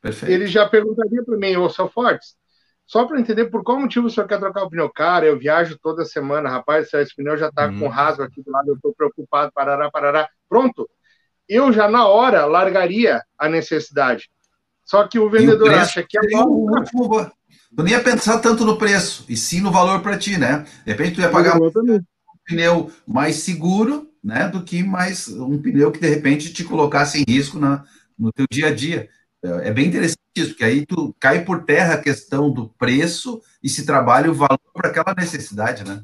Perfeito. 0.00 0.32
ele 0.32 0.46
já 0.46 0.68
perguntaria 0.68 1.24
para 1.24 1.36
mim, 1.36 1.56
ô 1.56 1.68
Sal 1.68 1.90
Fortes, 1.90 2.36
só 2.86 3.04
para 3.04 3.18
entender 3.18 3.46
por 3.46 3.64
qual 3.64 3.80
motivo 3.80 4.06
o 4.06 4.10
senhor 4.10 4.28
quer 4.28 4.38
trocar 4.38 4.62
o 4.62 4.70
pneu. 4.70 4.88
Cara, 4.88 5.26
eu 5.26 5.38
viajo 5.38 5.76
toda 5.82 6.04
semana, 6.04 6.48
rapaz, 6.48 6.92
esse 6.94 7.14
pneu 7.16 7.36
já 7.36 7.48
está 7.48 7.66
hum. 7.66 7.80
com 7.80 7.88
rasgo 7.88 8.22
aqui 8.22 8.42
do 8.42 8.50
lado, 8.50 8.68
eu 8.68 8.74
estou 8.76 8.94
preocupado, 8.94 9.50
parará, 9.52 9.90
parará. 9.90 10.28
Pronto. 10.48 10.88
Eu 11.48 11.72
já 11.72 11.88
na 11.88 12.06
hora 12.06 12.44
largaria 12.44 13.22
a 13.38 13.48
necessidade. 13.48 14.30
Só 14.84 15.06
que 15.06 15.18
o 15.18 15.28
vendedor 15.28 15.70
o 15.70 15.74
acha 15.74 16.04
que 16.08 16.16
é 16.16 16.20
Tu 17.76 17.82
nem 17.82 17.92
ia 17.92 18.02
pensar 18.02 18.38
tanto 18.38 18.64
no 18.64 18.78
preço, 18.78 19.24
e 19.28 19.36
sim 19.36 19.60
no 19.60 19.72
valor 19.72 20.00
para 20.00 20.16
ti, 20.16 20.38
né? 20.38 20.64
De 20.84 20.92
repente 20.92 21.16
tu 21.16 21.20
ia 21.20 21.28
pagar 21.28 21.60
um 21.60 22.00
pneu 22.44 22.90
mais 23.06 23.36
seguro, 23.36 24.08
né? 24.22 24.48
Do 24.48 24.62
que 24.62 24.84
mais 24.84 25.28
um 25.28 25.60
pneu 25.60 25.90
que 25.90 26.00
de 26.00 26.08
repente 26.08 26.52
te 26.52 26.62
colocasse 26.62 27.20
em 27.20 27.24
risco 27.28 27.58
na, 27.58 27.84
no 28.16 28.32
teu 28.32 28.46
dia 28.48 28.68
a 28.68 28.74
dia. 28.74 29.08
É, 29.42 29.70
bem 29.70 29.86
interessante 29.86 30.18
isso, 30.34 30.50
porque 30.50 30.64
aí 30.64 30.86
tu 30.86 31.14
cai 31.20 31.44
por 31.44 31.64
terra 31.64 31.94
a 31.94 32.00
questão 32.00 32.50
do 32.50 32.68
preço 32.78 33.40
e 33.62 33.68
se 33.68 33.86
trabalha 33.86 34.30
o 34.30 34.34
valor 34.34 34.58
para 34.72 34.90
aquela 34.90 35.14
necessidade, 35.16 35.84
né? 35.84 36.02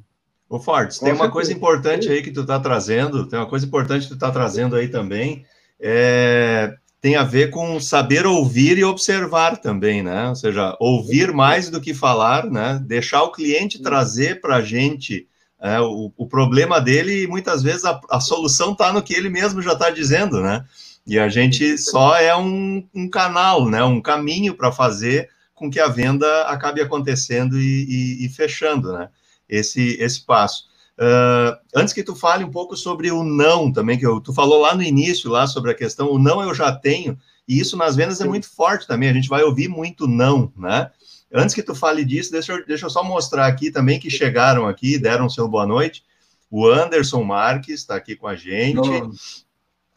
Ô 0.49 0.61
Fortes, 0.61 0.99
tem 0.99 1.13
uma 1.13 1.31
coisa 1.31 1.53
importante 1.53 2.09
aí 2.11 2.23
que 2.23 2.31
tu 2.31 2.43
está 2.43 2.61
trazendo, 2.61 3.27
tem 3.27 3.39
uma 3.39 3.49
coisa 3.49 3.65
importante 3.65 4.03
que 4.03 4.09
tu 4.09 4.15
está 4.15 4.31
trazendo 4.31 4.77
aí 4.77 4.89
também, 4.89 5.47
é, 5.81 6.75
tem 7.01 7.17
a 7.17 7.25
ver 7.25 7.51
com 7.51 7.81
saber 7.81 8.27
ouvir 8.27 8.79
e 8.79 8.85
observar 8.85 9.57
também, 9.57 10.03
né? 10.03 10.29
Ou 10.29 10.37
seja, 10.37 10.77
ouvir 10.79 11.33
mais 11.33 11.71
do 11.71 11.81
que 11.81 11.95
falar, 11.95 12.51
né? 12.51 12.81
Deixar 12.87 13.23
o 13.23 13.33
cliente 13.33 13.83
trazer 13.83 14.41
para 14.41 14.57
a 14.57 14.63
gente 14.63 15.27
é, 15.61 15.81
o, 15.81 16.13
o, 16.17 16.27
problema 16.27 16.81
dele 16.81 17.23
e 17.23 17.27
muitas 17.27 17.63
vezes 17.63 17.85
a, 17.85 18.01
a 18.11 18.21
solução 18.21 18.73
está 18.73 18.93
no 18.93 19.03
que 19.03 19.15
ele 19.15 19.29
mesmo 19.29 19.63
já 19.63 19.73
está 19.73 19.91
dizendo, 19.91 20.41
né? 20.41 20.65
E 21.07 21.19
a 21.19 21.29
gente 21.29 21.77
só 21.79 22.17
é 22.17 22.37
um, 22.37 22.87
um 22.95 23.09
canal, 23.09 23.69
né? 23.69 23.83
Um 23.83 24.01
caminho 24.01 24.55
para 24.55 24.71
fazer 24.71 25.29
com 25.55 25.71
que 25.71 25.81
a 25.81 25.89
venda 25.89 26.43
acabe 26.45 26.81
acontecendo 26.81 27.59
e, 27.59 27.85
e, 28.23 28.27
e 28.27 28.29
fechando, 28.29 28.93
né? 28.93 29.09
Esse, 29.49 29.97
esse 30.01 30.25
passo. 30.25 30.71
Uh, 30.99 31.57
antes 31.75 31.93
que 31.93 32.03
tu 32.03 32.15
fale 32.15 32.45
um 32.45 32.51
pouco 32.51 32.77
sobre 32.77 33.11
o 33.11 33.25
não 33.25 33.73
também, 33.73 33.99
que 33.99 34.07
eu, 34.07 34.21
tu 34.21 34.33
falou 34.33 34.61
lá 34.61 34.75
no 34.75 34.83
início, 34.83 35.31
lá 35.31 35.47
sobre 35.47 35.71
a 35.71 35.75
questão, 35.75 36.11
o 36.11 36.19
não 36.19 36.43
eu 36.43 36.55
já 36.55 36.71
tenho, 36.73 37.19
e 37.49 37.59
isso 37.59 37.77
nas 37.77 37.97
vendas 37.97 38.21
é 38.21 38.25
muito 38.25 38.49
forte 38.49 38.87
também, 38.87 39.09
a 39.09 39.13
gente 39.13 39.29
vai 39.29 39.43
ouvir 39.43 39.69
muito 39.69 40.07
não, 40.07 40.53
né? 40.57 40.91
Antes 41.35 41.55
que 41.55 41.63
tu 41.63 41.75
fale 41.75 42.05
disso, 42.05 42.31
deixa 42.31 42.53
eu, 42.53 42.67
deixa 42.67 42.87
eu 42.87 42.91
só 42.91 43.03
mostrar 43.03 43.47
aqui 43.47 43.71
também 43.71 43.99
que 43.99 44.11
chegaram 44.11 44.67
aqui, 44.67 44.99
deram 44.99 45.31
seu 45.31 45.49
boa 45.49 45.67
noite. 45.67 46.05
O 46.51 46.67
Anderson 46.67 47.25
Marques 47.25 47.81
está 47.81 47.97
aqui 47.97 48.15
com 48.15 48.27
a 48.27 48.37
gente. 48.37 48.89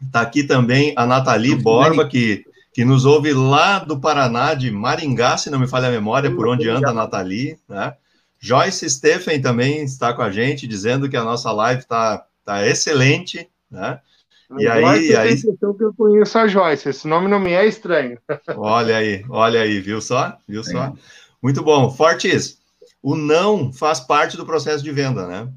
Está 0.06 0.22
aqui 0.22 0.44
também 0.44 0.94
a 0.96 1.06
Nathalie 1.06 1.56
Borba, 1.56 2.08
que, 2.08 2.46
que 2.74 2.86
nos 2.86 3.06
ouve 3.06 3.34
lá 3.34 3.80
do 3.80 4.00
Paraná, 4.00 4.54
de 4.54 4.72
Maringá, 4.72 5.38
se 5.38 5.50
não 5.50 5.60
me 5.60 5.68
falha 5.68 5.88
a 5.88 5.92
memória, 5.92 6.34
por 6.34 6.48
onde 6.48 6.70
anda 6.70 6.90
a 6.90 6.94
Nathalie, 6.94 7.58
né? 7.68 7.96
Joyce 8.40 8.90
Stephen 8.90 9.42
também 9.42 9.84
está 9.84 10.14
com 10.14 10.22
a 10.22 10.32
gente, 10.32 10.68
dizendo 10.68 11.10
que 11.10 11.18
a 11.18 11.24
nossa 11.24 11.52
live 11.52 11.82
está 11.82 12.26
tá 12.44 12.68
excelente, 12.68 13.50
né? 13.72 14.00
E 14.60 14.68
aí, 14.68 14.82
Joyce 14.82 15.16
aí... 15.16 15.58
que 15.58 15.84
eu 15.84 15.94
conheço 15.98 16.38
a 16.38 16.48
Joyce, 16.48 16.90
esse 16.90 17.08
nome 17.08 17.28
não 17.28 17.40
me 17.40 17.54
é 17.54 17.66
estranho. 17.66 18.20
Olha 18.56 18.98
aí, 18.98 19.26
olha 19.30 19.62
aí, 19.62 19.80
viu 19.80 20.00
só? 20.00 20.38
Viu 20.48 20.64
só? 20.64 20.86
É. 20.86 20.94
Muito 21.42 21.64
bom. 21.64 21.90
Fortes, 21.90 22.60
o 23.02 23.16
não 23.16 23.72
faz 23.74 24.00
parte 24.00 24.38
do 24.38 24.46
processo 24.46 24.84
de 24.84 24.92
venda, 24.92 25.28
né? 25.28 25.48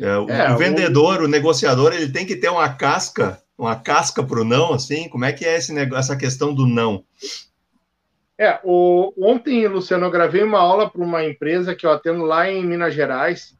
É, 0.00 0.16
o, 0.18 0.28
é, 0.28 0.54
vendedor, 0.56 1.20
o... 1.20 1.24
o 1.24 1.28
negociador, 1.28 1.92
ele 1.92 2.10
tem 2.10 2.26
que 2.26 2.36
ter 2.36 2.48
uma 2.48 2.68
casca, 2.68 3.40
uma 3.56 3.76
casca 3.76 4.22
para 4.22 4.40
o 4.40 4.44
não, 4.44 4.72
assim. 4.72 5.08
Como 5.08 5.24
é 5.24 5.32
que 5.32 5.44
é 5.44 5.56
esse 5.56 5.72
negócio, 5.72 6.12
essa 6.12 6.16
questão 6.16 6.54
do 6.54 6.66
não? 6.66 7.04
É, 8.38 8.60
o, 8.62 9.12
ontem, 9.18 9.66
Luciano, 9.66 10.06
eu 10.06 10.10
gravei 10.10 10.42
uma 10.44 10.60
aula 10.60 10.88
para 10.88 11.02
uma 11.02 11.24
empresa 11.24 11.74
que 11.74 11.84
eu 11.84 11.90
atendo 11.90 12.22
lá 12.22 12.48
em 12.48 12.64
Minas 12.64 12.94
Gerais, 12.94 13.58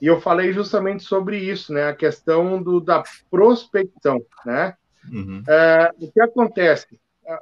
e 0.00 0.06
eu 0.06 0.20
falei 0.20 0.52
justamente 0.52 1.04
sobre 1.04 1.38
isso, 1.38 1.72
né? 1.72 1.88
A 1.88 1.94
questão 1.94 2.60
do, 2.60 2.80
da 2.80 3.04
prospecção, 3.30 4.20
né? 4.44 4.74
Uhum. 5.12 5.42
É, 5.46 5.90
o 6.00 6.10
que 6.10 6.20
acontece? 6.20 6.86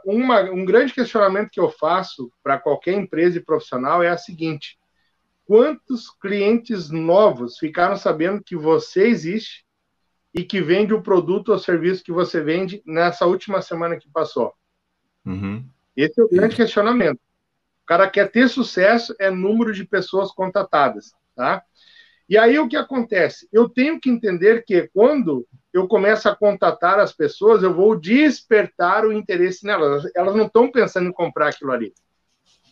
Uma, 0.05 0.43
um 0.43 0.65
grande 0.65 0.93
questionamento 0.93 1.51
que 1.51 1.61
eu 1.61 1.71
faço 1.71 2.31
para 2.43 2.59
qualquer 2.59 2.95
empresa 2.95 3.39
e 3.39 3.45
profissional 3.45 4.03
é 4.03 4.09
a 4.09 4.19
seguinte: 4.19 4.78
quantos 5.49 6.11
clientes 6.11 6.91
novos 6.91 7.57
ficaram 7.57 7.97
sabendo 7.97 8.45
que 8.45 8.55
você 8.55 9.07
existe 9.07 9.65
e 10.35 10.45
que 10.45 10.61
vende 10.61 10.93
o 10.93 11.01
produto 11.01 11.49
ou 11.49 11.59
serviço 11.59 12.05
que 12.05 12.13
você 12.13 12.43
vende 12.43 12.83
nessa 12.85 13.25
última 13.25 13.63
semana 13.63 13.97
que 13.97 14.11
passou? 14.11 14.53
Uhum. 15.25 15.65
Esse 15.97 16.21
é 16.21 16.23
o 16.25 16.29
grande 16.29 16.55
questionamento. 16.55 17.17
O 17.17 17.87
cara 17.87 18.11
quer 18.11 18.31
ter 18.31 18.47
sucesso, 18.51 19.15
é 19.19 19.31
número 19.31 19.73
de 19.73 19.87
pessoas 19.87 20.31
contatadas, 20.33 21.15
tá? 21.35 21.65
E 22.29 22.37
aí 22.37 22.59
o 22.59 22.69
que 22.69 22.77
acontece? 22.77 23.49
Eu 23.51 23.71
tenho 23.71 23.99
que 23.99 24.11
entender 24.11 24.67
que 24.67 24.91
quando 24.93 25.49
eu 25.73 25.89
começo 25.89 26.29
a 26.29 26.37
contatar 26.37 26.99
as 26.99 27.15
pessoas, 27.15 27.63
eu 27.63 27.73
vou 27.73 27.99
despertar 27.99 29.07
o 29.07 29.13
interesse 29.15 29.65
nelas. 29.65 30.05
Elas 30.15 30.37
não 30.37 30.45
estão 30.45 30.71
pensando 30.71 31.09
em 31.09 31.13
comprar 31.13 31.49
aquilo 31.49 31.73
ali. 31.73 31.95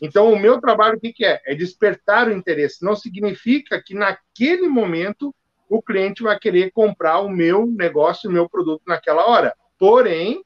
Então, 0.01 0.33
o 0.33 0.39
meu 0.39 0.61
trabalho, 0.61 0.97
o 0.97 1.01
que, 1.01 1.13
que 1.13 1.25
é? 1.25 1.41
É 1.47 1.55
despertar 1.55 2.29
o 2.29 2.33
interesse. 2.33 2.85
Não 2.85 2.95
significa 2.95 3.83
que 3.83 3.95
naquele 3.95 4.69
momento 4.69 5.35
o 5.69 5.83
cliente 5.83 6.23
vai 6.23 6.39
querer 6.39 6.71
comprar 6.71 7.21
o 7.21 7.29
meu 7.29 7.67
negócio, 7.67 8.31
o 8.31 8.33
meu 8.33 8.49
produto 8.49 8.83
naquela 8.87 9.29
hora. 9.29 9.55
Porém, 9.79 10.43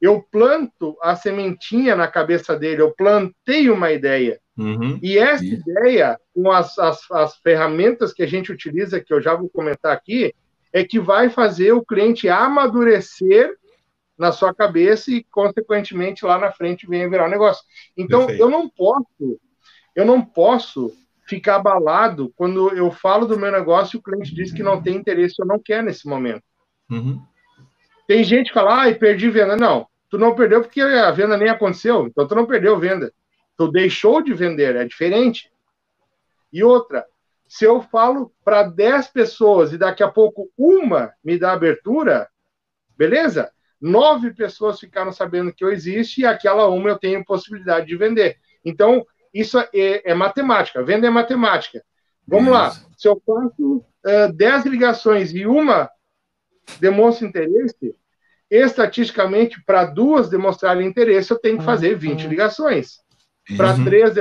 eu 0.00 0.22
planto 0.30 0.96
a 1.02 1.16
sementinha 1.16 1.96
na 1.96 2.08
cabeça 2.08 2.56
dele, 2.56 2.82
eu 2.82 2.92
plantei 2.92 3.70
uma 3.70 3.92
ideia. 3.92 4.40
Uhum. 4.56 4.98
E 5.02 5.18
essa 5.18 5.44
ideia, 5.44 6.18
com 6.34 6.50
as, 6.50 6.78
as, 6.78 7.10
as, 7.10 7.36
ferramentas 7.36 8.12
que 8.12 8.22
a 8.22 8.26
gente 8.26 8.50
utiliza, 8.50 9.00
que 9.00 9.12
eu 9.12 9.20
já 9.20 9.34
vou 9.34 9.50
comentar 9.50 9.92
aqui, 9.92 10.34
é 10.72 10.82
que 10.82 10.98
vai 10.98 11.28
fazer 11.28 11.72
o 11.72 11.84
cliente 11.84 12.28
amadurecer 12.28 13.54
na 14.18 14.32
sua 14.32 14.54
cabeça 14.54 15.10
e, 15.10 15.24
consequentemente, 15.24 16.24
lá 16.24 16.38
na 16.38 16.50
frente 16.50 16.86
venha 16.86 17.08
virar 17.08 17.26
um 17.26 17.30
negócio. 17.30 17.62
Então, 17.96 18.20
Perfeito. 18.20 18.42
eu 18.42 18.50
não 18.50 18.68
posso, 18.68 19.40
eu 19.94 20.04
não 20.04 20.24
posso 20.24 20.92
ficar 21.26 21.56
abalado 21.56 22.32
quando 22.36 22.70
eu 22.74 22.90
falo 22.90 23.26
do 23.26 23.38
meu 23.38 23.50
negócio 23.50 23.96
e 23.96 23.98
o 23.98 24.02
cliente 24.02 24.34
diz 24.34 24.52
que 24.52 24.62
não 24.62 24.80
tem 24.80 24.96
interesse 24.96 25.34
ou 25.40 25.46
não 25.46 25.58
quer 25.58 25.82
nesse 25.82 26.06
momento. 26.06 26.42
Uhum. 26.90 27.20
Tem 28.06 28.22
gente 28.22 28.48
que 28.48 28.54
fala, 28.54 28.82
ai, 28.82 28.94
perdi 28.94 29.28
venda. 29.28 29.56
Não, 29.56 29.86
tu 30.08 30.16
não 30.16 30.34
perdeu 30.34 30.62
porque 30.62 30.80
a 30.80 31.10
venda 31.10 31.36
nem 31.36 31.48
aconteceu, 31.48 32.06
então 32.06 32.26
tu 32.26 32.34
não 32.34 32.46
perdeu 32.46 32.78
venda. 32.78 33.12
Tu 33.56 33.70
deixou 33.70 34.22
de 34.22 34.32
vender, 34.32 34.76
é 34.76 34.84
diferente. 34.84 35.50
E 36.52 36.62
outra, 36.62 37.04
se 37.48 37.64
eu 37.64 37.82
falo 37.82 38.32
para 38.44 38.62
10 38.62 39.08
pessoas 39.08 39.72
e 39.72 39.78
daqui 39.78 40.02
a 40.02 40.10
pouco 40.10 40.50
uma 40.56 41.12
me 41.24 41.38
dá 41.38 41.52
abertura, 41.52 42.28
beleza? 42.96 43.50
Nove 43.80 44.32
pessoas 44.32 44.80
ficaram 44.80 45.12
sabendo 45.12 45.52
que 45.52 45.64
eu 45.64 45.70
existo 45.70 46.20
e 46.20 46.26
aquela 46.26 46.68
uma 46.68 46.88
eu 46.88 46.98
tenho 46.98 47.24
possibilidade 47.24 47.86
de 47.86 47.96
vender. 47.96 48.36
Então, 48.64 49.06
isso 49.32 49.58
é, 49.58 50.10
é 50.10 50.14
matemática, 50.14 50.82
venda 50.82 51.06
é 51.06 51.10
matemática. 51.10 51.82
Vamos 52.26 52.52
lá, 52.52 52.70
se 52.96 53.06
eu 53.06 53.22
faço 53.24 53.76
uh, 53.76 54.32
10 54.34 54.66
ligações 54.66 55.32
e 55.32 55.46
uma 55.46 55.88
demonstra 56.80 57.26
interesse, 57.26 57.94
estatisticamente, 58.50 59.62
para 59.64 59.84
duas 59.84 60.28
demonstrarem 60.28 60.86
interesse, 60.86 61.30
eu 61.30 61.38
tenho 61.38 61.58
que 61.58 61.64
fazer 61.64 61.96
20 61.96 62.24
uhum. 62.24 62.30
ligações. 62.30 62.98
Para 63.56 63.74
uhum. 63.74 63.84
três, 63.84 64.14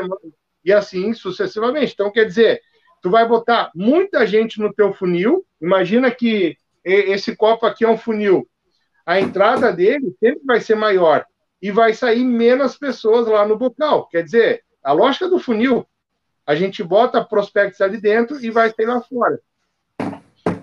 e 0.64 0.74
assim 0.74 1.14
sucessivamente. 1.14 1.94
Então, 1.94 2.12
quer 2.12 2.26
dizer, 2.26 2.62
tu 3.02 3.10
vai 3.10 3.28
botar 3.28 3.72
muita 3.76 4.26
gente 4.26 4.60
no 4.60 4.74
teu 4.74 4.94
funil. 4.94 5.46
Imagina 5.62 6.12
que 6.12 6.58
esse 6.84 7.36
copo 7.36 7.66
aqui 7.66 7.86
é 7.86 7.90
um 7.90 7.98
funil. 7.98 8.48
A 9.06 9.20
entrada 9.20 9.72
dele 9.72 10.16
sempre 10.20 10.42
vai 10.46 10.60
ser 10.60 10.76
maior 10.76 11.26
e 11.62 11.72
vai 11.72 11.94
sair 11.94 12.24
menos 12.24 12.78
pessoas 12.78 13.28
lá 13.28 13.48
no 13.48 13.58
bocal. 13.58 14.08
Quer 14.08 14.24
dizer, 14.24 14.64
a 14.84 14.92
lógica 14.92 15.30
do 15.30 15.40
funil, 15.40 15.86
a 16.46 16.56
gente 16.56 16.84
bota 16.84 17.24
prospectos 17.24 17.82
ali 17.82 18.00
dentro 18.00 18.44
e 18.44 18.50
vai 18.50 18.72
sair 18.72 18.86
lá 18.86 19.02
fora. 19.02 19.40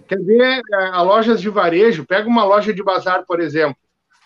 Quer 0.06 0.20
ver 0.20 0.62
é, 0.72 0.84
a 0.92 1.02
lojas 1.02 1.40
de 1.40 1.48
varejo? 1.48 2.04
Pega 2.04 2.28
uma 2.28 2.44
loja 2.44 2.72
de 2.72 2.82
bazar, 2.82 3.24
por 3.26 3.40
exemplo. 3.40 3.76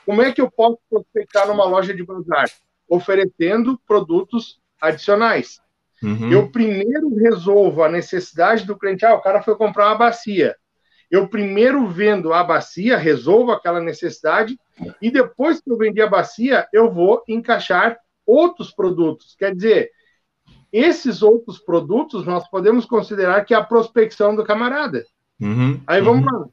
Como 0.05 0.23
é 0.23 0.33
que 0.33 0.41
eu 0.41 0.51
posso 0.51 0.79
prospectar 0.91 1.47
numa 1.47 1.65
loja 1.65 1.95
de 1.95 2.05
bazar? 2.05 2.51
Oferecendo 2.89 3.81
produtos 3.87 4.61
adicionais. 4.81 5.61
Uhum. 6.03 6.31
Eu 6.31 6.51
primeiro 6.51 7.15
resolvo 7.17 7.83
a 7.83 7.89
necessidade 7.89 8.65
do 8.65 8.77
cliente. 8.77 9.05
Ah, 9.05 9.15
o 9.15 9.21
cara 9.21 9.43
foi 9.43 9.57
comprar 9.57 9.87
uma 9.87 9.99
bacia. 9.99 10.57
Eu 11.11 11.29
primeiro 11.29 11.87
vendo 11.89 12.33
a 12.33 12.43
bacia, 12.43 12.97
resolvo 12.97 13.53
aquela 13.53 13.81
necessidade, 13.81 14.59
e 15.01 15.11
depois 15.11 15.61
que 15.61 15.71
eu 15.71 15.77
vendi 15.77 16.01
a 16.03 16.09
bacia, 16.09 16.67
eu 16.73 16.91
vou 16.91 17.23
encaixar 17.29 17.97
outros 18.27 18.73
produtos. 18.73 19.35
Quer 19.39 19.55
dizer, 19.55 19.91
esses 20.73 21.23
outros 21.23 21.59
produtos 21.59 22.27
nós 22.27 22.49
podemos 22.49 22.85
considerar 22.85 23.45
que 23.45 23.55
é 23.55 23.57
a 23.57 23.65
prospecção 23.65 24.35
do 24.35 24.45
camarada. 24.45 25.07
Uhum. 25.41 25.81
Aí 25.87 26.01
vamos 26.01 26.27
uhum. 26.27 26.41
lá. 26.41 26.47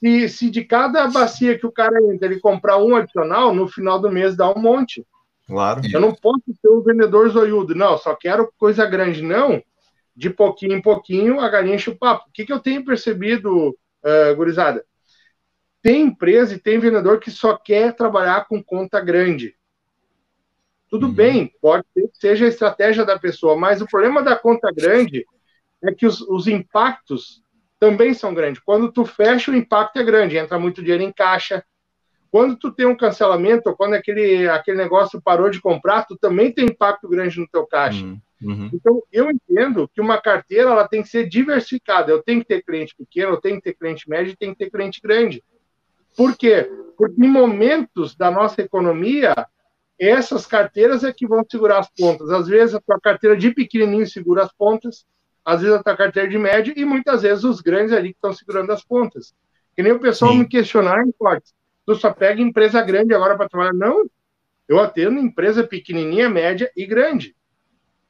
Se, 0.00 0.28
se 0.28 0.50
de 0.50 0.64
cada 0.64 1.06
bacia 1.06 1.56
que 1.56 1.66
o 1.66 1.70
cara 1.70 1.96
entra, 2.12 2.26
ele 2.26 2.40
comprar 2.40 2.78
um 2.78 2.96
adicional, 2.96 3.54
no 3.54 3.68
final 3.68 4.00
do 4.00 4.10
mês 4.10 4.36
dá 4.36 4.50
um 4.50 4.58
monte. 4.58 5.06
Claro. 5.46 5.80
Eu 5.92 6.00
não 6.00 6.12
posso 6.14 6.42
ser 6.60 6.68
um 6.68 6.82
vendedor 6.82 7.28
zoiudo. 7.28 7.74
Não, 7.74 7.96
só 7.98 8.14
quero 8.14 8.52
coisa 8.58 8.84
grande. 8.86 9.22
Não. 9.22 9.62
De 10.14 10.28
pouquinho 10.28 10.72
em 10.72 10.82
pouquinho, 10.82 11.40
a 11.40 11.48
galinha 11.48 11.76
enche 11.76 11.90
o 11.90 11.96
papo. 11.96 12.28
O 12.28 12.32
que, 12.32 12.44
que 12.44 12.52
eu 12.52 12.58
tenho 12.58 12.84
percebido, 12.84 13.76
uh, 14.04 14.34
gurizada? 14.36 14.84
Tem 15.82 16.02
empresa 16.02 16.54
e 16.54 16.58
tem 16.58 16.78
vendedor 16.78 17.18
que 17.18 17.30
só 17.30 17.56
quer 17.56 17.94
trabalhar 17.94 18.46
com 18.46 18.62
conta 18.62 19.00
grande. 19.00 19.54
Tudo 20.88 21.06
uhum. 21.06 21.12
bem, 21.12 21.52
pode 21.60 21.84
ser 21.94 22.08
que 22.08 22.18
seja 22.18 22.44
a 22.44 22.48
estratégia 22.48 23.04
da 23.04 23.18
pessoa, 23.18 23.56
mas 23.56 23.80
o 23.80 23.86
problema 23.86 24.22
da 24.22 24.36
conta 24.36 24.70
grande 24.70 25.24
é 25.82 25.92
que 25.92 26.06
os, 26.06 26.20
os 26.20 26.46
impactos 26.46 27.42
também 27.80 28.14
são 28.14 28.32
grandes. 28.32 28.62
Quando 28.62 28.92
tu 28.92 29.04
fecha, 29.04 29.50
o 29.50 29.56
impacto 29.56 29.98
é 29.98 30.04
grande, 30.04 30.36
entra 30.36 30.58
muito 30.58 30.82
dinheiro 30.82 31.02
em 31.02 31.12
caixa, 31.12 31.64
quando 32.30 32.56
tu 32.56 32.72
tem 32.72 32.86
um 32.86 32.96
cancelamento, 32.96 33.68
ou 33.68 33.76
quando 33.76 33.94
aquele, 33.94 34.48
aquele 34.48 34.78
negócio 34.78 35.20
parou 35.20 35.50
de 35.50 35.60
comprar, 35.60 36.04
tu 36.04 36.16
também 36.16 36.52
tem 36.52 36.64
impacto 36.64 37.08
grande 37.08 37.38
no 37.38 37.48
teu 37.48 37.66
caixa. 37.66 38.04
Uhum. 38.04 38.18
Uhum. 38.42 38.70
Então, 38.72 39.02
eu 39.12 39.30
entendo 39.30 39.88
que 39.88 40.00
uma 40.00 40.20
carteira 40.20 40.70
ela 40.70 40.88
tem 40.88 41.02
que 41.02 41.08
ser 41.08 41.28
diversificada. 41.28 42.10
Eu 42.10 42.22
tenho 42.22 42.40
que 42.40 42.46
ter 42.46 42.62
cliente 42.62 42.94
pequeno, 42.96 43.32
eu 43.32 43.40
tenho 43.40 43.56
que 43.56 43.62
ter 43.62 43.74
cliente 43.74 44.08
médio 44.08 44.32
e 44.32 44.36
tenho 44.36 44.52
que 44.52 44.64
ter 44.64 44.70
cliente 44.70 45.00
grande. 45.00 45.42
Por 46.16 46.36
quê? 46.36 46.70
Porque 46.96 47.20
em 47.22 47.28
momentos 47.28 48.14
da 48.14 48.30
nossa 48.30 48.60
economia, 48.62 49.34
essas 49.98 50.46
carteiras 50.46 51.04
é 51.04 51.12
que 51.12 51.26
vão 51.26 51.44
segurar 51.50 51.78
as 51.78 51.90
pontas. 51.90 52.30
Às 52.30 52.46
vezes 52.46 52.74
a 52.74 52.80
tua 52.80 53.00
carteira 53.00 53.36
de 53.36 53.50
pequenininho 53.50 54.06
segura 54.06 54.42
as 54.42 54.52
pontas, 54.52 55.04
às 55.44 55.62
vezes 55.62 55.76
a 55.76 55.82
tua 55.82 55.96
carteira 55.96 56.28
de 56.28 56.38
médio 56.38 56.74
e 56.76 56.84
muitas 56.84 57.22
vezes 57.22 57.44
os 57.44 57.60
grandes 57.60 57.92
ali 57.92 58.10
que 58.10 58.18
estão 58.18 58.32
segurando 58.32 58.70
as 58.72 58.84
pontas. 58.84 59.34
Que 59.74 59.82
nem 59.82 59.92
o 59.92 60.00
pessoal 60.00 60.32
Sim. 60.32 60.40
me 60.40 60.48
questionar 60.48 61.02
cortes 61.18 61.54
tu 61.84 61.94
só 61.94 62.12
pega 62.12 62.40
empresa 62.40 62.80
grande 62.82 63.14
agora 63.14 63.36
para 63.36 63.48
trabalhar. 63.48 63.74
Não, 63.74 64.08
eu 64.68 64.80
atendo 64.80 65.18
empresa 65.18 65.64
pequenininha, 65.64 66.28
média 66.28 66.70
e 66.76 66.86
grande. 66.86 67.34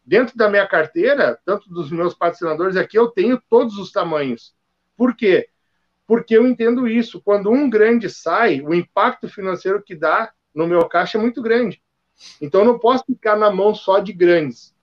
Dentro 0.05 0.37
da 0.37 0.49
minha 0.49 0.67
carteira, 0.67 1.39
tanto 1.45 1.69
dos 1.69 1.91
meus 1.91 2.15
patrocinadores 2.15 2.77
aqui, 2.77 2.99
eu 2.99 3.09
tenho 3.09 3.41
todos 3.49 3.79
os 3.79 3.93
tamanhos. 3.93 4.55
Por 4.97 5.15
quê? 5.15 5.49
Porque 6.07 6.37
eu 6.37 6.47
entendo 6.47 6.89
isso. 6.89 7.21
Quando 7.21 7.51
um 7.51 7.71
grande 7.71 8.11
sai, 8.11 8.61
o 8.61 8.75
impacto 8.75 9.29
financeiro 9.29 9.83
que 9.83 9.95
dá 9.95 10.33
no 10.55 10.67
meu 10.67 10.87
caixa 10.89 11.19
é 11.19 11.21
muito 11.21 11.41
grande. 11.41 11.81
Então, 12.41 12.63
eu 12.63 12.67
não 12.67 12.79
posso 12.79 13.05
ficar 13.05 13.37
na 13.37 13.51
mão 13.51 13.75
só 13.75 14.01
de 14.01 14.13
grandes. 14.13 14.75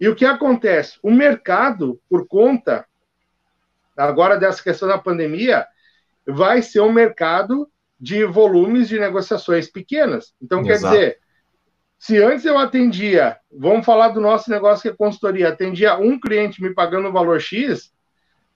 E 0.00 0.08
o 0.08 0.14
que 0.14 0.24
acontece? 0.24 0.98
O 1.02 1.10
mercado, 1.10 2.00
por 2.08 2.26
conta 2.26 2.86
agora 3.96 4.36
dessa 4.36 4.62
questão 4.62 4.88
da 4.88 4.98
pandemia, 4.98 5.66
vai 6.26 6.60
ser 6.62 6.80
um 6.80 6.92
mercado 6.92 7.70
de 7.98 8.24
volumes 8.24 8.88
de 8.88 8.98
negociações 8.98 9.70
pequenas. 9.70 10.34
Então, 10.40 10.60
Exato. 10.60 10.68
quer 10.68 11.00
dizer, 11.00 11.20
se 12.06 12.22
antes 12.22 12.44
eu 12.44 12.56
atendia, 12.56 13.36
vamos 13.50 13.84
falar 13.84 14.10
do 14.10 14.20
nosso 14.20 14.48
negócio 14.48 14.82
que 14.82 14.88
é 14.88 14.96
consultoria, 14.96 15.48
atendia 15.48 15.98
um 15.98 16.20
cliente 16.20 16.62
me 16.62 16.72
pagando 16.72 17.08
o 17.08 17.12
valor 17.12 17.40
X, 17.40 17.92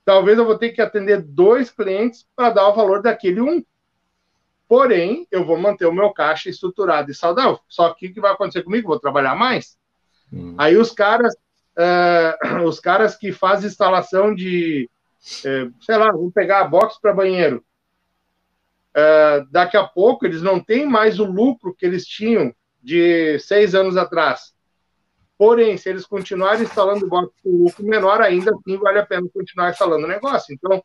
talvez 0.04 0.38
eu 0.38 0.44
vou 0.44 0.56
ter 0.56 0.70
que 0.70 0.80
atender 0.80 1.20
dois 1.20 1.68
clientes 1.68 2.24
para 2.36 2.50
dar 2.50 2.68
o 2.68 2.74
valor 2.74 3.02
daquele 3.02 3.40
um. 3.40 3.60
Porém, 4.68 5.26
eu 5.32 5.44
vou 5.44 5.58
manter 5.58 5.84
o 5.86 5.92
meu 5.92 6.12
caixa 6.12 6.48
estruturado 6.48 7.10
e 7.10 7.14
saudável. 7.14 7.58
Só 7.68 7.92
que 7.92 8.06
o 8.06 8.14
que 8.14 8.20
vai 8.20 8.30
acontecer 8.30 8.62
comigo? 8.62 8.86
Vou 8.86 9.00
trabalhar 9.00 9.34
mais. 9.34 9.76
Hum. 10.32 10.54
Aí 10.56 10.76
os 10.76 10.92
caras, 10.92 11.34
uh, 11.76 12.62
os 12.64 12.78
caras 12.78 13.16
que 13.16 13.32
fazem 13.32 13.68
instalação 13.68 14.32
de, 14.32 14.88
uh, 15.40 15.74
sei 15.80 15.96
lá, 15.96 16.12
vou 16.12 16.30
pegar 16.30 16.60
a 16.60 16.68
box 16.68 17.00
para 17.00 17.12
banheiro 17.12 17.64
uh, 18.90 19.46
daqui 19.50 19.76
a 19.76 19.84
pouco 19.84 20.24
eles 20.24 20.42
não 20.42 20.60
têm 20.60 20.86
mais 20.86 21.18
o 21.18 21.24
lucro 21.24 21.74
que 21.74 21.84
eles 21.86 22.06
tinham 22.06 22.54
de 22.82 23.38
seis 23.38 23.74
anos 23.74 23.96
atrás. 23.96 24.52
Porém, 25.36 25.76
se 25.76 25.88
eles 25.88 26.04
continuarem 26.04 26.62
instalando 26.62 27.08
box 27.08 27.32
com 27.42 27.64
lucro 27.64 27.84
menor, 27.84 28.20
ainda 28.20 28.52
assim 28.52 28.76
vale 28.76 28.98
a 28.98 29.06
pena 29.06 29.26
continuar 29.32 29.70
instalando 29.70 30.04
o 30.04 30.08
negócio. 30.08 30.54
Então, 30.54 30.82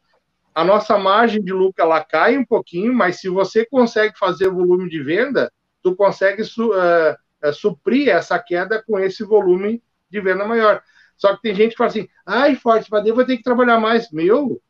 a 0.53 0.63
nossa 0.63 0.97
margem 0.97 1.43
de 1.43 1.51
lucro 1.51 1.83
ela 1.83 2.01
cai 2.03 2.37
um 2.37 2.45
pouquinho, 2.45 2.93
mas 2.93 3.19
se 3.19 3.27
você 3.27 3.65
consegue 3.65 4.17
fazer 4.17 4.49
volume 4.49 4.89
de 4.89 5.03
venda, 5.03 5.51
tu 5.83 5.93
consegue 5.93 6.45
su, 6.45 6.69
uh, 6.69 7.13
uh, 7.43 7.53
suprir 7.53 8.07
essa 8.07 8.39
queda 8.39 8.81
com 8.81 8.97
esse 8.97 9.23
volume 9.25 9.83
de 10.09 10.21
venda 10.21 10.45
maior. 10.45 10.81
Só 11.17 11.35
que 11.35 11.41
tem 11.41 11.55
gente 11.55 11.71
que 11.71 11.77
fala 11.77 11.89
assim, 11.89 12.07
ai, 12.25 12.55
Forte, 12.55 12.89
mas 12.89 13.05
eu 13.05 13.13
vou 13.13 13.25
ter 13.25 13.37
que 13.37 13.43
trabalhar 13.43 13.79
mais. 13.79 14.09
Meu, 14.11 14.61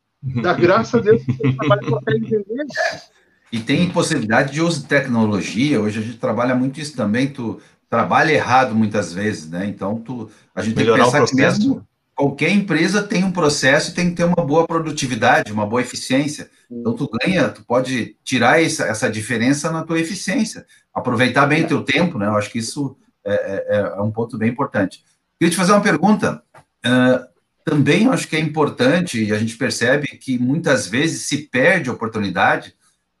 da 0.42 0.52
graça 0.52 0.98
a 0.98 1.00
Deus, 1.00 1.22
você 1.24 1.52
trabalha 1.56 1.82
consegue 1.88 2.20
vender. 2.24 2.66
E 3.52 3.60
tem 3.60 3.90
possibilidade 3.90 4.52
de 4.52 4.60
uso 4.60 4.82
de 4.82 4.86
tecnologia. 4.86 5.80
Hoje 5.80 6.00
a 6.00 6.02
gente 6.02 6.18
trabalha 6.18 6.54
muito 6.54 6.80
isso 6.80 6.96
também. 6.96 7.28
Tu 7.28 7.60
trabalha 7.88 8.32
errado 8.32 8.74
muitas 8.74 9.12
vezes, 9.12 9.48
né? 9.48 9.66
Então 9.66 9.98
tu, 10.00 10.30
a 10.54 10.62
gente 10.62 10.76
Melhorar 10.76 11.04
tem 11.04 11.12
que 11.12 11.18
pensar 11.18 11.26
que 11.26 11.36
mesmo 11.36 11.86
qualquer 12.14 12.50
empresa 12.50 13.02
tem 13.02 13.22
um 13.22 13.30
processo 13.30 13.90
e 13.90 13.94
tem 13.94 14.10
que 14.10 14.16
ter 14.16 14.24
uma 14.24 14.44
boa 14.44 14.66
produtividade, 14.66 15.52
uma 15.52 15.66
boa 15.66 15.82
eficiência. 15.82 16.50
Então 16.70 16.94
tu 16.94 17.08
ganha, 17.22 17.48
tu 17.50 17.62
pode 17.64 18.16
tirar 18.24 18.60
essa, 18.62 18.84
essa 18.84 19.08
diferença 19.08 19.70
na 19.70 19.84
tua 19.84 20.00
eficiência, 20.00 20.66
aproveitar 20.92 21.46
bem 21.46 21.64
o 21.64 21.68
teu 21.68 21.82
tempo, 21.84 22.18
né? 22.18 22.26
Eu 22.26 22.36
acho 22.36 22.50
que 22.50 22.58
isso 22.58 22.96
é, 23.24 23.64
é, 23.68 23.78
é 23.98 24.00
um 24.00 24.10
ponto 24.10 24.36
bem 24.36 24.50
importante. 24.50 25.04
Queria 25.38 25.50
te 25.50 25.56
fazer 25.56 25.72
uma 25.72 25.82
pergunta. 25.82 26.42
Uh, 26.84 27.36
também 27.64 28.06
acho 28.08 28.28
que 28.28 28.36
é 28.36 28.40
importante, 28.40 29.22
e 29.22 29.32
a 29.32 29.38
gente 29.38 29.56
percebe 29.56 30.06
que 30.06 30.38
muitas 30.38 30.86
vezes 30.86 31.22
se 31.22 31.48
perde 31.48 31.90
a 31.90 31.92
oportunidade 31.92 32.75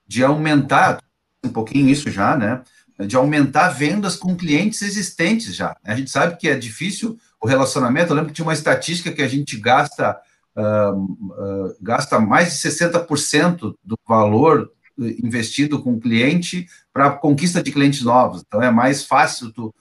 de 0.06 0.24
aumentar 0.24 1.02
um 1.44 1.48
pouquinho 1.48 1.88
isso 1.88 2.10
já, 2.10 2.36
né? 2.36 2.62
De 3.06 3.16
aumentar 3.16 3.68
vendas 3.68 4.16
com 4.16 4.36
clientes 4.36 4.82
existentes 4.82 5.54
já. 5.54 5.76
A 5.84 5.94
gente 5.94 6.10
sabe 6.10 6.36
que 6.36 6.48
é 6.48 6.54
difícil 6.56 7.18
o 7.40 7.46
relacionamento. 7.46 8.10
Eu 8.10 8.16
lembro 8.16 8.30
que 8.30 8.34
tinha 8.34 8.46
uma 8.46 8.54
estatística 8.54 9.12
que 9.12 9.22
a 9.22 9.28
gente 9.28 9.56
gasta 9.58 10.18
uh, 10.56 10.96
uh, 10.96 11.76
gasta 11.80 12.18
mais 12.18 12.52
de 12.52 12.68
60% 12.68 13.74
do 13.84 13.98
valor 14.08 14.72
investido 14.98 15.82
com 15.82 15.92
o 15.92 16.00
cliente 16.00 16.66
para 16.92 17.10
conquista 17.10 17.62
de 17.62 17.70
clientes 17.70 18.02
novos. 18.02 18.42
Então 18.46 18.62
é 18.62 18.70
mais 18.70 19.04
fácil 19.04 19.52
tu 19.52 19.74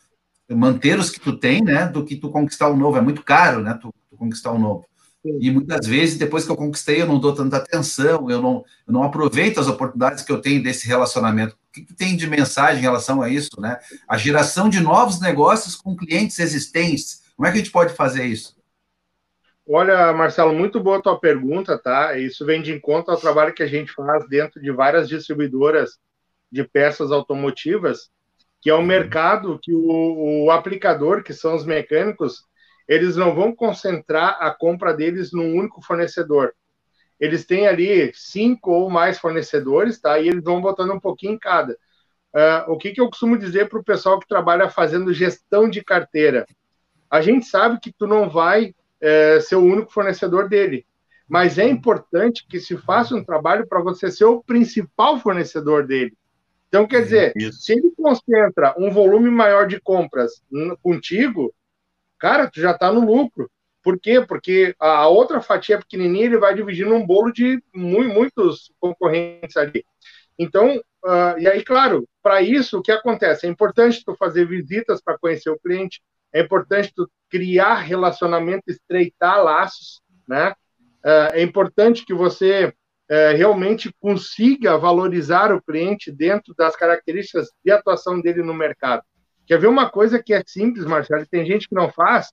manter 0.50 1.00
os 1.00 1.10
que 1.10 1.20
tu 1.20 1.38
tem, 1.38 1.64
né, 1.64 1.88
do 1.88 2.04
que 2.04 2.18
tu 2.18 2.30
conquistar 2.30 2.70
um 2.70 2.76
novo. 2.76 2.98
É 2.98 3.02
muito 3.02 3.24
caro, 3.24 3.62
né, 3.62 3.78
tu, 3.82 3.94
tu 4.10 4.18
conquistar 4.18 4.52
um 4.52 4.60
novo. 4.60 4.86
E 5.40 5.50
muitas 5.50 5.88
vezes, 5.88 6.18
depois 6.18 6.46
que 6.46 6.52
eu 6.52 6.56
conquistei, 6.56 7.02
eu 7.02 7.08
não 7.08 7.20
dou 7.20 7.34
tanta 7.34 7.58
atenção, 7.58 8.30
eu 8.30 8.42
não, 8.42 8.64
eu 8.88 8.94
não 8.94 9.04
aproveito 9.04 9.60
as 9.60 9.68
oportunidades 9.68 10.24
que 10.24 10.32
eu 10.32 10.40
tenho 10.40 10.62
desse 10.62 10.88
relacionamento. 10.88 11.56
O 11.56 11.72
que, 11.74 11.82
que 11.82 11.94
tem 11.94 12.16
de 12.16 12.28
mensagem 12.28 12.78
em 12.78 12.84
relação 12.84 13.22
a 13.22 13.30
isso, 13.30 13.60
né? 13.60 13.80
A 14.08 14.18
geração 14.18 14.70
de 14.70 14.80
novos 14.80 15.20
negócios 15.20 15.76
com 15.76 15.96
clientes 15.96 16.38
existentes. 16.40 17.24
Como 17.36 17.48
é 17.48 17.52
que 17.52 17.58
a 17.58 17.62
gente 17.62 17.72
pode 17.72 17.94
fazer 17.94 18.26
isso? 18.26 18.56
Olha, 19.68 20.14
Marcelo, 20.14 20.54
muito 20.54 20.80
boa 20.80 21.00
a 21.00 21.02
tua 21.02 21.20
pergunta, 21.20 21.78
tá? 21.78 22.16
Isso 22.18 22.46
vem 22.46 22.62
de 22.62 22.72
encontro 22.72 23.12
ao 23.12 23.20
trabalho 23.20 23.54
que 23.54 23.64
a 23.64 23.68
gente 23.68 23.92
faz 23.94 24.28
dentro 24.30 24.62
de 24.62 24.72
várias 24.72 25.10
distribuidoras 25.10 25.98
de 26.52 26.64
peças 26.64 27.12
automotivas, 27.12 28.12
que 28.62 28.70
é 28.70 28.76
um 28.76 28.86
mercado 28.86 29.60
que 29.60 29.74
o, 29.74 30.46
o 30.46 30.52
aplicador, 30.52 31.24
que 31.24 31.34
são 31.34 31.56
os 31.56 31.66
mecânicos, 31.66 32.44
eles 32.88 33.16
não 33.16 33.34
vão 33.34 33.56
concentrar 33.56 34.38
a 34.40 34.52
compra 34.52 34.94
deles 34.94 35.32
num 35.32 35.56
único 35.56 35.82
fornecedor. 35.82 36.54
Eles 37.20 37.46
têm 37.46 37.68
ali 37.68 38.12
cinco 38.14 38.72
ou 38.72 38.90
mais 38.90 39.18
fornecedores, 39.18 40.00
tá? 40.00 40.20
E 40.20 40.28
eles 40.28 40.44
vão 40.44 40.62
botando 40.62 40.94
um 40.94 41.00
pouquinho 41.00 41.34
em 41.34 41.40
cada. 41.40 41.74
Uh, 42.34 42.72
o 42.72 42.78
que, 42.78 42.92
que 42.92 43.00
eu 43.00 43.08
costumo 43.08 43.38
dizer 43.38 43.70
para 43.70 43.80
o 43.80 43.84
pessoal 43.84 44.20
que 44.20 44.28
trabalha 44.28 44.70
fazendo 44.70 45.14
gestão 45.14 45.70
de 45.70 45.84
carteira? 45.84 46.46
A 47.10 47.22
gente 47.22 47.46
sabe 47.46 47.80
que 47.80 47.94
tu 47.94 48.06
não 48.06 48.30
vai 48.30 48.76
é, 49.00 49.40
ser 49.40 49.56
o 49.56 49.64
único 49.64 49.92
fornecedor 49.92 50.50
dele. 50.50 50.86
Mas 51.28 51.58
é 51.58 51.68
importante 51.68 52.46
que 52.48 52.60
se 52.60 52.78
faça 52.78 53.16
um 53.16 53.24
trabalho 53.24 53.66
para 53.68 53.82
você 53.82 54.12
ser 54.12 54.26
o 54.26 54.44
principal 54.44 55.20
fornecedor 55.20 55.88
dele. 55.88 56.14
Então, 56.68 56.86
quer 56.88 57.04
dizer, 57.04 57.34
Isso. 57.36 57.62
se 57.62 57.74
ele 57.74 57.92
concentra 57.96 58.76
um 58.78 58.92
volume 58.92 59.30
maior 59.30 59.68
de 59.68 59.80
compras 59.80 60.44
contigo, 60.84 61.54
cara, 62.20 62.50
tu 62.50 62.60
já 62.60 62.72
está 62.72 62.92
no 62.92 63.06
lucro. 63.06 63.50
Por 63.84 64.00
quê? 64.00 64.20
Porque 64.20 64.76
a 64.80 65.08
outra 65.08 65.42
fatia 65.42 65.78
pequenininha 65.78 66.26
ele 66.26 66.38
vai 66.38 66.56
dividir 66.56 66.88
num 66.88 67.06
bolo 67.06 67.32
de 67.32 67.62
muitos 67.74 68.72
concorrentes 68.80 69.56
ali. 69.58 69.86
Então, 70.38 70.78
uh, 70.78 71.40
e 71.40 71.48
aí, 71.48 71.64
claro, 71.64 72.08
para 72.22 72.42
isso, 72.42 72.80
o 72.80 72.82
que 72.82 72.92
acontece? 72.92 73.46
É 73.46 73.50
importante 73.50 74.04
tu 74.04 74.16
fazer 74.16 74.46
visitas 74.48 75.02
para 75.02 75.18
conhecer 75.18 75.50
o 75.50 75.60
cliente, 75.60 76.02
é 76.34 76.42
importante 76.42 76.92
tu 76.94 77.10
criar 77.30 77.76
relacionamento, 77.76 78.64
estreitar 78.68 79.44
laços, 79.44 80.02
né? 80.28 80.54
É, 81.06 81.40
é 81.40 81.44
importante 81.44 82.04
que 82.04 82.14
você 82.14 82.74
é, 83.08 83.32
realmente 83.34 83.94
consiga 84.00 84.78
valorizar 84.78 85.54
o 85.54 85.62
cliente 85.62 86.12
dentro 86.12 86.54
das 86.56 86.76
características 86.76 87.50
de 87.64 87.72
atuação 87.72 88.20
dele 88.20 88.42
no 88.42 88.54
mercado. 88.54 89.04
Quer 89.46 89.60
ver 89.60 89.68
uma 89.68 89.90
coisa 89.90 90.22
que 90.22 90.34
é 90.34 90.44
simples, 90.46 90.86
Marcelo, 90.86 91.24
e 91.24 91.28
tem 91.28 91.46
gente 91.46 91.68
que 91.70 91.76
não 91.76 91.92
faz? 91.92 92.32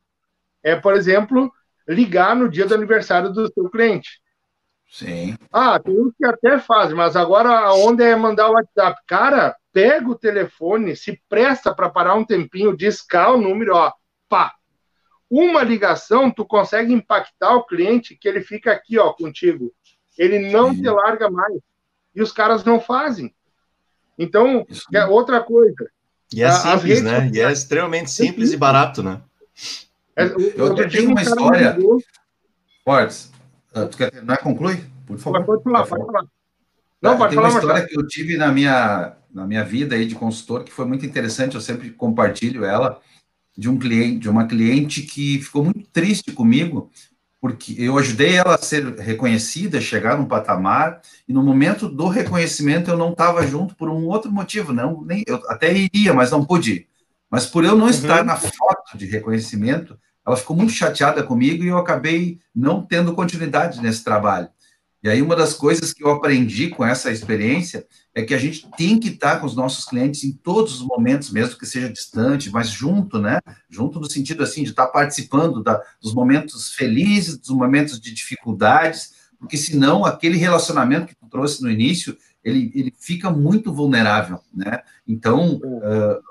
É, 0.62 0.76
por 0.76 0.94
exemplo, 0.94 1.52
ligar 1.86 2.34
no 2.34 2.48
dia 2.48 2.66
do 2.66 2.74
aniversário 2.74 3.30
do 3.30 3.52
seu 3.52 3.68
cliente. 3.68 4.20
Sim. 4.88 5.36
Ah, 5.50 5.78
tem 5.78 5.98
uns 5.98 6.12
que 6.16 6.24
até 6.26 6.58
fazem, 6.58 6.94
mas 6.94 7.16
agora 7.16 7.48
a 7.48 7.74
onda 7.74 8.04
é 8.04 8.14
mandar 8.14 8.50
o 8.50 8.52
WhatsApp. 8.52 9.00
Cara, 9.06 9.56
pega 9.72 10.08
o 10.08 10.14
telefone, 10.14 10.94
se 10.94 11.20
presta 11.28 11.74
para 11.74 11.88
parar 11.88 12.14
um 12.14 12.24
tempinho, 12.24 12.76
discar 12.76 13.32
o 13.32 13.40
número, 13.40 13.74
ó, 13.74 13.90
pá, 14.28 14.54
uma 15.30 15.62
ligação, 15.62 16.30
tu 16.30 16.44
consegue 16.44 16.92
impactar 16.92 17.54
o 17.54 17.64
cliente 17.64 18.14
que 18.14 18.28
ele 18.28 18.42
fica 18.42 18.70
aqui, 18.70 18.98
ó, 18.98 19.14
contigo. 19.14 19.72
Ele 20.18 20.50
não 20.50 20.74
Sim. 20.74 20.82
te 20.82 20.90
larga 20.90 21.30
mais. 21.30 21.58
E 22.14 22.20
os 22.20 22.30
caras 22.30 22.62
não 22.64 22.78
fazem. 22.78 23.34
Então, 24.18 24.66
outra 25.08 25.42
coisa. 25.42 25.90
E 26.34 26.42
é 26.42 26.50
simples, 26.52 27.02
né? 27.02 27.30
E 27.32 27.40
é 27.40 27.50
extremamente 27.50 28.10
simples 28.10 28.50
é 28.50 28.54
e 28.54 28.56
barato, 28.56 29.02
né? 29.02 29.20
É, 30.16 30.24
eu, 30.24 30.76
eu 30.76 30.88
tenho 30.88 31.10
uma 31.10 31.22
história. 31.22 31.76
Fortes, 32.84 33.30
ah, 33.74 33.86
tu 33.86 33.96
quer 33.96 34.10
terminar? 34.10 34.38
Conclui, 34.38 34.82
por 35.06 35.18
favor. 35.18 35.44
Pode 35.44 35.62
falar, 35.62 35.86
pode 35.86 36.06
falar. 36.06 36.24
Não, 37.00 37.16
pode 37.16 37.30
tem 37.30 37.36
falar, 37.36 37.50
uma 37.50 37.58
história 37.58 37.86
que 37.86 37.98
eu 37.98 38.06
tive 38.06 38.36
na 38.36 38.52
minha, 38.52 39.16
na 39.32 39.46
minha 39.46 39.64
vida 39.64 39.94
aí 39.94 40.06
de 40.06 40.14
consultor 40.14 40.64
que 40.64 40.72
foi 40.72 40.84
muito 40.84 41.06
interessante, 41.06 41.54
eu 41.54 41.60
sempre 41.60 41.90
compartilho 41.90 42.64
ela 42.64 43.00
de 43.56 43.68
um 43.68 43.78
cliente, 43.78 44.18
de 44.18 44.28
uma 44.28 44.46
cliente 44.46 45.02
que 45.02 45.40
ficou 45.40 45.64
muito 45.64 45.88
triste 45.90 46.32
comigo, 46.32 46.90
porque 47.42 47.74
eu 47.76 47.98
ajudei 47.98 48.36
ela 48.36 48.54
a 48.54 48.58
ser 48.58 49.00
reconhecida, 49.00 49.80
chegar 49.80 50.16
num 50.16 50.26
patamar, 50.26 51.00
e 51.26 51.32
no 51.32 51.42
momento 51.42 51.88
do 51.88 52.06
reconhecimento 52.06 52.88
eu 52.88 52.96
não 52.96 53.10
estava 53.10 53.44
junto 53.44 53.74
por 53.74 53.88
um 53.88 54.06
outro 54.06 54.30
motivo, 54.30 54.72
não, 54.72 55.02
nem 55.04 55.24
eu 55.26 55.42
até 55.48 55.76
iria, 55.76 56.14
mas 56.14 56.30
não 56.30 56.44
pude. 56.44 56.86
Mas 57.28 57.44
por 57.44 57.64
eu 57.64 57.74
não 57.74 57.86
uhum. 57.86 57.90
estar 57.90 58.24
na 58.24 58.36
foto 58.36 58.96
de 58.96 59.06
reconhecimento, 59.06 59.98
ela 60.24 60.36
ficou 60.36 60.54
muito 60.54 60.70
chateada 60.70 61.20
comigo 61.24 61.64
e 61.64 61.66
eu 61.66 61.78
acabei 61.78 62.38
não 62.54 62.80
tendo 62.80 63.12
continuidade 63.12 63.82
nesse 63.82 64.04
trabalho. 64.04 64.48
E 65.02 65.08
aí, 65.08 65.20
uma 65.20 65.34
das 65.34 65.52
coisas 65.52 65.92
que 65.92 66.04
eu 66.04 66.12
aprendi 66.12 66.68
com 66.68 66.84
essa 66.84 67.10
experiência 67.10 67.84
é 68.14 68.22
que 68.22 68.34
a 68.34 68.38
gente 68.38 68.68
tem 68.76 68.98
que 68.98 69.08
estar 69.08 69.40
com 69.40 69.46
os 69.46 69.56
nossos 69.56 69.84
clientes 69.86 70.22
em 70.24 70.32
todos 70.32 70.80
os 70.80 70.86
momentos, 70.86 71.30
mesmo 71.30 71.58
que 71.58 71.66
seja 71.66 71.90
distante, 71.90 72.50
mas 72.50 72.68
junto, 72.68 73.18
né? 73.18 73.40
Junto 73.70 73.98
no 73.98 74.10
sentido, 74.10 74.42
assim, 74.42 74.62
de 74.62 74.70
estar 74.70 74.88
participando 74.88 75.62
da, 75.62 75.82
dos 76.00 76.12
momentos 76.12 76.74
felizes, 76.74 77.38
dos 77.38 77.50
momentos 77.50 77.98
de 77.98 78.12
dificuldades, 78.12 79.14
porque 79.38 79.56
senão 79.56 80.04
aquele 80.04 80.36
relacionamento 80.36 81.06
que 81.06 81.16
tu 81.16 81.26
trouxe 81.26 81.62
no 81.62 81.70
início, 81.70 82.16
ele, 82.44 82.70
ele 82.74 82.94
fica 82.98 83.30
muito 83.30 83.72
vulnerável, 83.72 84.40
né? 84.52 84.82
Então, 85.08 85.56
uh, 85.56 86.22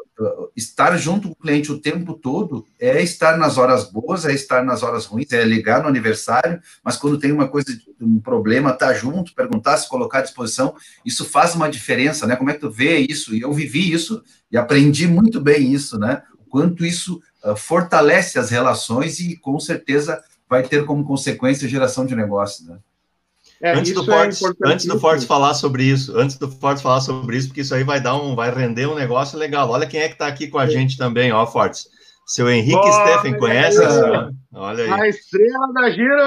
estar 0.56 0.98
junto 0.98 1.30
com 1.30 1.34
o 1.34 1.38
cliente 1.38 1.72
o 1.72 1.80
tempo 1.80 2.14
todo 2.14 2.66
é 2.80 3.02
estar 3.02 3.38
nas 3.38 3.58
horas 3.58 3.90
boas, 3.92 4.26
é 4.26 4.34
estar 4.34 4.64
nas 4.64 4.84
horas 4.84 5.06
ruins, 5.06 5.32
é 5.32 5.44
ligar 5.44 5.82
no 5.82 5.88
aniversário, 5.88 6.62
mas 6.84 6.98
quando 6.98 7.18
tem 7.18 7.32
uma 7.32 7.48
coisa, 7.48 7.68
um 8.00 8.20
problema, 8.20 8.72
estar 8.72 8.88
tá 8.88 8.94
junto, 8.94 9.34
perguntar, 9.34 9.78
se 9.78 9.90
colocar 9.90 10.20
à 10.20 10.22
disposição, 10.22 10.76
isso 11.06 11.26
faz 11.26 11.56
uma 11.56 11.70
diferença, 11.70 12.28
né? 12.28 12.36
Como 12.36 12.50
é 12.50 12.54
que 12.54 12.60
tu 12.60 12.70
vê 12.70 12.98
isso? 12.98 13.36
E 13.36 13.42
eu 13.42 13.54
vivi 13.54 13.92
isso 13.92 14.24
e 14.52 14.58
aprendi 14.58 15.08
muito 15.08 15.40
bem 15.40 15.72
isso, 15.74 15.98
né? 15.98 16.24
O 16.40 16.50
quanto 16.50 16.86
isso 16.86 17.22
uh, 17.44 17.56
fortalece 17.56 18.38
as 18.38 18.50
relações 18.50 19.20
e 19.20 19.38
com 19.38 19.60
certeza 19.60 20.22
vai 20.50 20.64
ter 20.64 20.86
como 20.86 21.06
consequência 21.06 21.68
geração 21.68 22.06
de 22.06 22.16
negócio, 22.16 22.66
né? 22.66 22.78
É, 23.62 23.74
antes, 23.74 23.94
do 23.94 24.04
Fortes, 24.04 24.42
é 24.42 24.48
antes 24.66 24.86
do 24.86 25.00
Fortes 25.00 25.26
falar 25.26 25.54
sobre 25.54 25.84
isso, 25.84 26.18
antes 26.18 26.38
do 26.38 26.50
Fortes 26.50 26.82
falar 26.82 27.00
sobre 27.02 27.38
isso, 27.38 27.48
porque 27.48 27.62
isso 27.62 27.76
aí 27.76 27.84
vai 27.84 28.02
dar 28.02 28.16
um, 28.16 28.36
vai 28.36 28.54
render 28.54 28.88
um 28.88 28.96
negócio 28.96 29.38
legal. 29.38 29.70
Olha 29.70 29.86
quem 29.86 30.00
é 30.00 30.08
que 30.08 30.16
está 30.16 30.28
aqui 30.28 30.48
com 30.48 30.58
a 30.58 30.66
gente 30.66 30.98
também, 30.98 31.32
ó, 31.32 31.46
Fortes. 31.46 31.88
Seu 32.26 32.50
Henrique 32.50 32.80
Boa, 32.80 32.92
Steffen, 32.92 33.38
conhece 33.38 33.84
esse 33.84 34.00
Olha 34.54 34.84
aí. 34.84 34.90
A 34.90 35.08
estrela 35.08 35.74
da 35.74 35.90
Giro! 35.90 36.22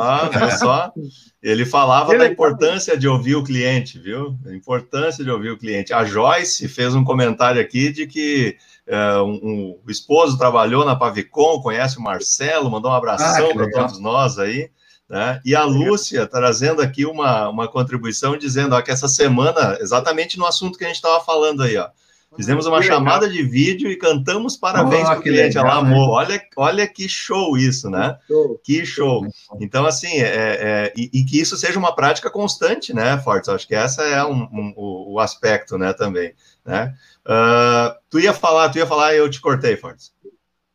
Ah, 0.00 0.30
viu 0.32 0.50
só? 0.58 0.92
Ele 1.42 1.64
falava 1.64 2.16
da 2.16 2.26
importância 2.26 2.96
de 2.96 3.06
ouvir 3.06 3.36
o 3.36 3.44
cliente, 3.44 3.98
viu? 3.98 4.36
A 4.46 4.52
importância 4.52 5.22
de 5.24 5.30
ouvir 5.30 5.50
o 5.50 5.58
cliente. 5.58 5.92
A 5.92 6.04
Joyce 6.04 6.68
fez 6.68 6.94
um 6.94 7.04
comentário 7.04 7.60
aqui 7.60 7.92
de 7.92 8.06
que 8.06 8.56
uh, 8.88 9.22
um, 9.22 9.40
um, 9.42 9.80
o 9.86 9.90
esposo 9.90 10.38
trabalhou 10.38 10.84
na 10.84 10.96
Pavicon, 10.96 11.60
conhece 11.60 11.98
o 11.98 12.02
Marcelo, 12.02 12.70
mandou 12.70 12.90
um 12.90 12.94
abração 12.94 13.50
ah, 13.50 13.54
para 13.54 13.70
todos 13.70 14.00
nós 14.00 14.38
aí. 14.38 14.70
Né? 15.14 15.40
E 15.44 15.54
a 15.54 15.62
Lúcia 15.62 16.26
trazendo 16.26 16.82
aqui 16.82 17.06
uma, 17.06 17.48
uma 17.48 17.68
contribuição 17.68 18.36
dizendo 18.36 18.74
ó, 18.74 18.82
que 18.82 18.90
essa 18.90 19.06
semana, 19.06 19.78
exatamente 19.80 20.36
no 20.36 20.44
assunto 20.44 20.76
que 20.76 20.82
a 20.82 20.88
gente 20.88 20.96
estava 20.96 21.24
falando 21.24 21.62
aí, 21.62 21.76
ó, 21.76 21.88
fizemos 22.34 22.66
uma 22.66 22.82
chamada 22.82 23.28
de 23.28 23.40
vídeo 23.44 23.88
e 23.88 23.96
cantamos 23.96 24.56
parabéns 24.56 25.04
oh, 25.04 25.10
para 25.10 25.20
o 25.20 25.22
cliente. 25.22 25.56
Legal, 25.56 25.66
Ela 25.66 25.78
amou. 25.78 26.08
Né? 26.08 26.12
Olha, 26.14 26.42
olha 26.56 26.88
que 26.88 27.08
show 27.08 27.56
isso, 27.56 27.88
né? 27.88 28.18
Que 28.64 28.84
show. 28.84 29.24
Então, 29.60 29.86
assim, 29.86 30.16
é, 30.16 30.24
é 30.26 30.92
e, 30.96 31.08
e, 31.12 31.24
que 31.24 31.40
isso 31.40 31.56
seja 31.56 31.78
uma 31.78 31.94
prática 31.94 32.28
constante, 32.28 32.92
né, 32.92 33.16
Fortes? 33.18 33.48
Acho 33.48 33.68
que 33.68 33.74
essa 33.76 34.02
é 34.02 34.24
um, 34.24 34.48
um, 34.52 34.74
o, 34.76 35.12
o, 35.12 35.20
aspecto, 35.20 35.78
né, 35.78 35.92
também. 35.92 36.34
Né? 36.64 36.92
Uh, 37.24 37.94
tu 38.10 38.18
ia 38.18 38.32
falar, 38.32 38.68
tu 38.70 38.78
ia 38.78 38.86
falar 38.86 39.14
e 39.14 39.18
eu 39.18 39.30
te 39.30 39.40
cortei, 39.40 39.76
Fortes. 39.76 40.12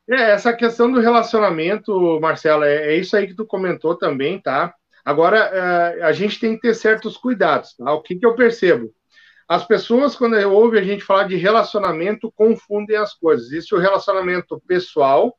É, 0.10 0.32
essa 0.32 0.51
questão 0.51 0.91
do 0.91 0.99
relacionamento, 0.99 2.20
Marcelo, 2.20 2.64
é, 2.64 2.93
é 2.93 2.95
isso 2.95 3.16
aí 3.16 3.28
que 3.28 3.36
tu 3.36 3.45
comentou 3.45 3.95
também, 3.95 4.41
tá? 4.41 4.74
Agora, 5.05 5.38
é, 5.38 6.01
a 6.01 6.12
gente 6.12 6.39
tem 6.39 6.55
que 6.55 6.62
ter 6.62 6.74
certos 6.74 7.16
cuidados, 7.16 7.76
tá? 7.76 7.93
O 7.93 8.01
que, 8.01 8.16
que 8.16 8.26
eu 8.26 8.36
percebo? 8.36 8.91
As 9.47 9.66
pessoas, 9.66 10.16
quando 10.16 10.36
ouvem 10.49 10.82
a 10.82 10.84
gente 10.84 11.03
falar 11.03 11.24
de 11.24 11.36
relacionamento, 11.36 12.32
confundem 12.32 12.97
as 12.97 13.14
coisas. 13.14 13.47
Existe 13.47 13.76
o 13.76 13.80
relacionamento 13.80 14.60
pessoal, 14.68 15.36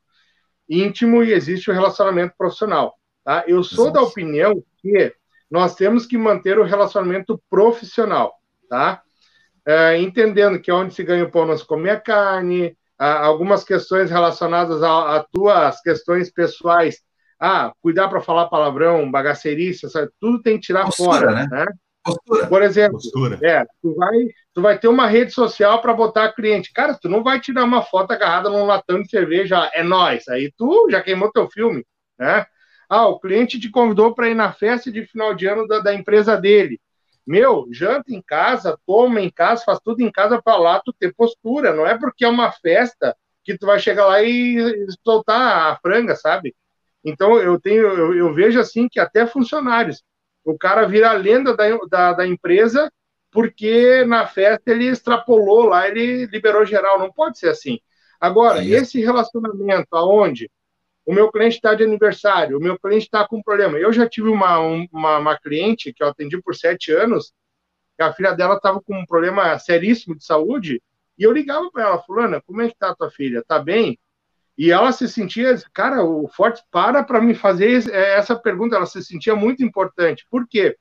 íntimo, 0.68 1.24
e 1.24 1.32
existe 1.32 1.68
o 1.68 1.74
relacionamento 1.74 2.34
profissional, 2.38 2.94
tá? 3.24 3.42
Eu 3.48 3.64
sou 3.64 3.86
Exato. 3.86 4.00
da 4.00 4.02
opinião 4.02 4.62
que 4.78 5.12
nós 5.50 5.74
temos 5.74 6.06
que 6.06 6.16
manter 6.16 6.60
o 6.60 6.64
relacionamento 6.64 7.42
profissional, 7.50 8.34
tá? 8.68 9.02
É, 9.66 9.98
entendendo 9.98 10.60
que 10.60 10.70
é 10.70 10.74
onde 10.74 10.94
se 10.94 11.02
ganha 11.02 11.24
o 11.24 11.30
pão 11.30 11.44
não 11.44 11.58
se 11.58 11.66
come 11.66 11.90
a 11.90 12.00
carne, 12.00 12.76
algumas 13.06 13.64
questões 13.64 14.10
relacionadas 14.10 14.82
a, 14.82 15.24
tuas 15.32 15.80
questões 15.80 16.30
pessoais 16.30 16.98
ah, 17.40 17.72
cuidar 17.80 18.08
para 18.08 18.20
falar 18.20 18.48
palavrão, 18.48 19.10
bagaceirice, 19.10 19.88
sabe? 19.88 20.10
tudo 20.20 20.42
tem 20.42 20.56
que 20.56 20.66
tirar 20.66 20.84
Postura, 20.84 21.10
fora, 21.10 21.32
né? 21.32 21.48
né? 21.50 21.66
Postura. 22.04 22.46
Por 22.46 22.62
exemplo, 22.62 22.98
Postura. 22.98 23.38
é, 23.42 23.64
tu 23.80 23.94
vai, 23.94 24.16
tu 24.52 24.62
vai 24.62 24.78
ter 24.78 24.88
uma 24.88 25.06
rede 25.06 25.32
social 25.32 25.80
para 25.80 25.94
botar 25.94 26.32
cliente. 26.32 26.70
Cara, 26.72 26.98
tu 27.00 27.08
não 27.08 27.22
vai 27.22 27.40
tirar 27.40 27.64
uma 27.64 27.82
foto 27.82 28.12
agarrada 28.12 28.50
num 28.50 28.66
latão 28.66 29.02
de 29.02 29.08
cerveja, 29.08 29.70
é 29.72 29.82
nós. 29.82 30.28
Aí 30.28 30.52
tu 30.56 30.88
já 30.90 31.00
queimou 31.00 31.32
teu 31.32 31.48
filme, 31.48 31.84
né? 32.18 32.44
Ah, 32.90 33.06
o 33.06 33.20
cliente 33.20 33.58
te 33.58 33.70
convidou 33.70 34.14
para 34.14 34.28
ir 34.28 34.34
na 34.34 34.52
festa 34.52 34.90
de 34.90 35.06
final 35.06 35.32
de 35.32 35.46
ano 35.46 35.66
da, 35.66 35.78
da, 35.78 35.94
empresa 35.94 36.36
dele. 36.36 36.80
Meu, 37.30 37.68
janta 37.70 38.12
em 38.12 38.20
casa, 38.20 38.76
toma 38.84 39.20
em 39.20 39.30
casa, 39.30 39.62
faz 39.64 39.78
tudo 39.78 40.02
em 40.02 40.10
casa 40.10 40.42
para 40.42 40.56
lá 40.56 40.82
tu 40.84 40.92
ter 40.92 41.14
postura. 41.14 41.72
Não 41.72 41.86
é 41.86 41.96
porque 41.96 42.24
é 42.24 42.28
uma 42.28 42.50
festa 42.50 43.16
que 43.44 43.56
tu 43.56 43.66
vai 43.66 43.78
chegar 43.78 44.04
lá 44.06 44.20
e 44.20 44.58
soltar 45.04 45.70
a 45.70 45.76
franga, 45.76 46.16
sabe? 46.16 46.56
Então, 47.04 47.38
eu 47.38 47.60
tenho, 47.60 47.86
eu, 47.86 48.14
eu, 48.16 48.34
vejo 48.34 48.58
assim 48.58 48.88
que 48.88 48.98
até 48.98 49.28
funcionários, 49.28 50.02
o 50.44 50.58
cara 50.58 50.88
vira 50.88 51.10
a 51.10 51.12
lenda 51.12 51.56
da, 51.56 51.68
da, 51.88 52.12
da, 52.14 52.26
empresa 52.26 52.90
porque 53.30 54.04
na 54.06 54.26
festa 54.26 54.72
ele 54.72 54.88
extrapolou 54.88 55.66
lá, 55.66 55.86
ele 55.86 56.26
liberou 56.26 56.64
geral. 56.64 56.98
Não 56.98 57.12
pode 57.12 57.38
ser 57.38 57.50
assim. 57.50 57.78
Agora, 58.20 58.64
esse 58.64 59.00
relacionamento 59.00 59.86
aonde 59.92 60.50
o 61.10 61.12
meu 61.12 61.28
cliente 61.32 61.56
está 61.56 61.74
de 61.74 61.82
aniversário, 61.82 62.56
o 62.56 62.60
meu 62.60 62.78
cliente 62.78 63.06
está 63.06 63.26
com 63.26 63.42
problema. 63.42 63.76
Eu 63.76 63.92
já 63.92 64.08
tive 64.08 64.28
uma, 64.28 64.60
uma, 64.60 65.18
uma, 65.18 65.36
cliente 65.36 65.92
que 65.92 66.04
eu 66.04 66.06
atendi 66.06 66.40
por 66.40 66.54
sete 66.54 66.92
anos, 66.92 67.32
a 67.98 68.12
filha 68.12 68.32
dela 68.32 68.54
estava 68.54 68.80
com 68.80 68.96
um 68.96 69.04
problema 69.04 69.58
seríssimo 69.58 70.16
de 70.16 70.24
saúde, 70.24 70.80
e 71.18 71.24
eu 71.24 71.32
ligava 71.32 71.68
para 71.72 71.82
ela, 71.82 72.02
fulana, 72.02 72.40
como 72.42 72.62
é 72.62 72.68
que 72.68 72.78
tá 72.78 72.90
a 72.90 72.94
tua 72.94 73.10
filha? 73.10 73.42
Tá 73.44 73.58
bem? 73.58 73.98
E 74.56 74.70
ela 74.70 74.92
se 74.92 75.08
sentia, 75.08 75.52
cara, 75.72 76.04
o 76.04 76.28
Forte 76.28 76.62
para 76.70 77.02
para 77.02 77.20
me 77.20 77.34
fazer 77.34 77.90
é, 77.90 78.16
essa 78.16 78.36
pergunta, 78.36 78.76
ela 78.76 78.86
se 78.86 79.02
sentia 79.02 79.34
muito 79.34 79.64
importante. 79.64 80.24
Por 80.30 80.46
quê? 80.46 80.76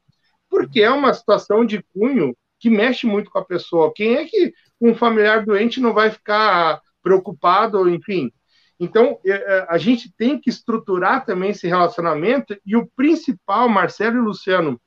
Porque 0.47 0.79
é 0.83 0.91
uma 0.91 1.11
situação 1.11 1.65
de 1.65 1.81
cunho 1.91 2.37
que 2.59 2.69
mexe 2.69 3.07
muito 3.07 3.31
com 3.31 3.39
a 3.39 3.45
pessoa. 3.45 3.91
Quem 3.95 4.17
é 4.17 4.25
que 4.25 4.53
um 4.79 4.93
familiar 4.93 5.43
doente 5.43 5.81
não 5.81 5.91
vai 5.91 6.11
ficar 6.11 6.79
preocupado, 7.01 7.89
enfim? 7.89 8.31
Então, 8.79 9.19
é, 9.25 9.31
é, 9.31 9.67
a 9.69 9.77
gente 9.77 10.11
tem 10.15 10.39
que 10.39 10.49
estruturar 10.49 11.25
também 11.25 11.49
esse 11.49 11.67
relacionamento 11.67 12.57
e 12.65 12.77
o 12.77 12.87
principal, 12.95 13.67
Marcelo 13.67 14.17
e 14.17 14.21
Luciano, 14.21 14.79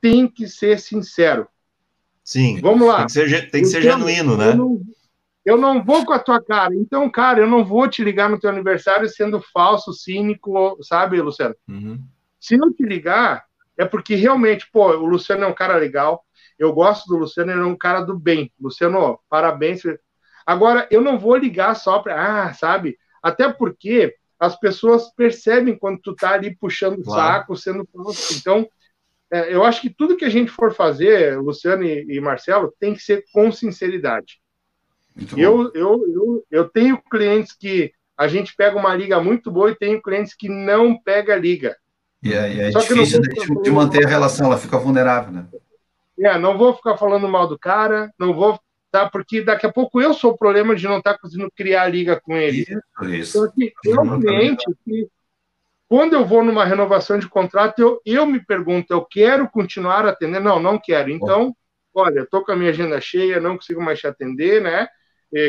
tem 0.00 0.28
que 0.28 0.46
ser 0.46 0.78
sincero. 0.78 1.48
Sim. 2.22 2.60
Vamos 2.60 2.86
lá. 2.86 2.98
Tem 2.98 3.06
que 3.06 3.12
ser, 3.12 3.50
tem 3.50 3.62
que 3.62 3.68
ser 3.68 3.80
então, 3.80 3.98
genuíno, 3.98 4.36
né? 4.36 4.54
Não, 4.54 4.80
eu 5.44 5.56
não 5.56 5.82
vou 5.82 6.04
com 6.04 6.12
a 6.12 6.18
tua 6.18 6.40
cara. 6.40 6.74
Então, 6.74 7.10
cara, 7.10 7.40
eu 7.40 7.46
não 7.46 7.64
vou 7.64 7.88
te 7.88 8.04
ligar 8.04 8.28
no 8.28 8.38
teu 8.38 8.50
aniversário 8.50 9.08
sendo 9.08 9.40
falso, 9.40 9.92
cínico, 9.92 10.78
sabe, 10.82 11.20
Luciano? 11.20 11.56
Uhum. 11.66 11.98
Se 12.38 12.56
não 12.56 12.72
te 12.72 12.84
ligar, 12.84 13.44
é 13.76 13.84
porque 13.84 14.14
realmente, 14.14 14.68
pô, 14.70 14.90
o 14.90 15.06
Luciano 15.06 15.44
é 15.44 15.46
um 15.46 15.54
cara 15.54 15.76
legal. 15.76 16.22
Eu 16.58 16.72
gosto 16.72 17.08
do 17.08 17.16
Luciano, 17.16 17.50
ele 17.50 17.62
é 17.62 17.64
um 17.64 17.76
cara 17.76 18.02
do 18.02 18.16
bem. 18.18 18.52
Luciano, 18.60 19.18
parabéns. 19.28 19.82
Agora, 20.46 20.86
eu 20.90 21.00
não 21.00 21.18
vou 21.18 21.36
ligar 21.36 21.74
só 21.74 21.98
para, 21.98 22.44
ah, 22.44 22.52
sabe? 22.52 22.98
Até 23.22 23.52
porque 23.52 24.14
as 24.38 24.58
pessoas 24.58 25.12
percebem 25.14 25.76
quando 25.76 26.00
tu 26.00 26.14
tá 26.14 26.32
ali 26.32 26.56
puxando 26.56 26.98
o 26.98 27.02
claro. 27.02 27.38
saco, 27.38 27.56
sendo. 27.56 27.88
Então, 28.36 28.68
é, 29.30 29.54
eu 29.54 29.64
acho 29.64 29.80
que 29.80 29.90
tudo 29.90 30.16
que 30.16 30.24
a 30.24 30.30
gente 30.30 30.50
for 30.50 30.72
fazer, 30.72 31.38
Luciano 31.38 31.84
e, 31.84 32.06
e 32.08 32.20
Marcelo, 32.20 32.72
tem 32.78 32.94
que 32.94 33.02
ser 33.02 33.24
com 33.32 33.50
sinceridade. 33.50 34.40
Eu, 35.36 35.72
eu, 35.74 36.04
eu, 36.06 36.44
eu 36.50 36.68
tenho 36.68 37.02
clientes 37.10 37.52
que 37.52 37.92
a 38.16 38.28
gente 38.28 38.54
pega 38.54 38.78
uma 38.78 38.94
liga 38.94 39.20
muito 39.20 39.50
boa 39.50 39.70
e 39.70 39.76
tenho 39.76 40.00
clientes 40.00 40.34
que 40.34 40.48
não 40.48 40.98
pega 41.00 41.36
liga. 41.36 41.76
E 42.22 42.32
é, 42.32 42.68
é 42.68 42.70
difícil 42.70 43.20
de, 43.20 43.62
de, 43.62 43.70
manter 43.70 44.04
a 44.04 44.08
relação, 44.08 44.46
ela 44.46 44.58
fica 44.58 44.78
vulnerável, 44.78 45.32
né? 45.32 45.46
É, 46.18 46.36
não 46.36 46.58
vou 46.58 46.74
ficar 46.74 46.96
falando 46.96 47.28
mal 47.28 47.46
do 47.46 47.56
cara, 47.56 48.12
não 48.18 48.34
vou, 48.34 48.58
tá? 48.90 49.08
Porque 49.08 49.42
daqui 49.42 49.66
a 49.66 49.72
pouco 49.72 50.00
eu 50.00 50.14
sou 50.14 50.32
o 50.32 50.36
problema 50.36 50.74
de 50.74 50.86
não 50.86 50.98
estar 50.98 51.14
tá 51.14 51.18
conseguindo 51.18 51.50
criar 51.54 51.82
a 51.82 51.88
liga 51.88 52.20
com 52.20 52.36
ele. 52.36 52.62
Isso, 52.62 52.80
isso. 53.06 53.52
Então, 53.84 54.02
assim, 54.02 54.12
é 54.12 54.14
um 54.14 54.20
cliente 54.20 54.64
que, 54.84 55.08
quando 55.88 56.14
eu 56.14 56.24
vou 56.24 56.44
numa 56.44 56.64
renovação 56.64 57.18
de 57.18 57.28
contrato, 57.28 57.78
eu, 57.78 58.00
eu 58.04 58.26
me 58.26 58.44
pergunto, 58.44 58.92
eu 58.92 59.04
quero 59.04 59.48
continuar 59.48 60.06
atendendo? 60.06 60.44
Não, 60.44 60.60
não 60.60 60.78
quero. 60.78 61.10
Então, 61.10 61.54
olha, 61.94 62.20
estou 62.20 62.44
com 62.44 62.52
a 62.52 62.56
minha 62.56 62.70
agenda 62.70 63.00
cheia, 63.00 63.40
não 63.40 63.56
consigo 63.56 63.80
mais 63.80 63.98
te 63.98 64.06
atender, 64.06 64.62
né? 64.62 64.88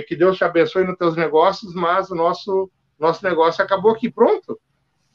que 0.08 0.16
Deus 0.16 0.38
te 0.38 0.44
abençoe 0.44 0.84
nos 0.84 0.98
teus 0.98 1.16
negócios, 1.16 1.74
mas 1.74 2.12
o 2.12 2.16
nosso, 2.16 2.70
nosso 3.00 3.24
negócio 3.24 3.64
acabou 3.64 3.92
aqui, 3.92 4.12
pronto, 4.12 4.60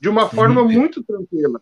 de 0.00 0.08
uma 0.08 0.28
Sim. 0.28 0.36
forma 0.36 0.64
muito 0.64 1.04
tranquila. 1.04 1.60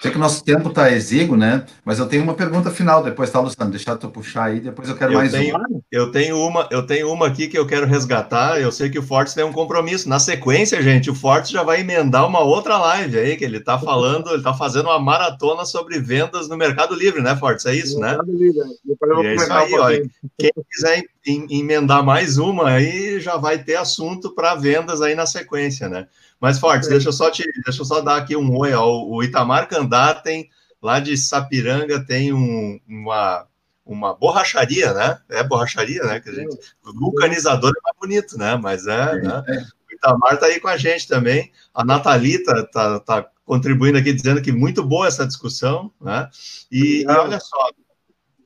Sei 0.00 0.12
que 0.12 0.16
o 0.16 0.20
nosso 0.20 0.44
tempo 0.44 0.68
está 0.68 0.92
exíguo, 0.92 1.36
né? 1.36 1.66
Mas 1.84 1.98
eu 1.98 2.06
tenho 2.06 2.22
uma 2.22 2.34
pergunta 2.34 2.70
final 2.70 3.02
depois, 3.02 3.30
tá, 3.30 3.40
Luciano? 3.40 3.72
Deixa 3.72 3.90
eu 3.90 4.10
puxar 4.10 4.44
aí, 4.44 4.60
depois 4.60 4.88
eu 4.88 4.96
quero 4.96 5.12
eu 5.12 5.18
mais 5.18 5.32
tenho, 5.32 5.56
uma. 5.56 5.68
Eu 5.90 6.12
tenho 6.12 6.38
uma. 6.38 6.68
Eu 6.70 6.86
tenho 6.86 7.12
uma 7.12 7.26
aqui 7.26 7.48
que 7.48 7.58
eu 7.58 7.66
quero 7.66 7.84
resgatar. 7.84 8.60
Eu 8.60 8.70
sei 8.70 8.88
que 8.88 8.98
o 9.00 9.02
Fortes 9.02 9.34
tem 9.34 9.42
um 9.42 9.52
compromisso. 9.52 10.08
Na 10.08 10.20
sequência, 10.20 10.80
gente, 10.80 11.10
o 11.10 11.16
Fortes 11.16 11.50
já 11.50 11.64
vai 11.64 11.80
emendar 11.80 12.28
uma 12.28 12.38
outra 12.38 12.78
live 12.78 13.18
aí, 13.18 13.36
que 13.36 13.44
ele 13.44 13.56
está 13.56 13.76
falando, 13.76 14.28
ele 14.28 14.36
está 14.36 14.54
fazendo 14.54 14.86
uma 14.86 15.00
maratona 15.00 15.64
sobre 15.64 15.98
vendas 15.98 16.48
no 16.48 16.56
Mercado 16.56 16.94
Livre, 16.94 17.20
né, 17.20 17.34
Fortes? 17.34 17.66
É 17.66 17.74
isso, 17.74 17.98
né? 17.98 18.10
Mercado 18.10 18.32
Livre. 18.32 18.60
E 18.88 19.26
é 19.26 19.34
isso 19.34 19.52
aí, 19.52 19.74
olha. 19.74 20.10
Quem 20.38 20.52
quiser 20.70 21.02
emendar 21.50 22.04
mais 22.04 22.38
uma 22.38 22.70
aí, 22.70 23.18
já 23.18 23.36
vai 23.36 23.58
ter 23.58 23.74
assunto 23.74 24.32
para 24.32 24.54
vendas 24.54 25.02
aí 25.02 25.16
na 25.16 25.26
sequência, 25.26 25.88
né? 25.88 26.06
Mas, 26.40 26.58
Fortes, 26.58 26.88
deixa 26.88 27.08
eu 27.08 27.12
só 27.12 27.30
te, 27.30 27.42
deixa 27.64 27.80
eu 27.80 27.84
só 27.84 28.00
dar 28.00 28.16
aqui 28.16 28.36
um 28.36 28.56
oi 28.56 28.72
ao 28.72 29.08
o 29.08 29.22
Itamar 29.22 29.68
Candatem, 29.68 30.48
lá 30.80 31.00
de 31.00 31.16
Sapiranga, 31.16 32.04
tem 32.04 32.32
um, 32.32 32.78
uma, 32.88 33.46
uma 33.84 34.14
borracharia, 34.14 34.92
né? 34.92 35.18
É 35.28 35.42
borracharia, 35.42 36.02
né? 36.04 36.20
Que 36.20 36.30
a 36.30 36.34
gente, 36.34 36.56
vulcanizador 36.82 37.70
é 37.70 37.80
mais 37.82 37.96
bonito, 37.98 38.38
né? 38.38 38.56
Mas 38.56 38.86
é, 38.86 39.20
né? 39.20 39.42
O 39.90 39.94
Itamar 39.94 40.34
está 40.34 40.46
aí 40.46 40.60
com 40.60 40.68
a 40.68 40.76
gente 40.76 41.08
também. 41.08 41.50
A 41.74 41.84
Natalita 41.84 42.52
está 42.60 43.00
tá 43.00 43.28
contribuindo 43.44 43.98
aqui, 43.98 44.12
dizendo 44.12 44.42
que 44.42 44.52
muito 44.52 44.84
boa 44.84 45.08
essa 45.08 45.26
discussão, 45.26 45.90
né? 46.00 46.28
E, 46.70 47.02
e 47.02 47.06
olha 47.08 47.40
só, 47.40 47.70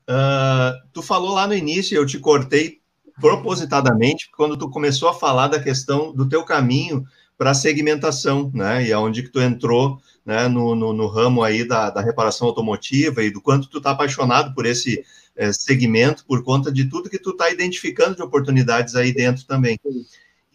uh, 0.09 0.89
tu 0.93 1.03
falou 1.03 1.35
lá 1.35 1.47
no 1.47 1.55
início, 1.55 1.97
eu 1.97 2.07
te 2.07 2.19
cortei 2.19 2.81
propositadamente, 3.21 4.31
quando 4.35 4.57
tu 4.57 4.71
começou 4.71 5.09
a 5.09 5.15
falar 5.15 5.49
da 5.49 5.61
questão 5.61 6.15
do 6.15 6.29
teu 6.29 6.45
caminho 6.45 7.05
para 7.43 7.55
segmentação, 7.55 8.53
né? 8.55 8.87
E 8.87 8.93
aonde 8.93 9.21
que 9.21 9.29
tu 9.29 9.41
entrou, 9.41 10.01
né? 10.25 10.47
No, 10.47 10.77
no, 10.77 10.93
no, 10.93 11.09
ramo 11.09 11.43
aí 11.43 11.65
da, 11.65 11.91
da 11.91 12.01
reparação 12.01 12.47
automotiva 12.47 13.21
e 13.25 13.33
do 13.33 13.41
quanto 13.41 13.69
tu 13.69 13.81
tá 13.81 13.91
apaixonado 13.91 14.55
por 14.55 14.65
esse 14.65 15.05
é, 15.35 15.53
segmento 15.53 16.25
por 16.25 16.45
conta 16.45 16.71
de 16.71 16.85
tudo 16.85 17.11
que 17.11 17.19
tu 17.19 17.33
tá 17.33 17.51
identificando 17.51 18.15
de 18.15 18.23
oportunidades 18.23 18.95
aí 18.95 19.13
dentro 19.13 19.45
também. 19.45 19.77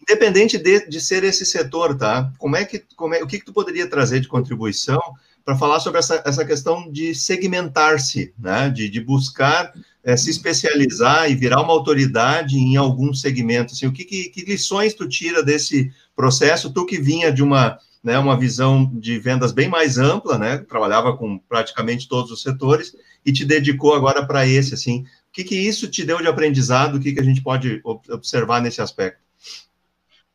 Independente 0.00 0.56
de, 0.56 0.88
de 0.88 0.98
ser 0.98 1.24
esse 1.24 1.44
setor, 1.44 1.94
tá? 1.94 2.32
Como 2.38 2.56
é 2.56 2.64
que, 2.64 2.82
como 2.96 3.14
é, 3.14 3.22
o 3.22 3.26
que 3.26 3.38
que 3.38 3.44
tu 3.44 3.52
poderia 3.52 3.86
trazer 3.86 4.20
de 4.20 4.28
contribuição 4.28 5.02
para 5.44 5.58
falar 5.58 5.80
sobre 5.80 5.98
essa, 5.98 6.22
essa 6.24 6.42
questão 6.42 6.90
de 6.90 7.14
segmentar-se, 7.14 8.32
né? 8.38 8.70
De, 8.70 8.88
de 8.88 8.98
buscar 9.02 9.74
é, 10.02 10.16
se 10.16 10.30
especializar 10.30 11.30
e 11.30 11.34
virar 11.34 11.60
uma 11.60 11.74
autoridade 11.74 12.56
em 12.56 12.76
algum 12.76 13.12
segmento. 13.12 13.74
Assim, 13.74 13.86
o 13.86 13.92
que, 13.92 14.06
que, 14.06 14.30
que 14.30 14.40
lições 14.46 14.94
tu 14.94 15.06
tira 15.06 15.42
desse 15.42 15.92
processo, 16.18 16.72
tu 16.74 16.84
que 16.84 17.00
vinha 17.00 17.32
de 17.32 17.44
uma, 17.44 17.78
né, 18.02 18.18
uma 18.18 18.36
visão 18.36 18.90
de 18.92 19.20
vendas 19.20 19.52
bem 19.52 19.68
mais 19.68 19.98
ampla, 19.98 20.36
né, 20.36 20.58
trabalhava 20.58 21.16
com 21.16 21.38
praticamente 21.38 22.08
todos 22.08 22.32
os 22.32 22.42
setores, 22.42 22.92
e 23.24 23.32
te 23.32 23.44
dedicou 23.44 23.94
agora 23.94 24.26
para 24.26 24.44
esse, 24.44 24.74
assim, 24.74 25.02
o 25.02 25.32
que, 25.32 25.44
que 25.44 25.54
isso 25.54 25.88
te 25.88 26.04
deu 26.04 26.18
de 26.18 26.26
aprendizado, 26.26 26.96
o 26.96 27.00
que, 27.00 27.12
que 27.12 27.20
a 27.20 27.24
gente 27.24 27.40
pode 27.40 27.80
observar 27.84 28.60
nesse 28.60 28.82
aspecto? 28.82 29.20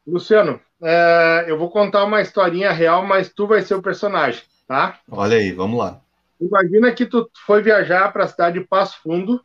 Luciano, 0.07 0.57
é, 0.81 1.45
eu 1.47 1.57
vou 1.57 1.69
contar 1.69 2.05
uma 2.05 2.21
historinha 2.21 2.71
real, 2.71 3.05
mas 3.05 3.33
tu 3.33 3.45
vai 3.45 3.61
ser 3.61 3.75
o 3.75 3.81
personagem, 3.81 4.41
tá? 4.65 4.99
Olha 5.11 5.35
aí, 5.35 5.51
vamos 5.51 5.77
lá. 5.77 5.99
Imagina 6.39 6.93
que 6.93 7.05
tu 7.05 7.29
foi 7.45 7.61
viajar 7.61 8.13
para 8.13 8.23
a 8.23 8.27
cidade 8.27 8.57
de 8.57 8.65
Passo 8.65 9.01
Fundo, 9.03 9.41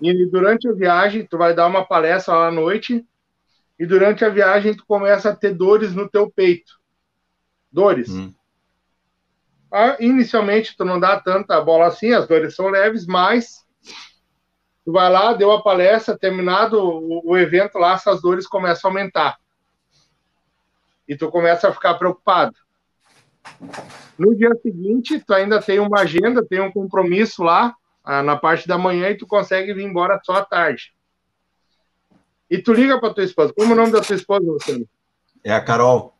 e 0.00 0.26
durante 0.26 0.68
a 0.68 0.72
viagem, 0.72 1.26
tu 1.26 1.36
vai 1.36 1.52
dar 1.52 1.66
uma 1.66 1.84
palestra 1.84 2.34
lá 2.34 2.46
à 2.48 2.52
noite, 2.52 3.04
e 3.78 3.84
durante 3.84 4.24
a 4.24 4.28
viagem 4.28 4.74
tu 4.74 4.84
começa 4.86 5.30
a 5.30 5.36
ter 5.36 5.54
dores 5.54 5.94
no 5.94 6.08
teu 6.08 6.30
peito. 6.30 6.80
Dores. 7.70 8.08
Hum. 8.08 8.32
Ah, 9.70 9.96
inicialmente 10.00 10.76
tu 10.76 10.84
não 10.84 10.98
dá 10.98 11.20
tanta 11.20 11.60
bola 11.60 11.86
assim, 11.86 12.12
as 12.12 12.26
dores 12.26 12.54
são 12.54 12.68
leves, 12.68 13.06
mas 13.06 13.66
tu 14.84 14.92
vai 14.92 15.10
lá, 15.10 15.34
deu 15.34 15.52
a 15.52 15.62
palestra, 15.62 16.16
terminado 16.16 16.80
o, 16.80 17.30
o 17.30 17.36
evento 17.36 17.76
lá, 17.76 17.94
essas 17.94 18.22
dores 18.22 18.46
começam 18.46 18.88
a 18.88 18.92
aumentar. 18.92 19.38
E 21.06 21.16
tu 21.16 21.30
começa 21.30 21.68
a 21.68 21.72
ficar 21.72 21.94
preocupado. 21.94 22.56
No 24.18 24.34
dia 24.34 24.54
seguinte, 24.62 25.22
tu 25.24 25.34
ainda 25.34 25.60
tem 25.60 25.78
uma 25.78 26.00
agenda, 26.00 26.44
tem 26.44 26.60
um 26.60 26.72
compromisso 26.72 27.42
lá, 27.42 27.74
ah, 28.02 28.22
na 28.22 28.36
parte 28.36 28.66
da 28.66 28.78
manhã, 28.78 29.10
e 29.10 29.16
tu 29.16 29.26
consegue 29.26 29.74
vir 29.74 29.84
embora 29.84 30.18
só 30.24 30.36
à 30.36 30.44
tarde. 30.44 30.95
E 32.50 32.58
tu 32.58 32.72
liga 32.72 33.00
para 33.00 33.12
tua 33.12 33.24
esposa. 33.24 33.52
Como 33.52 33.72
é 33.72 33.74
o 33.74 33.76
nome 33.76 33.92
da 33.92 34.00
tua 34.00 34.16
esposa, 34.16 34.44
Luciano? 34.44 34.88
É 35.42 35.52
a 35.52 35.60
Carol. 35.60 36.16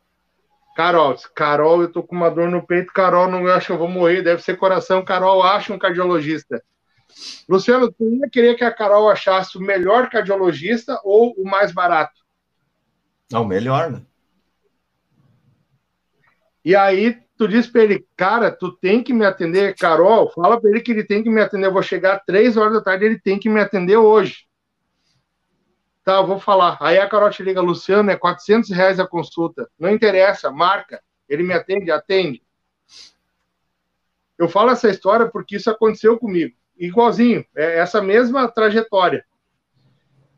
Carol, 0.77 1.17
Carol, 1.35 1.83
eu 1.83 1.91
tô 1.91 2.03
com 2.03 2.15
uma 2.15 2.31
dor 2.31 2.51
no 2.51 2.67
peito, 2.67 2.93
Carol, 2.93 3.31
não 3.31 3.47
acho 3.47 3.69
que 3.69 3.73
eu 3.73 3.79
vou 3.79 3.89
morrer, 3.89 4.21
deve 4.21 4.43
ser 4.43 4.59
coração, 4.59 5.03
Carol, 5.03 5.43
acha 5.43 5.73
um 5.73 5.79
cardiologista. 5.79 6.63
Luciano, 7.49 7.91
tu 7.91 8.05
ia 8.11 8.29
querer 8.29 8.57
que 8.57 8.65
a 8.65 8.71
Carol 8.71 9.09
achasse 9.09 9.57
o 9.57 9.61
melhor 9.61 10.11
cardiologista 10.11 11.01
ou 11.03 11.33
o 11.39 11.49
mais 11.49 11.73
barato? 11.73 12.21
Não, 13.33 13.43
o 13.43 13.47
melhor, 13.47 13.91
né? 13.91 14.03
E 16.63 16.77
aí 16.77 17.17
tu 17.39 17.49
diz 17.49 17.67
para 17.67 17.85
ele, 17.85 18.07
cara, 18.17 18.51
tu 18.51 18.73
tem 18.73 19.03
que 19.03 19.15
me 19.15 19.25
atender, 19.25 19.75
Carol, 19.77 20.31
fala 20.33 20.61
para 20.61 20.69
ele 20.69 20.81
que 20.81 20.91
ele 20.91 21.05
tem 21.05 21.23
que 21.23 21.31
me 21.31 21.41
atender, 21.41 21.69
eu 21.69 21.73
vou 21.73 21.83
chegar 21.83 22.23
três 22.27 22.57
horas 22.57 22.75
da 22.75 22.83
tarde, 22.83 23.05
ele 23.05 23.19
tem 23.19 23.39
que 23.39 23.49
me 23.49 23.61
atender 23.61 23.97
hoje. 23.97 24.46
Tá, 26.07 26.23
vou 26.23 26.39
falar. 26.39 26.79
Aí 26.81 26.99
a 26.99 27.09
Carol 27.09 27.29
te 27.31 27.43
liga, 27.43 27.61
Luciano, 27.61 28.13
é 28.13 28.17
400 28.17 28.71
reais 28.71 29.01
a 29.01 29.07
consulta. 29.09 29.69
Não 29.77 29.91
interessa, 29.91 30.53
marca. 30.53 31.03
Ele 31.29 31.43
me 31.43 31.53
atende, 31.53 31.91
atende. 31.91 32.45
Eu 34.39 34.49
falo 34.49 34.71
essa 34.71 34.89
história 34.89 35.29
porque 35.29 35.57
isso 35.57 35.69
aconteceu 35.69 36.17
comigo. 36.17 36.55
Igualzinho, 36.79 37.45
é 37.57 37.81
essa 37.81 38.01
mesma 38.01 38.47
trajetória. 38.47 39.27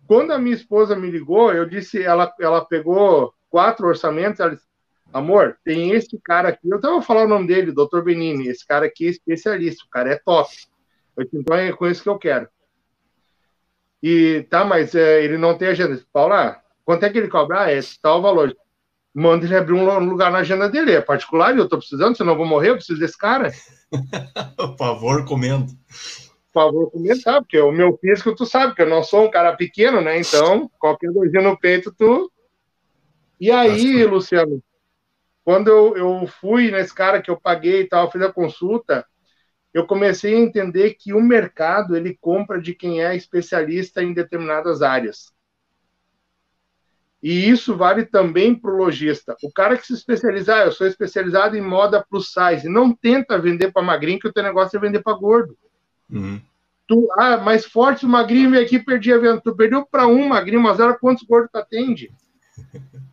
Quando 0.07 0.33
a 0.33 0.39
minha 0.39 0.57
esposa 0.57 0.97
me 0.97 1.11
ligou, 1.11 1.53
eu 1.53 1.67
disse, 1.67 2.03
ela, 2.03 2.33
ela 2.41 2.65
pegou 2.65 3.35
quatro 3.51 3.89
orçamentos, 3.89 4.41
ela 4.41 4.55
disse, 4.55 4.67
amor, 5.13 5.59
tem 5.63 5.91
esse 5.91 6.19
cara 6.25 6.49
aqui, 6.49 6.67
eu 6.67 6.81
tava 6.81 7.03
falando 7.03 7.27
o 7.27 7.35
nome 7.35 7.47
dele, 7.47 7.73
Dr. 7.73 8.01
Benini, 8.03 8.49
esse 8.49 8.67
cara 8.67 8.87
aqui 8.87 9.07
é 9.07 9.11
especialista, 9.11 9.85
o 9.85 9.91
cara 9.91 10.15
é 10.15 10.17
top. 10.17 10.49
Eu 11.15 11.25
disse, 11.25 11.37
então 11.37 11.55
é 11.55 11.71
com 11.75 11.87
isso 11.87 12.03
que 12.03 12.09
eu 12.09 12.19
quero. 12.19 12.49
E 14.03 14.47
tá, 14.49 14.65
mas 14.65 14.95
é, 14.95 15.25
ele 15.25 15.37
não 15.37 15.57
tem 15.57 15.69
agenda. 15.69 16.01
Paula, 16.13 16.61
quanto 16.85 17.05
é 17.05 17.11
que 17.11 17.19
ele 17.19 17.29
cobra? 17.29 17.63
Ah, 17.63 17.73
é 17.73 17.81
tal 18.01 18.23
valor. 18.23 18.57
Manda 19.15 19.45
ele 19.45 19.57
abrir 19.57 19.75
um 19.75 19.99
lugar 20.01 20.31
na 20.31 20.39
agenda 20.39 20.69
dele. 20.69 20.93
É 20.93 21.01
particular 21.01 21.57
eu 21.57 21.69
tô 21.69 21.79
precisando, 21.79 22.17
senão 22.17 22.33
eu 22.33 22.39
vou 22.39 22.47
morrer, 22.47 22.71
eu 22.71 22.77
preciso 22.77 23.01
desse 23.01 23.19
cara. 23.19 23.53
Por 24.57 24.77
favor, 24.77 25.25
comendo. 25.25 25.73
Por 26.53 26.63
favor, 26.63 26.91
comentar, 26.91 27.41
porque 27.41 27.59
o 27.59 27.73
meu 27.73 27.97
físico, 27.99 28.35
tu 28.35 28.47
sabe 28.47 28.75
que 28.75 28.83
eu 28.83 28.89
não 28.89 29.03
sou 29.03 29.27
um 29.27 29.31
cara 29.31 29.55
pequeno, 29.57 30.01
né? 30.01 30.19
Então, 30.19 30.71
qualquer 30.79 31.11
dorzinha 31.13 31.43
no 31.43 31.59
peito, 31.59 31.93
tu. 31.97 32.31
E 33.41 33.51
aí, 33.51 34.05
Luciano, 34.05 34.63
quando 35.45 35.69
eu, 35.69 35.97
eu 35.97 36.27
fui 36.27 36.71
nesse 36.71 36.95
cara 36.95 37.23
que 37.23 37.31
eu 37.31 37.41
paguei 37.41 37.83
e 37.83 37.89
tal, 37.89 38.11
fiz 38.11 38.21
a 38.23 38.33
consulta, 38.33 39.07
eu 39.73 39.87
comecei 39.87 40.35
a 40.35 40.41
entender 40.41 40.95
que 40.95 41.13
o 41.13 41.21
mercado 41.21 41.97
ele 41.97 42.17
compra 42.21 42.61
de 42.61 42.75
quem 42.75 43.03
é 43.03 43.15
especialista 43.15 44.03
em 44.03 44.13
determinadas 44.13 44.83
áreas. 44.83 45.33
E 47.23 47.49
isso 47.49 47.77
vale 47.77 48.05
também 48.05 48.55
para 48.55 48.71
o 48.71 48.77
lojista. 48.77 49.37
O 49.43 49.53
cara 49.53 49.77
que 49.77 49.87
se 49.87 49.93
especializa, 49.93 50.55
ah, 50.55 50.65
eu 50.67 50.73
sou 50.73 50.87
especializado 50.87 51.57
em 51.57 51.61
moda 51.61 52.05
plus 52.09 52.33
size, 52.33 52.69
não 52.69 52.95
tenta 52.95 53.39
vender 53.39 53.73
para 53.73 53.83
magrinho, 53.83 54.21
que 54.21 54.29
o 54.29 54.33
teu 54.33 54.43
negócio 54.43 54.77
é 54.77 54.81
vender 54.81 55.03
para 55.03 55.19
gordo. 55.19 55.57
Uhum. 56.09 56.41
Tu, 56.87 57.09
ah, 57.19 57.37
mais 57.37 57.67
forte 57.67 58.07
o 58.07 58.09
magrinho 58.09 58.51
veio 58.51 58.65
aqui 58.65 58.79
perdi 58.79 59.13
a 59.13 59.19
venda. 59.19 59.41
Tu 59.41 59.55
perdeu 59.55 59.85
para 59.85 60.07
um 60.07 60.29
magrinho, 60.29 60.63
mas 60.63 60.79
era 60.79 60.97
quantos 60.97 61.25
gordos 61.25 61.51
tu 61.53 61.59
atende? 61.59 62.11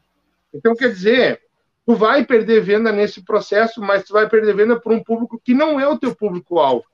Então, 0.57 0.73
quer 0.73 0.87
dizer, 0.87 1.41
tu 1.85 1.95
vai 1.95 2.25
perder 2.25 2.61
venda 2.61 2.91
nesse 2.91 3.23
processo, 3.23 3.79
mas 3.79 4.03
tu 4.03 4.13
vai 4.13 4.27
perder 4.27 4.55
venda 4.55 4.79
para 4.79 4.93
um 4.93 5.03
público 5.03 5.39
que 5.43 5.53
não 5.53 5.79
é 5.79 5.87
o 5.87 5.97
teu 5.97 6.15
público-alvo. 6.15 6.85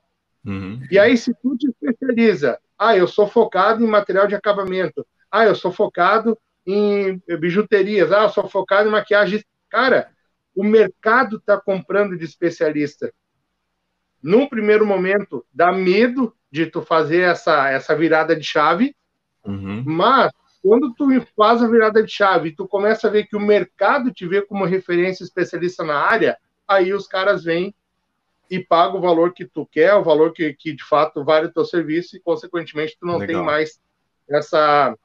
Uhum. 0.46 0.82
E 0.92 1.00
aí, 1.00 1.18
se 1.18 1.34
tu 1.34 1.56
te 1.58 1.68
especializa, 1.68 2.60
ah, 2.78 2.98
eu 2.98 3.08
sou 3.08 3.28
focado 3.28 3.84
em 3.84 3.88
material 3.88 4.28
de 4.28 4.36
acabamento, 4.36 5.06
ah, 5.32 5.46
eu 5.46 5.56
sou 5.56 5.72
focado 5.72 6.38
em 6.66 7.22
bijuterias, 7.39 8.12
ah, 8.12 8.24
eu 8.24 8.30
sou 8.30 8.50
focado 8.50 8.89
em 8.89 8.92
maquiagem. 8.92 9.44
Cara, 9.70 10.10
o 10.54 10.64
mercado 10.64 11.38
está 11.38 11.60
comprando 11.60 12.18
de 12.18 12.26
especialista. 12.26 13.14
Num 14.22 14.48
primeiro 14.48 14.86
momento, 14.86 15.46
dá 15.54 15.72
medo 15.72 16.36
de 16.52 16.66
tu 16.66 16.82
fazer 16.82 17.22
essa, 17.22 17.70
essa 17.70 17.96
virada 17.96 18.36
de 18.36 18.44
chave, 18.44 18.96
uhum. 19.46 19.84
mas 19.86 20.32
quando 20.62 20.93
tu 20.93 21.07
faz 21.36 21.62
a 21.64 21.68
virada 21.68 22.03
de 22.03 22.12
chave 22.12 22.49
e 22.49 22.55
tu 22.55 22.68
começa 22.68 23.07
a 23.07 23.12
ver 23.12 23.26
que 23.26 23.36
o 23.36 23.39
mercado 23.39 24.12
te 24.12 24.28
vê 24.28 24.41
como 24.41 24.64
referência 24.66 25.24
especialista 25.24 25.84
na 25.84 25.95
área, 25.95 26.38
aí 26.68 26.93
os 26.93 27.07
caras 27.07 27.43
vêm 27.43 27.74
e 28.49 28.59
pagam 28.59 28.99
o 28.99 29.01
valor 29.01 29.34
que 29.34 29.45
tu 29.45 29.66
quer, 29.66 29.93
o 29.95 30.03
valor 30.03 30.34
que, 30.34 30.53
que 30.53 30.74
de 30.74 30.84
fato 30.84 31.24
vale 31.24 31.47
o 31.47 31.51
teu 31.51 31.66
serviço, 31.66 32.16
e 32.16 32.20
consequentemente 32.20 32.97
tu 32.99 33.07
não 33.07 33.18
Legal. 33.18 33.38
tem 33.38 33.45
mais 33.45 33.80
essa, 34.30 34.95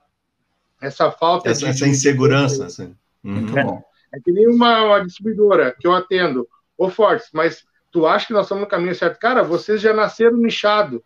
essa 0.80 1.10
falta 1.10 1.48
essa, 1.48 1.60
de. 1.60 1.70
Essa 1.70 1.88
insegurança. 1.88 2.66
Assim. 2.66 2.94
Muito 3.22 3.56
é, 3.56 3.64
bom. 3.64 3.82
É 4.12 4.20
que 4.20 4.32
nem 4.32 4.48
uma, 4.48 4.84
uma 4.84 5.04
distribuidora 5.04 5.74
que 5.78 5.86
eu 5.86 5.94
atendo, 5.94 6.46
ô 6.76 6.90
Fortes, 6.90 7.28
mas 7.32 7.64
tu 7.90 8.06
acha 8.06 8.26
que 8.26 8.32
nós 8.32 8.46
estamos 8.46 8.64
no 8.64 8.68
caminho 8.68 8.94
certo? 8.94 9.18
Cara, 9.18 9.42
vocês 9.42 9.80
já 9.80 9.94
nasceram 9.94 10.36
nichado. 10.36 11.02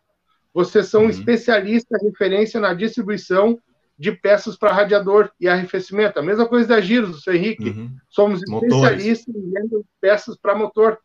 Vocês 0.53 0.89
são 0.89 1.03
uhum. 1.03 1.11
especialistas, 1.11 2.03
referência 2.03 2.59
na 2.59 2.75
distribuição 2.75 3.61
de 4.01 4.13
peças 4.13 4.57
para 4.57 4.73
radiador 4.73 5.31
e 5.39 5.47
arrefecimento. 5.47 6.19
A 6.19 6.23
mesma 6.23 6.49
coisa 6.49 6.67
da 6.67 6.81
Giros, 6.81 7.11
do 7.11 7.21
seu 7.21 7.35
Henrique. 7.35 7.69
Uhum. 7.69 7.95
Somos 8.09 8.43
especialistas 8.43 9.35
em 9.35 9.51
vendo 9.51 9.85
peças 10.01 10.39
para 10.41 10.57
motor. 10.57 10.99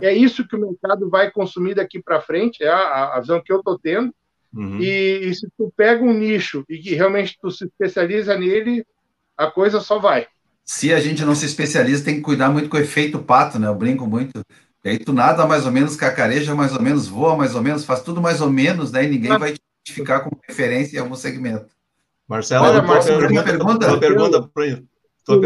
É. 0.00 0.06
é. 0.06 0.14
isso 0.14 0.48
que 0.48 0.56
o 0.56 0.60
mercado 0.60 1.10
vai 1.10 1.30
consumir 1.30 1.74
daqui 1.74 2.02
para 2.02 2.22
frente, 2.22 2.64
é 2.64 2.68
a, 2.68 3.16
a, 3.16 3.20
visão 3.20 3.42
que 3.44 3.52
eu 3.52 3.58
estou 3.58 3.78
tendo. 3.78 4.10
Uhum. 4.54 4.80
E, 4.80 5.28
e, 5.28 5.34
se 5.34 5.46
tu 5.58 5.70
pega 5.76 6.02
um 6.02 6.14
nicho 6.14 6.64
e 6.66 6.78
que 6.78 6.94
realmente 6.94 7.36
tu 7.38 7.50
se 7.50 7.66
especializa 7.66 8.38
nele, 8.38 8.86
a 9.36 9.50
coisa 9.50 9.80
só 9.80 9.98
vai. 9.98 10.26
Se 10.64 10.94
a 10.94 11.00
gente 11.00 11.26
não 11.26 11.34
se 11.34 11.44
especializa, 11.44 12.04
tem 12.04 12.14
que 12.14 12.20
cuidar 12.22 12.48
muito 12.48 12.70
com 12.70 12.78
o 12.78 12.80
efeito 12.80 13.18
pato, 13.18 13.58
né? 13.58 13.66
Eu 13.66 13.74
brinco 13.74 14.06
muito. 14.06 14.42
E 14.82 14.88
aí 14.88 14.98
tu 14.98 15.12
nada 15.12 15.44
mais 15.46 15.66
ou 15.66 15.72
menos, 15.72 15.94
cacareja 15.94 16.54
mais 16.54 16.72
ou 16.72 16.80
menos, 16.80 17.06
voa 17.06 17.36
mais 17.36 17.54
ou 17.54 17.60
menos, 17.60 17.84
faz 17.84 18.00
tudo 18.00 18.22
mais 18.22 18.40
ou 18.40 18.48
menos, 18.48 18.92
né? 18.92 19.04
E 19.04 19.08
ninguém 19.08 19.36
vai 19.36 19.52
te 19.52 19.60
identificar 19.84 20.20
como 20.20 20.40
referência 20.48 20.96
em 20.96 21.00
algum 21.00 21.16
segmento. 21.16 21.73
Marcelo, 22.28 22.66
Olha, 22.66 22.82
Marcelo, 22.82 23.20
pergunta, 23.20 23.44
pergunta, 23.44 23.86
tua 23.86 24.00
pergunta, 24.00 24.40
tua 24.40 24.50
pergunta 24.50 24.94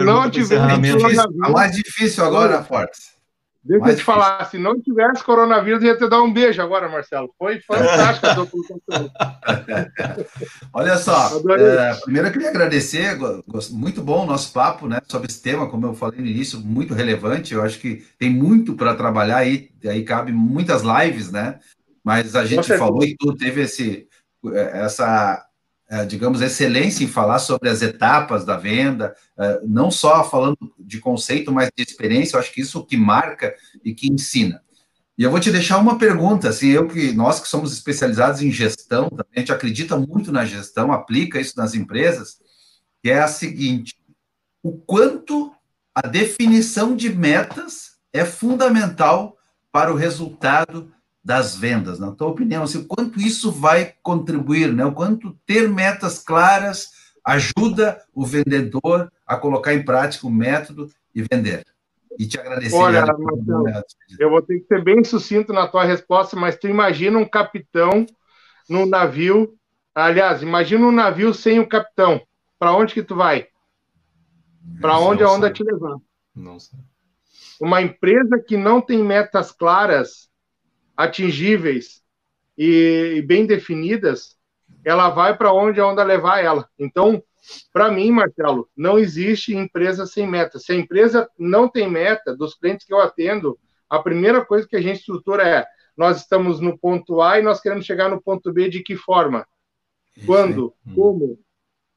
não 0.04 0.30
tiver 0.30 0.58
a 0.58 1.50
mais 1.50 1.72
difícil 1.72 2.24
agora, 2.24 2.62
Fortes. 2.62 3.18
Deixa 3.62 3.80
mais 3.80 3.92
eu 3.92 3.96
te 3.96 4.00
difícil. 4.00 4.04
falar, 4.04 4.44
se 4.46 4.56
não 4.56 4.80
tivesse 4.80 5.22
coronavírus, 5.22 5.82
ia 5.82 5.96
te 5.96 6.08
dar 6.08 6.22
um 6.22 6.32
beijo 6.32 6.62
agora, 6.62 6.88
Marcelo. 6.88 7.30
Foi 7.36 7.60
fantástico 7.60 8.26
a 8.26 8.34
tua 8.34 8.48
Olha 10.72 10.96
só, 10.96 11.38
é, 11.50 11.94
primeiro 12.02 12.28
eu 12.28 12.32
queria 12.32 12.48
agradecer, 12.48 13.18
muito 13.70 14.00
bom 14.00 14.22
o 14.22 14.26
nosso 14.26 14.52
papo 14.52 14.86
né, 14.86 15.00
sobre 15.06 15.28
esse 15.28 15.42
tema, 15.42 15.68
como 15.68 15.86
eu 15.86 15.94
falei 15.94 16.20
no 16.20 16.26
início, 16.26 16.60
muito 16.60 16.94
relevante. 16.94 17.52
Eu 17.52 17.62
acho 17.62 17.78
que 17.78 18.06
tem 18.18 18.30
muito 18.30 18.74
para 18.74 18.94
trabalhar 18.94 19.36
aí, 19.38 19.70
aí 19.84 20.02
cabe 20.04 20.32
muitas 20.32 20.82
lives, 20.82 21.30
né? 21.30 21.58
Mas 22.02 22.34
a 22.34 22.46
gente 22.46 22.74
falou 22.78 23.04
e 23.04 23.14
tu 23.18 23.34
teve 23.34 23.60
esse, 23.62 24.08
é, 24.46 24.84
essa 24.84 25.44
digamos, 26.04 26.42
excelência 26.42 27.02
em 27.02 27.08
falar 27.08 27.38
sobre 27.38 27.68
as 27.70 27.80
etapas 27.80 28.44
da 28.44 28.56
venda, 28.56 29.14
é, 29.38 29.60
não 29.66 29.90
só 29.90 30.22
falando 30.22 30.58
de 30.78 30.98
conceito, 30.98 31.50
mas 31.50 31.70
de 31.74 31.82
experiência, 31.82 32.36
eu 32.36 32.40
acho 32.40 32.52
que 32.52 32.60
isso 32.60 32.84
que 32.84 32.96
marca 32.96 33.54
e 33.84 33.94
que 33.94 34.12
ensina. 34.12 34.62
E 35.16 35.22
eu 35.22 35.30
vou 35.30 35.40
te 35.40 35.50
deixar 35.50 35.78
uma 35.78 35.98
pergunta, 35.98 36.48
assim, 36.48 36.68
eu 36.68 36.86
que 36.86 37.12
nós 37.12 37.40
que 37.40 37.48
somos 37.48 37.72
especializados 37.72 38.42
em 38.42 38.52
gestão, 38.52 39.10
a 39.34 39.38
gente 39.40 39.50
acredita 39.50 39.96
muito 39.96 40.30
na 40.30 40.44
gestão, 40.44 40.92
aplica 40.92 41.40
isso 41.40 41.54
nas 41.56 41.74
empresas, 41.74 42.36
que 43.02 43.10
é 43.10 43.20
a 43.20 43.26
seguinte: 43.26 43.96
o 44.62 44.78
quanto 44.78 45.52
a 45.94 46.06
definição 46.06 46.94
de 46.94 47.12
metas 47.12 47.92
é 48.12 48.24
fundamental 48.24 49.36
para 49.72 49.92
o 49.92 49.96
resultado 49.96 50.92
das 51.28 51.54
vendas, 51.54 51.98
na 51.98 52.10
tua 52.10 52.28
opinião, 52.28 52.62
assim, 52.62 52.78
o 52.78 52.86
quanto 52.86 53.20
isso 53.20 53.52
vai 53.52 53.92
contribuir, 54.02 54.72
né? 54.72 54.82
O 54.86 54.94
quanto 54.94 55.38
ter 55.44 55.68
metas 55.68 56.18
claras 56.18 56.88
ajuda 57.22 58.02
o 58.14 58.24
vendedor 58.24 59.12
a 59.26 59.36
colocar 59.36 59.74
em 59.74 59.84
prática 59.84 60.26
o 60.26 60.30
método 60.30 60.88
e 61.14 61.22
vender. 61.30 61.66
E 62.18 62.26
te 62.26 62.40
agradecer. 62.40 62.74
Olha, 62.74 63.04
Marcelo, 63.04 63.84
eu 64.18 64.30
vou 64.30 64.40
ter 64.40 64.58
que 64.60 64.68
ser 64.68 64.82
bem 64.82 65.04
sucinto 65.04 65.52
na 65.52 65.68
tua 65.68 65.84
resposta, 65.84 66.34
mas 66.34 66.56
tu 66.56 66.66
imagina 66.66 67.18
um 67.18 67.28
capitão 67.28 68.06
num 68.66 68.86
navio, 68.86 69.54
aliás, 69.94 70.40
imagina 70.40 70.86
um 70.86 70.92
navio 70.92 71.34
sem 71.34 71.58
o 71.58 71.64
um 71.64 71.68
capitão. 71.68 72.22
Para 72.58 72.72
onde 72.72 72.94
que 72.94 73.02
tu 73.02 73.14
vai? 73.14 73.48
Para 74.80 74.98
onde 74.98 75.22
a 75.22 75.30
onda 75.30 75.52
te 75.52 75.62
levar? 75.62 75.98
Não 76.34 76.58
sei. 76.58 76.78
Uma 77.60 77.82
empresa 77.82 78.38
que 78.38 78.56
não 78.56 78.80
tem 78.80 79.04
metas 79.04 79.52
claras, 79.52 80.27
atingíveis 80.98 82.02
e, 82.58 83.24
bem 83.24 83.46
definidas, 83.46 84.36
ela 84.84 85.10
vai 85.10 85.36
para 85.36 85.52
onde 85.52 85.78
a 85.78 85.86
onda 85.86 86.02
levar 86.02 86.44
ela. 86.44 86.68
Então, 86.76 87.22
para 87.72 87.88
mim, 87.88 88.10
Marcelo, 88.10 88.68
não 88.76 88.98
existe 88.98 89.54
empresa 89.54 90.04
sem 90.06 90.26
meta. 90.26 90.58
Se 90.58 90.72
a 90.72 90.74
empresa 90.74 91.30
não 91.38 91.68
tem 91.68 91.88
meta, 91.88 92.36
dos 92.36 92.56
clientes 92.56 92.84
que 92.84 92.92
eu 92.92 93.00
atendo, 93.00 93.56
a 93.88 94.00
primeira 94.00 94.44
coisa 94.44 94.66
que 94.66 94.74
a 94.74 94.82
gente 94.82 94.98
estrutura 94.98 95.48
é: 95.48 95.64
nós 95.96 96.18
estamos 96.18 96.58
no 96.58 96.76
ponto 96.76 97.22
A 97.22 97.38
e 97.38 97.42
nós 97.42 97.60
queremos 97.60 97.86
chegar 97.86 98.10
no 98.10 98.20
ponto 98.20 98.52
B 98.52 98.68
de 98.68 98.82
que 98.82 98.96
forma? 98.96 99.46
Quando? 100.26 100.74
Hum. 100.84 100.94
Como? 100.96 101.38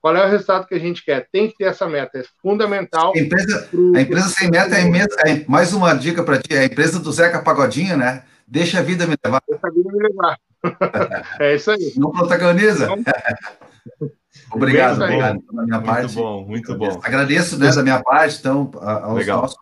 qual 0.01 0.15
é 0.15 0.25
o 0.25 0.29
resultado 0.29 0.65
que 0.65 0.73
a 0.73 0.79
gente 0.79 1.05
quer? 1.05 1.27
Tem 1.31 1.47
que 1.47 1.57
ter 1.57 1.65
essa 1.65 1.87
meta, 1.87 2.17
é 2.17 2.23
fundamental. 2.41 3.13
A 3.15 3.19
empresa, 3.19 3.67
pro... 3.69 3.95
a 3.95 4.01
empresa 4.01 4.29
sem 4.29 4.49
meta 4.49 4.75
é, 4.75 5.31
é 5.31 5.45
mais 5.47 5.73
uma 5.73 5.93
dica 5.93 6.23
para 6.23 6.39
ti, 6.39 6.55
é 6.55 6.59
a 6.61 6.65
empresa 6.65 6.99
do 6.99 7.11
Zeca 7.11 7.43
Pagodinho, 7.43 7.95
né? 7.95 8.23
Deixa 8.51 8.79
a 8.79 8.81
vida 8.81 9.07
me 9.07 9.15
levar. 9.23 9.41
Deixa 9.47 9.65
a 9.65 9.71
vida 9.71 9.89
me 9.93 10.09
levar. 10.09 10.37
é 11.39 11.55
isso 11.55 11.71
aí. 11.71 11.93
Não 11.95 12.11
protagoniza. 12.11 12.83
Então, 12.83 14.11
obrigado, 14.51 15.01
obrigado 15.01 15.41
da 15.53 15.63
minha 15.63 15.77
muito 15.77 15.85
parte. 15.85 16.01
Muito 16.01 16.15
bom, 16.15 16.45
muito 16.45 16.77
bom. 16.77 16.99
Agradeço 17.01 17.57
né, 17.57 17.71
da 17.71 17.81
minha 17.81 18.03
parte, 18.03 18.39
então, 18.39 18.69
aos 18.75 19.19
Legal. 19.19 19.43
nossos 19.43 19.57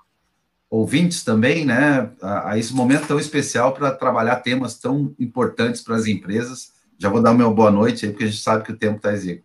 ouvintes 0.67 1.23
também, 1.23 1.65
né, 1.65 2.09
a, 2.19 2.51
a 2.51 2.57
esse 2.57 2.73
momento 2.73 3.07
tão 3.07 3.19
especial 3.19 3.73
para 3.73 3.91
trabalhar 3.91 4.37
temas 4.37 4.79
tão 4.79 5.13
importantes 5.19 5.81
para 5.81 5.95
as 5.95 6.07
empresas. 6.07 6.73
Já 6.97 7.09
vou 7.09 7.21
dar 7.21 7.31
o 7.31 7.37
meu 7.37 7.53
boa 7.53 7.69
noite 7.69 8.07
aí, 8.07 8.11
porque 8.11 8.25
a 8.25 8.27
gente 8.27 8.41
sabe 8.41 8.63
que 8.63 8.71
o 8.71 8.77
tempo 8.77 8.97
está 8.97 9.13
exíguo. 9.13 9.43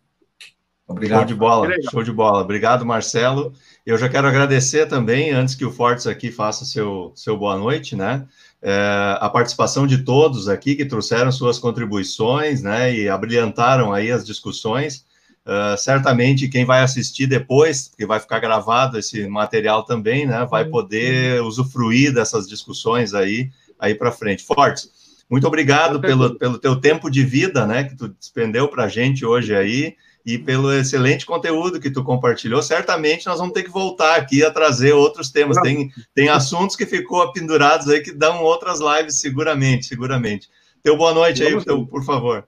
Obrigado. 0.86 1.20
Show 1.20 1.26
de 1.26 1.34
bola, 1.34 1.68
show 1.90 2.02
de 2.02 2.12
bola. 2.12 2.42
Obrigado, 2.42 2.84
Marcelo. 2.84 3.52
Eu 3.84 3.98
já 3.98 4.08
quero 4.08 4.26
agradecer 4.26 4.86
também, 4.86 5.32
antes 5.32 5.54
que 5.54 5.64
o 5.64 5.70
Fortes 5.70 6.06
aqui 6.06 6.30
faça 6.30 6.64
seu, 6.64 7.12
seu 7.14 7.36
boa 7.36 7.56
noite, 7.56 7.94
né? 7.94 8.26
É, 8.66 9.18
a 9.20 9.28
participação 9.28 9.86
de 9.86 9.98
todos 9.98 10.48
aqui 10.48 10.74
que 10.74 10.86
trouxeram 10.86 11.30
suas 11.30 11.58
contribuições, 11.58 12.62
né? 12.62 12.96
E 12.96 13.10
abrilhantaram 13.10 13.92
aí 13.92 14.10
as 14.10 14.24
discussões. 14.24 15.04
Uh, 15.44 15.76
certamente 15.76 16.48
quem 16.48 16.64
vai 16.64 16.80
assistir 16.80 17.26
depois, 17.26 17.88
porque 17.88 18.06
vai 18.06 18.18
ficar 18.18 18.38
gravado 18.38 18.98
esse 18.98 19.28
material 19.28 19.84
também, 19.84 20.24
né? 20.24 20.46
Vai 20.50 20.64
poder 20.64 21.42
usufruir 21.42 22.14
dessas 22.14 22.48
discussões 22.48 23.12
aí, 23.12 23.50
aí 23.78 23.94
para 23.94 24.10
frente. 24.10 24.42
Fortes, 24.42 24.90
muito 25.28 25.46
obrigado 25.46 26.00
pelo, 26.00 26.34
pelo 26.36 26.56
teu 26.56 26.80
tempo 26.80 27.10
de 27.10 27.22
vida, 27.22 27.66
né? 27.66 27.84
Que 27.84 27.94
tu 27.94 28.08
despendeu 28.08 28.66
para 28.68 28.84
a 28.84 28.88
gente 28.88 29.26
hoje 29.26 29.54
aí 29.54 29.94
e 30.24 30.38
pelo 30.38 30.72
excelente 30.72 31.26
conteúdo 31.26 31.78
que 31.78 31.90
tu 31.90 32.02
compartilhou. 32.02 32.62
Certamente 32.62 33.26
nós 33.26 33.38
vamos 33.38 33.52
ter 33.52 33.62
que 33.62 33.70
voltar 33.70 34.16
aqui 34.16 34.42
a 34.42 34.50
trazer 34.50 34.92
outros 34.92 35.30
temas. 35.30 35.58
Tem, 35.58 35.90
tem 36.14 36.28
assuntos 36.30 36.76
que 36.76 36.86
ficou 36.86 37.30
pendurados 37.32 37.88
aí 37.88 38.00
que 38.00 38.12
dão 38.12 38.42
outras 38.42 38.80
lives, 38.80 39.20
seguramente, 39.20 39.84
seguramente. 39.84 40.48
Teu 40.82 40.96
boa 40.96 41.12
noite 41.12 41.42
aí, 41.42 41.62
teu, 41.62 41.86
por 41.86 42.04
favor. 42.04 42.44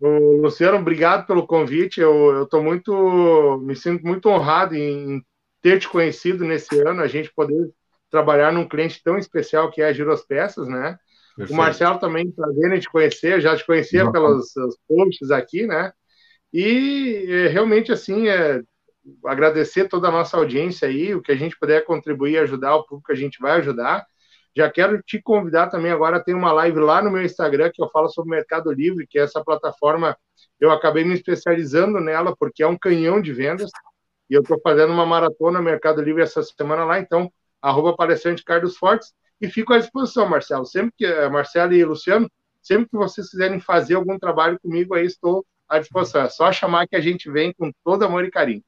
Luciano, 0.00 0.78
obrigado 0.78 1.26
pelo 1.26 1.46
convite. 1.46 2.00
Eu 2.00 2.44
estou 2.44 2.62
muito, 2.62 3.58
me 3.62 3.74
sinto 3.74 4.06
muito 4.06 4.28
honrado 4.28 4.74
em 4.74 5.22
ter 5.62 5.78
te 5.78 5.88
conhecido 5.88 6.44
nesse 6.44 6.80
ano, 6.80 7.02
a 7.02 7.06
gente 7.06 7.32
poder 7.34 7.70
trabalhar 8.10 8.52
num 8.52 8.68
cliente 8.68 9.02
tão 9.02 9.16
especial 9.18 9.70
que 9.70 9.82
é 9.82 9.86
a 9.86 9.92
Giros 9.92 10.22
Peças, 10.22 10.68
né? 10.68 10.98
Perfeito. 11.36 11.52
O 11.52 11.56
Marcelo 11.56 11.98
também, 11.98 12.30
prazer 12.30 12.72
em 12.72 12.80
te 12.80 12.90
conhecer, 12.90 13.40
já 13.40 13.56
te 13.56 13.64
conhecia 13.64 14.04
Não. 14.04 14.12
pelos 14.12 14.52
posts 14.88 15.30
aqui, 15.30 15.66
né? 15.66 15.92
E 16.52 17.26
é, 17.28 17.48
realmente, 17.48 17.92
assim, 17.92 18.28
é, 18.28 18.60
agradecer 19.24 19.88
toda 19.88 20.08
a 20.08 20.12
nossa 20.12 20.36
audiência 20.36 20.88
aí, 20.88 21.14
o 21.14 21.22
que 21.22 21.32
a 21.32 21.36
gente 21.36 21.58
puder 21.58 21.84
contribuir 21.84 22.38
ajudar, 22.38 22.76
o 22.76 22.84
público 22.84 23.12
a 23.12 23.14
gente 23.14 23.38
vai 23.40 23.52
ajudar. 23.52 24.04
Já 24.56 24.68
quero 24.70 25.00
te 25.02 25.22
convidar 25.22 25.68
também 25.68 25.92
agora, 25.92 26.22
tem 26.22 26.34
uma 26.34 26.52
live 26.52 26.80
lá 26.80 27.00
no 27.02 27.10
meu 27.10 27.22
Instagram 27.22 27.70
que 27.72 27.82
eu 27.82 27.88
falo 27.90 28.08
sobre 28.08 28.30
o 28.32 28.36
Mercado 28.36 28.72
Livre, 28.72 29.06
que 29.06 29.18
é 29.18 29.22
essa 29.22 29.44
plataforma, 29.44 30.16
eu 30.58 30.70
acabei 30.72 31.04
me 31.04 31.14
especializando 31.14 32.00
nela, 32.00 32.34
porque 32.36 32.62
é 32.62 32.66
um 32.66 32.76
canhão 32.76 33.22
de 33.22 33.32
vendas, 33.32 33.70
e 34.28 34.34
eu 34.34 34.42
estou 34.42 34.60
fazendo 34.60 34.92
uma 34.92 35.06
maratona 35.06 35.62
Mercado 35.62 36.02
Livre 36.02 36.22
essa 36.22 36.42
semana 36.42 36.84
lá, 36.84 36.98
então, 36.98 37.32
arroba 37.62 37.94
palestrante 37.94 38.44
Carlos 38.44 38.76
Fortes, 38.76 39.12
e 39.40 39.48
fico 39.48 39.72
à 39.72 39.78
disposição, 39.78 40.28
Marcelo, 40.28 40.66
sempre 40.66 40.92
que, 40.96 41.06
eh, 41.06 41.28
Marcelo 41.28 41.72
e 41.72 41.84
Luciano, 41.84 42.30
sempre 42.60 42.88
que 42.88 42.96
vocês 42.96 43.30
quiserem 43.30 43.60
fazer 43.60 43.94
algum 43.94 44.18
trabalho 44.18 44.58
comigo, 44.60 44.94
aí 44.94 45.06
estou 45.06 45.46
à 45.70 45.78
disposição. 45.78 46.22
É 46.22 46.28
só 46.28 46.52
chamar 46.52 46.86
que 46.88 46.96
a 46.96 47.00
gente 47.00 47.30
vem 47.30 47.52
com 47.52 47.70
todo 47.84 48.04
amor 48.04 48.24
e 48.24 48.30
carinho. 48.30 48.62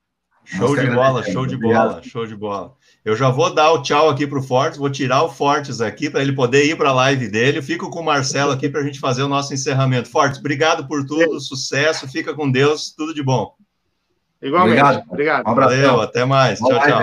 Show 0.45 0.77
de 0.77 0.91
bola, 0.91 1.23
show 1.23 1.47
de 1.47 1.57
bola, 1.57 2.03
show 2.03 2.27
de 2.27 2.37
bola. 2.37 2.75
Eu 3.05 3.17
já 3.17 3.29
vou 3.29 3.55
dar 3.55 3.73
o 3.73 3.83
tchau 3.83 4.09
aqui 4.09 4.27
para 4.27 4.39
o 4.39 4.43
Fortes, 4.43 4.79
vou 4.79 4.91
tirar 4.91 5.23
o 5.23 5.29
Fortes 5.29 5.81
aqui 5.81 6.11
para 6.11 6.21
ele 6.21 6.33
poder 6.33 6.65
ir 6.65 6.77
para 6.77 6.91
a 6.91 6.95
live 6.95 7.29
dele. 7.29 7.59
Eu 7.59 7.63
fico 7.63 7.91
com 7.91 8.01
o 8.01 8.05
Marcelo 8.05 8.51
aqui 8.51 8.69
para 8.69 8.81
a 8.81 8.85
gente 8.85 8.99
fazer 8.99 9.23
o 9.23 9.29
nosso 9.29 9.55
encerramento. 9.55 10.09
Fortes, 10.09 10.41
obrigado 10.41 10.87
por 10.87 11.07
tudo, 11.07 11.41
sucesso, 11.41 12.09
fica 12.09 12.35
com 12.35 12.51
Deus, 12.51 12.93
tudo 12.97 13.15
de 13.15 13.23
bom. 13.23 13.55
Igualmente, 14.41 14.81
obrigado. 14.81 15.05
obrigado. 15.09 15.49
Um 15.49 15.55
Valeu, 15.55 16.01
até 16.01 16.25
mais. 16.25 16.59
tchau, 16.59 16.81
tchau. 16.81 17.01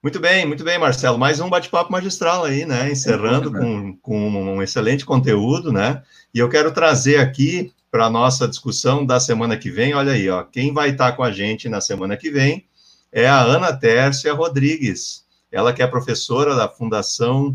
Muito 0.00 0.18
bem, 0.18 0.46
muito 0.46 0.64
bem, 0.64 0.78
Marcelo. 0.78 1.18
Mais 1.18 1.40
um 1.40 1.48
bate-papo 1.48 1.90
magistral 1.90 2.44
aí, 2.44 2.64
né? 2.64 2.90
Encerrando 2.90 3.52
com, 3.52 3.96
com 3.98 4.30
um 4.30 4.62
excelente 4.62 5.04
conteúdo, 5.04 5.72
né? 5.72 6.02
E 6.34 6.38
eu 6.38 6.48
quero 6.48 6.72
trazer 6.72 7.18
aqui 7.18 7.72
para 7.92 8.06
a 8.06 8.10
nossa 8.10 8.48
discussão 8.48 9.04
da 9.04 9.20
semana 9.20 9.54
que 9.54 9.70
vem. 9.70 9.92
Olha 9.92 10.12
aí, 10.12 10.26
ó, 10.30 10.42
quem 10.44 10.72
vai 10.72 10.90
estar 10.90 11.12
com 11.12 11.22
a 11.22 11.30
gente 11.30 11.68
na 11.68 11.78
semana 11.78 12.16
que 12.16 12.30
vem 12.30 12.66
é 13.12 13.28
a 13.28 13.38
Ana 13.42 13.70
Tércia 13.70 14.32
Rodrigues. 14.32 15.26
Ela 15.50 15.74
que 15.74 15.82
é 15.82 15.86
professora 15.86 16.54
da 16.54 16.66
Fundação 16.66 17.54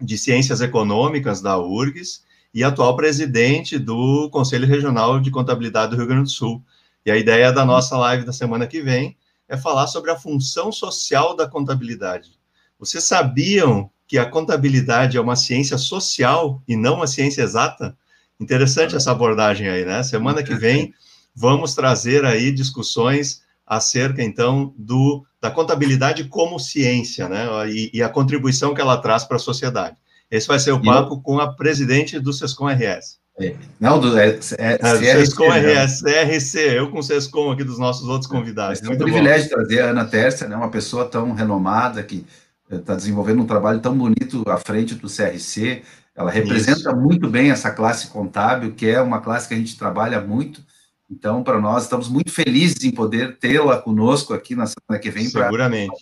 de 0.00 0.16
Ciências 0.16 0.62
Econômicas 0.62 1.42
da 1.42 1.58
URGS 1.58 2.22
e 2.54 2.64
atual 2.64 2.96
presidente 2.96 3.78
do 3.78 4.30
Conselho 4.30 4.66
Regional 4.66 5.20
de 5.20 5.30
Contabilidade 5.30 5.90
do 5.90 5.98
Rio 5.98 6.06
Grande 6.06 6.22
do 6.22 6.30
Sul. 6.30 6.64
E 7.04 7.10
a 7.10 7.16
ideia 7.18 7.52
da 7.52 7.66
nossa 7.66 7.94
live 7.98 8.24
da 8.24 8.32
semana 8.32 8.66
que 8.66 8.80
vem 8.80 9.18
é 9.46 9.56
falar 9.58 9.86
sobre 9.86 10.10
a 10.10 10.16
função 10.16 10.72
social 10.72 11.36
da 11.36 11.46
contabilidade. 11.46 12.38
Vocês 12.78 13.04
sabiam 13.04 13.90
que 14.06 14.16
a 14.16 14.24
contabilidade 14.24 15.18
é 15.18 15.20
uma 15.20 15.36
ciência 15.36 15.76
social 15.76 16.62
e 16.66 16.74
não 16.74 16.94
uma 16.94 17.06
ciência 17.06 17.42
exata? 17.42 17.94
Interessante 18.40 18.94
essa 18.94 19.10
abordagem 19.10 19.68
aí, 19.68 19.84
né? 19.84 20.02
Semana 20.02 20.42
que 20.42 20.54
vem 20.54 20.92
vamos 21.34 21.74
trazer 21.74 22.24
aí 22.24 22.50
discussões 22.50 23.42
acerca 23.66 24.22
então 24.22 24.74
do 24.76 25.24
da 25.40 25.50
contabilidade 25.50 26.24
como 26.24 26.58
ciência, 26.58 27.28
né? 27.28 27.46
E, 27.70 27.90
e 27.94 28.02
a 28.02 28.08
contribuição 28.08 28.74
que 28.74 28.80
ela 28.80 28.96
traz 28.96 29.24
para 29.24 29.36
a 29.36 29.40
sociedade. 29.40 29.96
Esse 30.30 30.48
vai 30.48 30.58
ser 30.58 30.72
o 30.72 30.82
papo 30.82 31.14
eu... 31.14 31.20
com 31.20 31.38
a 31.38 31.52
presidente 31.52 32.18
do 32.18 32.32
Sescom 32.32 32.66
RS. 32.66 33.18
É. 33.40 33.54
Não, 33.78 34.00
do, 34.00 34.18
é, 34.18 34.30
é, 34.58 34.78
é, 34.80 34.96
Sescom 34.96 35.48
RS, 35.48 36.02
CRC, 36.02 36.58
eu 36.76 36.90
com 36.90 36.98
o 36.98 37.02
Sescom 37.02 37.52
aqui 37.52 37.62
dos 37.62 37.78
nossos 37.78 38.08
outros 38.08 38.28
convidados. 38.28 38.82
É 38.82 38.90
um 38.90 38.98
privilégio 38.98 39.48
bom. 39.48 39.56
trazer 39.56 39.82
a 39.82 39.90
Ana 39.90 40.04
Tércia, 40.04 40.48
né, 40.48 40.56
uma 40.56 40.70
pessoa 40.70 41.04
tão 41.04 41.32
renomada 41.32 42.02
que 42.02 42.26
está 42.68 42.96
desenvolvendo 42.96 43.40
um 43.40 43.46
trabalho 43.46 43.78
tão 43.78 43.96
bonito 43.96 44.42
à 44.48 44.56
frente 44.56 44.96
do 44.96 45.08
CRC, 45.08 45.82
ela 46.18 46.32
representa 46.32 46.90
Isso. 46.90 46.96
muito 46.96 47.30
bem 47.30 47.52
essa 47.52 47.70
classe 47.70 48.08
contábil, 48.08 48.74
que 48.74 48.88
é 48.88 49.00
uma 49.00 49.20
classe 49.20 49.46
que 49.46 49.54
a 49.54 49.56
gente 49.56 49.78
trabalha 49.78 50.20
muito. 50.20 50.60
Então, 51.08 51.44
para 51.44 51.60
nós, 51.60 51.84
estamos 51.84 52.08
muito 52.08 52.32
felizes 52.32 52.82
em 52.82 52.90
poder 52.90 53.38
tê-la 53.38 53.78
conosco 53.78 54.34
aqui 54.34 54.56
na 54.56 54.66
semana 54.66 55.00
que 55.00 55.12
vem 55.12 55.30
para 55.30 55.48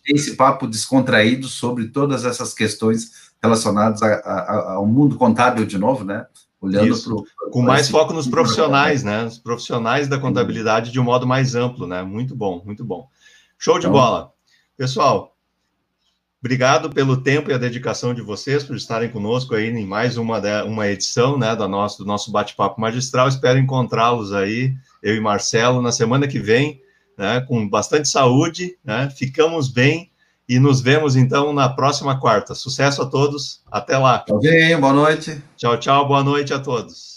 esse 0.08 0.34
papo 0.34 0.66
descontraído 0.66 1.46
sobre 1.48 1.88
todas 1.88 2.24
essas 2.24 2.54
questões 2.54 3.30
relacionadas 3.42 4.02
a, 4.02 4.14
a, 4.14 4.72
ao 4.76 4.86
mundo 4.86 5.16
contábil 5.16 5.66
de 5.66 5.76
novo, 5.76 6.02
né? 6.02 6.26
Olhando 6.58 6.98
pro, 7.02 7.26
com 7.52 7.60
mais 7.60 7.90
foco 7.90 8.14
nos 8.14 8.26
profissionais, 8.26 9.04
né? 9.04 9.26
Os 9.26 9.36
profissionais 9.36 10.08
da 10.08 10.18
contabilidade 10.18 10.90
de 10.90 10.98
um 10.98 11.04
modo 11.04 11.26
mais 11.26 11.54
amplo, 11.54 11.86
né? 11.86 12.02
Muito 12.02 12.34
bom, 12.34 12.62
muito 12.64 12.82
bom. 12.82 13.06
Show 13.58 13.74
de 13.74 13.80
então, 13.80 13.92
bola. 13.92 14.32
Pessoal, 14.78 15.35
Obrigado 16.46 16.88
pelo 16.90 17.16
tempo 17.16 17.50
e 17.50 17.54
a 17.54 17.58
dedicação 17.58 18.14
de 18.14 18.22
vocês 18.22 18.62
por 18.62 18.76
estarem 18.76 19.10
conosco 19.10 19.56
aí 19.56 19.66
em 19.68 19.84
mais 19.84 20.16
uma, 20.16 20.40
uma 20.62 20.86
edição 20.86 21.36
né, 21.36 21.56
do 21.56 21.66
nosso, 21.66 21.98
do 21.98 22.04
nosso 22.04 22.30
bate-papo 22.30 22.80
magistral. 22.80 23.26
Espero 23.26 23.58
encontrá-los 23.58 24.32
aí, 24.32 24.72
eu 25.02 25.16
e 25.16 25.20
Marcelo, 25.20 25.82
na 25.82 25.90
semana 25.90 26.28
que 26.28 26.38
vem, 26.38 26.80
né, 27.18 27.40
com 27.40 27.68
bastante 27.68 28.08
saúde, 28.08 28.78
né, 28.84 29.10
ficamos 29.10 29.66
bem 29.66 30.08
e 30.48 30.60
nos 30.60 30.80
vemos 30.80 31.16
então 31.16 31.52
na 31.52 31.68
próxima 31.68 32.20
quarta. 32.20 32.54
Sucesso 32.54 33.02
a 33.02 33.06
todos, 33.06 33.60
até 33.68 33.98
lá. 33.98 34.20
Tchau, 34.20 34.38
boa 34.80 34.92
noite. 34.92 35.42
Tchau, 35.56 35.76
tchau, 35.78 36.06
boa 36.06 36.22
noite 36.22 36.54
a 36.54 36.60
todos. 36.60 37.15